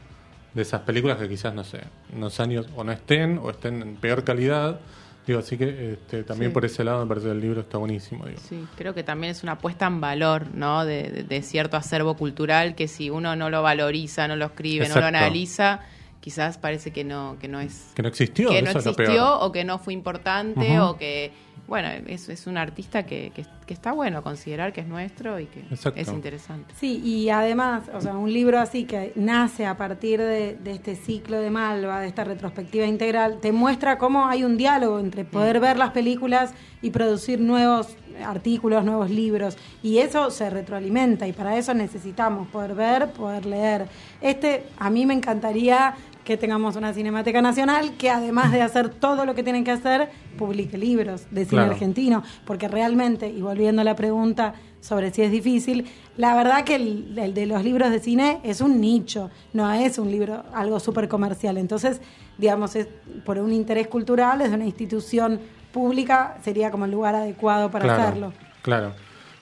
de 0.54 0.62
esas 0.62 0.82
películas 0.82 1.18
que 1.18 1.30
quizás, 1.30 1.54
no 1.54 1.64
sé, 1.64 1.82
unos 2.16 2.40
años 2.40 2.68
o 2.76 2.84
no 2.84 2.92
estén 2.92 3.40
o 3.42 3.50
estén 3.50 3.82
en 3.82 3.96
peor 3.96 4.24
calidad. 4.24 4.80
Digo, 5.26 5.40
así 5.40 5.58
que 5.58 5.94
este, 5.94 6.24
también 6.24 6.52
Sí. 6.52 6.54
por 6.54 6.66
ese 6.66 6.84
lado 6.84 7.02
me 7.02 7.08
parece 7.08 7.28
que 7.28 7.32
el 7.32 7.40
libro 7.42 7.62
está 7.62 7.78
buenísimo, 7.78 8.26
digo. 8.26 8.40
Sí, 8.48 8.66
creo 8.78 8.94
que 8.94 9.04
también 9.04 9.32
es 9.32 9.42
una 9.44 9.58
puesta 9.58 9.86
en 9.88 10.02
valor, 10.02 10.48
¿no? 10.54 10.84
De, 10.86 11.04
de- 11.12 11.24
de 11.24 11.42
cierto 11.42 11.78
acervo 11.78 12.16
cultural 12.18 12.76
que 12.76 12.88
si 12.90 13.10
uno 13.10 13.36
no 13.36 13.50
lo 13.50 13.62
valoriza, 13.62 14.28
no 14.28 14.36
lo 14.36 14.46
escribe, 14.46 14.88
no 14.90 14.96
lo 14.96 15.00
Exacto. 15.02 15.18
analiza, 15.18 15.80
quizás 16.20 16.58
parece 16.58 16.92
que 16.92 17.04
no, 17.06 17.38
que 17.40 17.48
no 17.48 17.60
es 17.62 17.92
Que 17.96 18.02
no 18.02 18.10
existió, 18.10 18.50
que 18.50 18.62
no 18.62 18.72
existió 18.72 19.40
o 19.40 19.52
que 19.52 19.64
no 19.64 19.80
fue 19.80 19.94
importante 19.94 20.78
Ujú. 20.80 20.90
o 20.90 20.98
que 20.98 21.32
bueno 21.68 21.88
es, 22.08 22.28
es 22.30 22.46
un 22.48 22.58
artista 22.58 23.06
que, 23.06 23.32
que, 23.34 23.46
que 23.66 23.74
está 23.74 23.94
bueno 23.94 24.22
considerar 24.22 24.74
que 24.74 24.82
es 24.82 24.88
nuestro 24.88 25.40
y 25.40 25.46
que 25.46 25.62
Exacto. 25.72 26.00
es 26.00 26.10
interesante 26.10 26.74
Sí, 26.78 27.02
y 27.04 27.30
además, 27.30 27.84
o 27.94 28.02
sea, 28.02 28.16
un 28.16 28.32
libro 28.32 28.60
así 28.60 28.84
que 28.86 29.14
nace 29.16 29.66
a 29.66 29.78
partir 29.78 30.20
de, 30.20 30.56
de 30.56 30.72
este 30.72 30.96
ciclo 30.96 31.40
de 31.40 31.50
Malva, 31.50 32.02
de 32.02 32.08
esta 32.08 32.24
retrospectiva 32.24 32.86
integral, 32.86 33.40
te 33.40 33.52
muestra 33.52 33.98
cómo 33.98 34.28
hay 34.28 34.44
un 34.44 34.58
diálogo 34.58 35.00
entre 35.00 35.24
poder 35.24 35.60
ver 35.60 35.78
las 35.78 35.92
películas 35.92 36.54
y 36.82 36.90
producir 36.90 37.40
nuevos 37.40 37.96
artículos, 38.26 38.84
nuevos 38.86 39.10
libros, 39.10 39.58
y 39.82 39.98
eso 40.00 40.30
se 40.30 40.50
retroalimenta, 40.50 41.28
y 41.28 41.34
para 41.34 41.58
eso 41.58 41.74
necesitamos 41.74 42.48
poder 42.50 42.76
ver, 42.76 43.12
poder 43.12 43.46
leer. 43.46 43.88
Este, 44.22 44.66
a 44.78 44.90
mí 44.90 45.06
me 45.06 45.14
encantaría 45.14 45.96
que 46.24 46.38
tengamos 46.38 46.76
una 46.76 46.94
Cinemateca 46.94 47.42
Nacional 47.42 47.94
que 47.98 48.10
además 48.10 48.52
de 48.52 48.62
hacer 48.62 48.90
todo 48.90 49.26
lo 49.26 49.36
que 49.36 49.44
tienen 49.44 49.64
que 49.64 49.72
hacer, 49.72 50.10
publique 50.38 50.78
libros 50.78 51.26
de 51.32 51.46
cine 51.46 51.62
Claro. 51.62 51.72
argentino, 51.74 52.24
porque 52.46 52.68
realmente, 52.68 53.28
y 53.30 53.42
volviendo 53.42 53.82
a 53.82 53.86
la 53.86 53.96
pregunta 53.96 54.54
sobre 54.80 55.12
si 55.12 55.22
es 55.22 55.32
difícil, 55.32 55.86
la 56.18 56.36
verdad 56.36 56.64
que 56.64 56.76
el, 56.76 57.18
el 57.18 57.34
de 57.34 57.46
los 57.46 57.64
libros 57.64 57.90
de 57.92 58.00
cine 58.00 58.40
es 58.44 58.62
un 58.62 58.80
nicho, 58.82 59.30
no 59.54 59.72
es 59.72 59.98
un 59.98 60.12
libro 60.12 60.44
algo 60.54 60.80
súper 60.80 61.08
comercial. 61.08 61.58
Entonces, 61.58 62.02
digamos, 62.38 62.76
es 62.76 62.88
por 63.26 63.38
un 63.38 63.52
interés 63.54 63.88
cultural, 63.88 64.40
desde 64.40 64.56
una 64.56 64.66
institución 64.66 65.40
pública, 65.72 66.38
sería 66.44 66.70
como 66.72 66.86
el 66.86 66.92
lugar 66.92 67.16
adecuado 67.16 67.70
para 67.72 67.86
claro, 67.86 68.02
hacerlo. 68.04 68.34
Claro. 68.62 68.94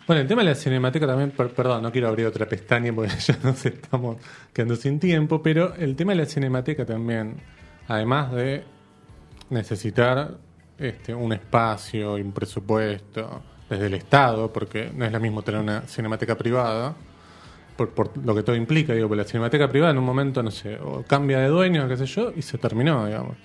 Bueno, 0.08 0.22
el 0.22 0.28
tema 0.28 0.42
de 0.42 0.50
la 0.50 0.56
cinemateca 0.56 1.08
también, 1.08 1.32
per- 1.32 1.54
perdón, 1.54 1.84
no 1.84 1.92
quiero 1.92 2.08
abrir 2.10 2.26
otra 2.26 2.48
pestaña 2.48 2.92
porque 2.94 3.12
ya 3.20 3.38
nos 3.44 3.66
estamos 3.66 4.18
quedando 4.54 4.76
sin 4.76 5.00
tiempo, 5.00 5.42
pero 5.42 5.74
el 5.76 5.96
tema 5.96 6.12
de 6.14 6.20
la 6.20 6.26
cinemateca 6.26 6.86
también, 6.86 7.38
además 7.88 8.32
de 8.34 8.64
necesitar 9.50 10.38
este, 10.78 11.14
un 11.14 11.34
espacio 11.34 12.18
y 12.18 12.22
un 12.22 12.32
presupuesto 12.32 13.42
desde 13.70 13.86
el 13.88 13.94
Estado, 13.94 14.52
porque 14.52 14.92
no 14.94 15.06
es 15.06 15.12
lo 15.12 15.20
mismo 15.20 15.44
tener 15.44 15.62
una 15.62 15.82
cinemateca 15.82 16.36
privada, 16.38 16.94
por, 17.78 17.90
por 17.92 18.18
lo 18.18 18.36
que 18.36 18.44
todo 18.44 18.56
implica, 18.56 18.94
digo, 18.94 19.08
porque 19.08 19.22
la 19.24 19.28
cinemateca 19.28 19.70
privada 19.70 19.92
en 19.92 19.98
un 19.98 20.04
momento, 20.04 20.44
no 20.44 20.52
sé, 20.52 20.76
o 20.78 21.04
cambia 21.04 21.40
de 21.40 21.48
dueño, 21.48 21.88
qué 21.88 21.96
sé 21.96 22.06
yo, 22.06 22.34
y 22.36 22.42
se 22.42 22.58
terminó, 22.58 23.06
digamos. 23.06 23.38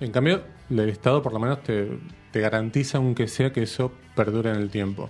En 0.00 0.10
cambio, 0.10 0.42
el 0.68 0.88
Estado 0.90 1.22
por 1.22 1.32
lo 1.32 1.38
menos 1.38 1.60
te 1.62 2.40
garantiza, 2.40 2.98
aunque 2.98 3.26
sea, 3.26 3.52
que 3.52 3.62
eso 3.62 3.90
perdure 4.14 4.50
en 4.50 4.56
el 4.56 4.68
tiempo. 4.68 5.08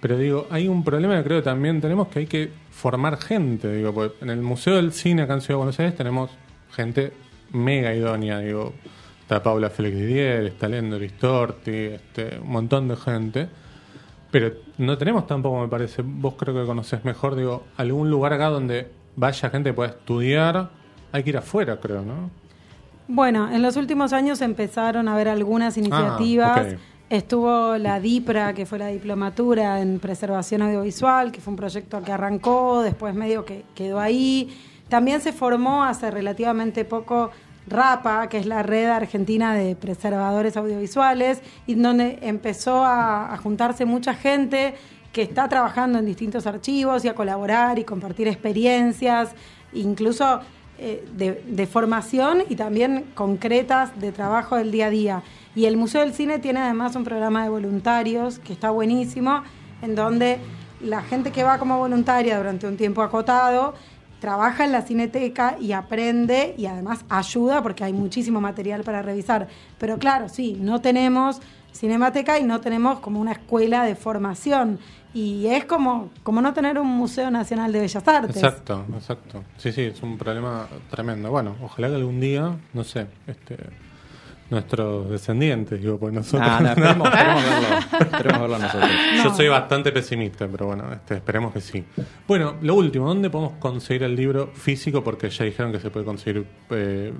Pero 0.00 0.16
digo, 0.16 0.46
hay 0.50 0.66
un 0.68 0.82
problema 0.82 1.16
que 1.18 1.24
creo 1.24 1.38
que 1.38 1.44
también 1.44 1.80
tenemos 1.80 2.08
que 2.08 2.20
hay 2.20 2.26
que 2.26 2.50
formar 2.70 3.18
gente, 3.18 3.70
digo, 3.72 3.92
porque 3.92 4.24
en 4.24 4.30
el 4.30 4.40
Museo 4.40 4.76
del 4.76 4.92
Cine 4.92 5.22
acá 5.22 5.34
en 5.34 5.40
Ciudad 5.42 5.54
de 5.54 5.58
Buenos 5.58 5.78
Aires 5.78 5.96
tenemos 5.96 6.30
gente 6.70 7.12
mega 7.52 7.94
idónea, 7.94 8.38
digo, 8.38 8.72
está 9.20 9.42
Paula 9.42 9.68
Félix 9.68 9.96
Didier, 9.96 10.46
está 10.46 10.68
Lendo 10.68 10.98
Ristorti, 10.98 11.70
este, 11.70 12.38
un 12.40 12.50
montón 12.50 12.88
de 12.88 12.96
gente. 12.96 13.48
Pero 14.30 14.52
no 14.78 14.96
tenemos 14.96 15.26
tampoco, 15.26 15.60
me 15.60 15.68
parece, 15.68 16.02
vos 16.02 16.34
creo 16.38 16.54
que 16.54 16.64
conoces 16.64 17.04
mejor, 17.04 17.34
digo, 17.34 17.64
algún 17.76 18.10
lugar 18.10 18.32
acá 18.32 18.48
donde 18.48 18.90
vaya 19.16 19.50
gente 19.50 19.70
que 19.70 19.74
pueda 19.74 19.90
estudiar, 19.90 20.70
hay 21.12 21.22
que 21.22 21.30
ir 21.30 21.36
afuera, 21.36 21.78
creo, 21.80 22.02
¿no? 22.02 22.30
Bueno, 23.08 23.52
en 23.52 23.60
los 23.60 23.76
últimos 23.76 24.12
años 24.12 24.40
empezaron 24.40 25.08
a 25.08 25.14
haber 25.14 25.28
algunas 25.28 25.76
iniciativas. 25.76 26.58
Ah, 26.58 26.62
ok. 26.62 26.78
Estuvo 27.10 27.76
la 27.76 27.98
DIPRA, 27.98 28.54
que 28.54 28.66
fue 28.66 28.78
la 28.78 28.86
diplomatura 28.86 29.80
en 29.80 29.98
preservación 29.98 30.62
audiovisual, 30.62 31.32
que 31.32 31.40
fue 31.40 31.50
un 31.50 31.56
proyecto 31.56 32.00
que 32.04 32.12
arrancó, 32.12 32.82
después 32.82 33.16
medio 33.16 33.44
que 33.44 33.64
quedó 33.74 33.98
ahí. 33.98 34.56
También 34.88 35.20
se 35.20 35.32
formó 35.32 35.82
hace 35.82 36.08
relativamente 36.12 36.84
poco 36.84 37.32
RAPA, 37.66 38.28
que 38.28 38.38
es 38.38 38.46
la 38.46 38.62
red 38.62 38.86
argentina 38.86 39.54
de 39.54 39.74
preservadores 39.74 40.56
audiovisuales, 40.56 41.42
y 41.66 41.74
donde 41.74 42.20
empezó 42.22 42.84
a, 42.84 43.34
a 43.34 43.36
juntarse 43.38 43.84
mucha 43.86 44.14
gente 44.14 44.74
que 45.12 45.22
está 45.22 45.48
trabajando 45.48 45.98
en 45.98 46.06
distintos 46.06 46.46
archivos 46.46 47.04
y 47.04 47.08
a 47.08 47.16
colaborar 47.16 47.80
y 47.80 47.84
compartir 47.84 48.28
experiencias, 48.28 49.30
incluso 49.72 50.42
eh, 50.80 51.04
de, 51.16 51.42
de 51.46 51.66
formación 51.66 52.42
y 52.48 52.56
también 52.56 53.04
concretas 53.14 53.98
de 54.00 54.12
trabajo 54.12 54.56
del 54.56 54.70
día 54.70 54.86
a 54.86 54.90
día. 54.90 55.22
Y 55.54 55.66
el 55.66 55.76
Museo 55.76 56.00
del 56.00 56.14
Cine 56.14 56.38
tiene 56.38 56.60
además 56.60 56.96
un 56.96 57.04
programa 57.04 57.42
de 57.42 57.50
voluntarios 57.50 58.38
que 58.38 58.52
está 58.52 58.70
buenísimo, 58.70 59.42
en 59.82 59.94
donde 59.94 60.38
la 60.80 61.02
gente 61.02 61.30
que 61.30 61.44
va 61.44 61.58
como 61.58 61.78
voluntaria 61.78 62.38
durante 62.38 62.66
un 62.66 62.76
tiempo 62.76 63.02
acotado 63.02 63.74
trabaja 64.20 64.64
en 64.64 64.72
la 64.72 64.82
cineteca 64.82 65.56
y 65.60 65.72
aprende 65.72 66.54
y 66.56 66.66
además 66.66 67.04
ayuda 67.08 67.62
porque 67.62 67.84
hay 67.84 67.92
muchísimo 67.92 68.40
material 68.40 68.82
para 68.82 69.02
revisar. 69.02 69.48
Pero 69.78 69.98
claro, 69.98 70.28
sí, 70.28 70.56
no 70.60 70.80
tenemos 70.80 71.40
cinemateca 71.72 72.38
y 72.38 72.44
no 72.44 72.60
tenemos 72.60 73.00
como 73.00 73.20
una 73.20 73.32
escuela 73.32 73.84
de 73.84 73.94
formación. 73.94 74.78
Y 75.12 75.46
es 75.46 75.64
como, 75.64 76.10
como 76.22 76.40
no 76.40 76.52
tener 76.54 76.78
un 76.78 76.86
Museo 76.86 77.30
Nacional 77.30 77.72
de 77.72 77.80
Bellas 77.80 78.06
Artes. 78.06 78.36
Exacto, 78.36 78.84
exacto. 78.94 79.44
Sí, 79.56 79.72
sí, 79.72 79.82
es 79.82 80.02
un 80.02 80.16
problema 80.16 80.68
tremendo. 80.88 81.30
Bueno, 81.30 81.56
ojalá 81.62 81.88
que 81.88 81.96
algún 81.96 82.20
día, 82.20 82.56
no 82.72 82.84
sé, 82.84 83.06
este 83.26 83.56
nuestros 84.50 85.08
descendientes, 85.08 85.80
digo, 85.80 85.98
pues 85.98 86.12
nosotros. 86.12 86.48
Ah, 86.50 86.60
no, 86.60 86.70
esperemos, 86.70 87.08
esperemos 87.08 87.44
verlo, 87.44 87.78
esperemos 88.00 88.40
verlo 88.40 88.58
nosotros. 88.58 88.90
Yo 89.24 89.34
soy 89.34 89.48
bastante 89.48 89.92
pesimista, 89.92 90.48
pero 90.48 90.66
bueno, 90.66 90.92
este, 90.92 91.14
esperemos 91.14 91.52
que 91.52 91.60
sí. 91.60 91.84
Bueno, 92.26 92.56
lo 92.60 92.74
último, 92.74 93.06
¿dónde 93.06 93.30
podemos 93.30 93.54
conseguir 93.58 94.02
el 94.02 94.16
libro 94.16 94.48
físico? 94.48 95.04
Porque 95.04 95.30
ya 95.30 95.44
dijeron 95.44 95.70
que 95.70 95.78
se 95.78 95.90
puede 95.90 96.04
conseguir 96.04 96.44
eh, 96.70 97.12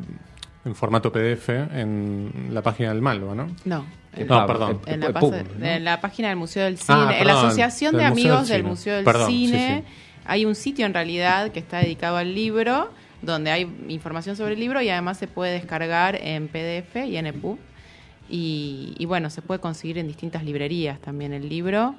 en 0.64 0.74
formato 0.74 1.10
PDF 1.10 1.48
en 1.48 2.48
la 2.50 2.62
página 2.62 2.90
del 2.90 3.00
Malva, 3.02 3.34
¿no? 3.34 3.48
No. 3.64 3.86
No, 4.28 4.46
perdón. 4.46 4.80
En 4.86 5.00
la, 5.00 5.74
en 5.74 5.84
la 5.84 6.00
página 6.00 6.28
del 6.28 6.36
Museo 6.36 6.64
del 6.64 6.76
Cine, 6.78 6.98
Ah, 6.98 7.18
en 7.18 7.26
la 7.26 7.34
Asociación 7.34 7.96
de 7.96 8.04
Amigos 8.04 8.48
del 8.48 8.48
del 8.48 8.56
Cine. 8.62 8.68
Museo 8.68 8.96
del 8.96 9.04
Perdón, 9.04 9.30
Cine, 9.30 9.84
sí. 9.86 9.92
hay 10.26 10.44
un 10.44 10.54
sitio 10.54 10.84
en 10.84 10.94
realidad 10.94 11.50
que 11.52 11.60
está 11.60 11.78
dedicado 11.78 12.16
al 12.16 12.34
libro, 12.34 12.90
donde 13.22 13.50
hay 13.50 13.62
información 13.88 14.36
sobre 14.36 14.54
el 14.54 14.60
libro 14.60 14.82
y 14.82 14.88
además 14.88 15.16
se 15.18 15.28
puede 15.28 15.52
descargar 15.52 16.16
en 16.16 16.48
PDF 16.48 16.96
y 17.06 17.16
en 17.16 17.26
EPUB. 17.26 17.58
Y, 18.28 18.94
y 18.98 19.06
bueno, 19.06 19.30
se 19.30 19.42
puede 19.42 19.60
conseguir 19.60 19.98
en 19.98 20.06
distintas 20.08 20.44
librerías 20.44 21.00
también 21.00 21.32
el 21.32 21.48
libro. 21.48 21.94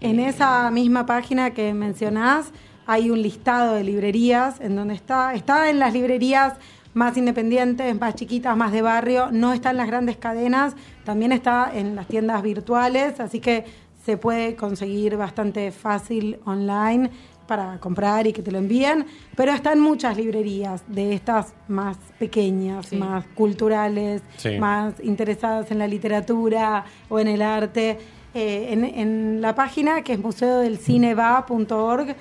En 0.00 0.20
esa 0.20 0.70
misma 0.70 1.06
página 1.06 1.50
que 1.52 1.74
mencionás 1.74 2.52
hay 2.86 3.10
un 3.10 3.20
listado 3.20 3.74
de 3.74 3.84
librerías 3.84 4.60
en 4.60 4.76
donde 4.76 4.94
está, 4.94 5.34
está 5.34 5.68
en 5.68 5.78
las 5.78 5.92
librerías 5.92 6.54
más 6.98 7.16
independientes, 7.16 7.98
más 7.98 8.14
chiquitas, 8.16 8.56
más 8.56 8.72
de 8.72 8.82
barrio, 8.82 9.28
no 9.30 9.52
está 9.52 9.70
en 9.70 9.76
las 9.76 9.86
grandes 9.86 10.16
cadenas, 10.16 10.74
también 11.04 11.30
está 11.30 11.70
en 11.72 11.94
las 11.94 12.08
tiendas 12.08 12.42
virtuales, 12.42 13.20
así 13.20 13.38
que 13.40 13.64
se 14.04 14.16
puede 14.16 14.56
conseguir 14.56 15.16
bastante 15.16 15.70
fácil 15.70 16.38
online 16.44 17.10
para 17.46 17.78
comprar 17.78 18.26
y 18.26 18.32
que 18.32 18.42
te 18.42 18.50
lo 18.50 18.58
envíen, 18.58 19.06
pero 19.36 19.52
está 19.52 19.72
en 19.72 19.80
muchas 19.80 20.16
librerías 20.16 20.82
de 20.88 21.14
estas 21.14 21.54
más 21.68 21.96
pequeñas, 22.18 22.86
Sí. 22.86 22.96
más 22.96 23.24
culturales, 23.34 24.20
Sí. 24.36 24.58
más 24.58 24.94
interesadas 25.02 25.70
en 25.70 25.78
la 25.78 25.86
literatura 25.86 26.84
o 27.08 27.18
en 27.20 27.28
el 27.28 27.40
arte. 27.42 27.96
Eh, 28.34 28.68
en, 28.72 28.84
en 28.84 29.40
la 29.40 29.54
página 29.54 30.02
que 30.02 30.12
es 30.14 30.18
museodelcineva.org 30.18 32.14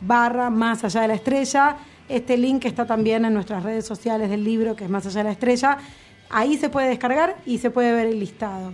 barra 0.00 0.50
más 0.50 0.84
allá 0.84 1.00
de 1.02 1.08
la 1.08 1.14
estrella. 1.14 1.76
Este 2.08 2.36
link 2.36 2.64
está 2.66 2.86
también 2.86 3.24
en 3.24 3.32
nuestras 3.34 3.62
redes 3.62 3.86
sociales 3.86 4.28
del 4.30 4.44
libro 4.44 4.76
que 4.76 4.84
es 4.84 4.90
más 4.90 5.06
allá 5.06 5.18
de 5.18 5.24
la 5.24 5.30
estrella. 5.32 5.78
Ahí 6.30 6.56
se 6.56 6.68
puede 6.68 6.88
descargar 6.88 7.36
y 7.46 7.58
se 7.58 7.70
puede 7.70 7.92
ver 7.92 8.06
el 8.06 8.18
listado. 8.18 8.72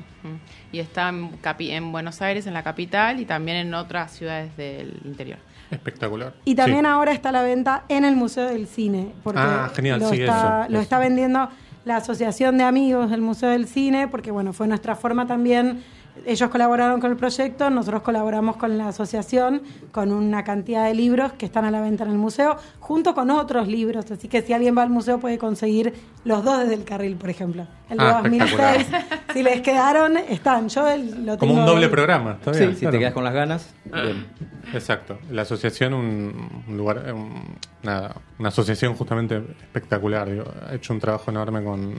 Y 0.72 0.78
está 0.78 1.08
en, 1.10 1.32
capi- 1.42 1.70
en 1.70 1.92
Buenos 1.92 2.22
Aires, 2.22 2.46
en 2.46 2.54
la 2.54 2.62
capital, 2.62 3.20
y 3.20 3.24
también 3.26 3.56
en 3.58 3.74
otras 3.74 4.12
ciudades 4.12 4.56
del 4.56 4.98
interior. 5.04 5.38
Espectacular. 5.70 6.32
Y 6.44 6.54
también 6.54 6.80
Sí. 6.84 6.86
ahora 6.90 7.12
está 7.12 7.28
a 7.28 7.32
la 7.32 7.42
venta 7.42 7.84
en 7.88 8.04
el 8.04 8.16
Museo 8.16 8.48
del 8.48 8.66
Cine, 8.66 9.12
porque 9.22 9.40
Ah, 9.42 9.70
genial, 9.74 10.00
lo, 10.00 10.08
sí, 10.10 10.20
está, 10.22 10.62
eso, 10.62 10.70
lo 10.72 10.78
eso. 10.78 10.82
está 10.82 10.98
vendiendo 10.98 11.48
la 11.84 11.96
Asociación 11.96 12.56
de 12.58 12.64
Amigos 12.64 13.10
del 13.10 13.20
Museo 13.20 13.50
del 13.50 13.66
Cine, 13.66 14.08
porque 14.08 14.30
bueno, 14.30 14.52
fue 14.52 14.66
nuestra 14.66 14.96
forma 14.96 15.26
también, 15.26 15.82
ellos 16.26 16.50
colaboraron 16.50 17.00
con 17.00 17.10
el 17.10 17.16
proyecto, 17.16 17.70
nosotros 17.70 18.02
colaboramos 18.02 18.56
con 18.56 18.76
la 18.76 18.88
asociación, 18.88 19.62
con 19.92 20.12
una 20.12 20.44
cantidad 20.44 20.84
de 20.86 20.94
libros 20.94 21.32
que 21.32 21.46
están 21.46 21.64
a 21.64 21.70
la 21.70 21.80
venta 21.80 22.04
en 22.04 22.10
el 22.10 22.18
museo, 22.18 22.56
junto 22.78 23.14
con 23.14 23.30
otros 23.30 23.68
libros, 23.68 24.10
así 24.10 24.28
que 24.28 24.42
si 24.42 24.52
alguien 24.52 24.76
va 24.76 24.82
al 24.82 24.90
museo 24.90 25.18
puede 25.18 25.38
conseguir 25.38 25.94
los 26.24 26.44
dos 26.44 26.58
desde 26.60 26.74
el 26.74 26.84
carril, 26.84 27.16
por 27.16 27.30
ejemplo. 27.30 27.66
El 27.88 27.98
de 27.98 28.04
Ah, 28.04 28.20
2006, 28.22 28.86
si 29.32 29.42
les 29.42 29.60
quedaron, 29.62 30.16
están. 30.18 30.68
Yo 30.68 30.88
el- 30.88 31.24
lo 31.26 31.38
Como 31.38 31.52
tengo 31.54 31.60
un 31.60 31.66
doble 31.66 31.88
programa, 31.88 32.32
¿está 32.32 32.50
bien? 32.52 32.68
Sí, 32.70 32.74
si 32.74 32.80
Claro. 32.80 32.92
te 32.92 32.98
quedas 32.98 33.14
con 33.14 33.24
las 33.24 33.32
ganas. 33.34 33.74
bien. 33.84 34.26
Exacto. 34.74 35.18
La 35.30 35.42
asociación, 35.42 35.94
un, 35.94 36.62
un 36.68 36.76
lugar, 36.76 37.12
un- 37.14 37.56
nada, 37.82 38.14
una 38.38 38.48
asociación 38.50 38.94
justamente 38.94 39.36
espectacular. 39.36 40.30
digo. 40.30 40.44
Ha 40.68 40.74
hecho 40.74 40.92
un 40.92 41.00
trabajo 41.00 41.30
enorme 41.30 41.64
con 41.64 41.94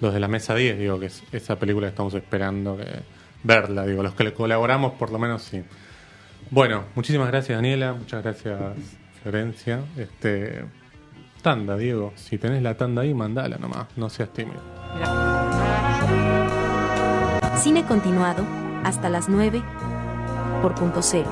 los 0.00 0.12
de 0.12 0.20
la 0.20 0.28
Mesa 0.28 0.54
10, 0.54 0.78
digo, 0.78 0.98
que 1.00 1.06
es 1.06 1.22
esa 1.32 1.56
película 1.58 1.86
que 1.86 1.90
estamos 1.90 2.14
esperando 2.14 2.76
que 2.76 2.84
verla, 3.44 3.86
digo, 3.86 4.02
los 4.02 4.14
que 4.14 4.24
le 4.24 4.34
colaboramos 4.34 4.94
por 4.94 5.12
lo 5.12 5.18
menos 5.18 5.42
sí. 5.42 5.62
Bueno, 6.50 6.84
muchísimas 6.94 7.28
gracias 7.28 7.56
Daniela, 7.56 7.92
muchas 7.92 8.22
gracias 8.22 8.58
Florencia. 9.22 9.80
Este 9.96 10.64
tanda, 11.42 11.76
Diego, 11.76 12.12
si 12.16 12.38
tenés 12.38 12.62
la 12.62 12.74
tanda 12.76 13.02
ahí, 13.02 13.14
mandala 13.14 13.58
nomás, 13.58 13.86
no 13.96 14.08
seas 14.08 14.32
tímido. 14.32 14.60
Cine 17.58 17.84
continuado 17.86 18.44
hasta 18.82 19.08
las 19.08 19.28
9 19.28 19.62
por 20.62 20.74
punto 20.74 21.02
cero. 21.02 21.30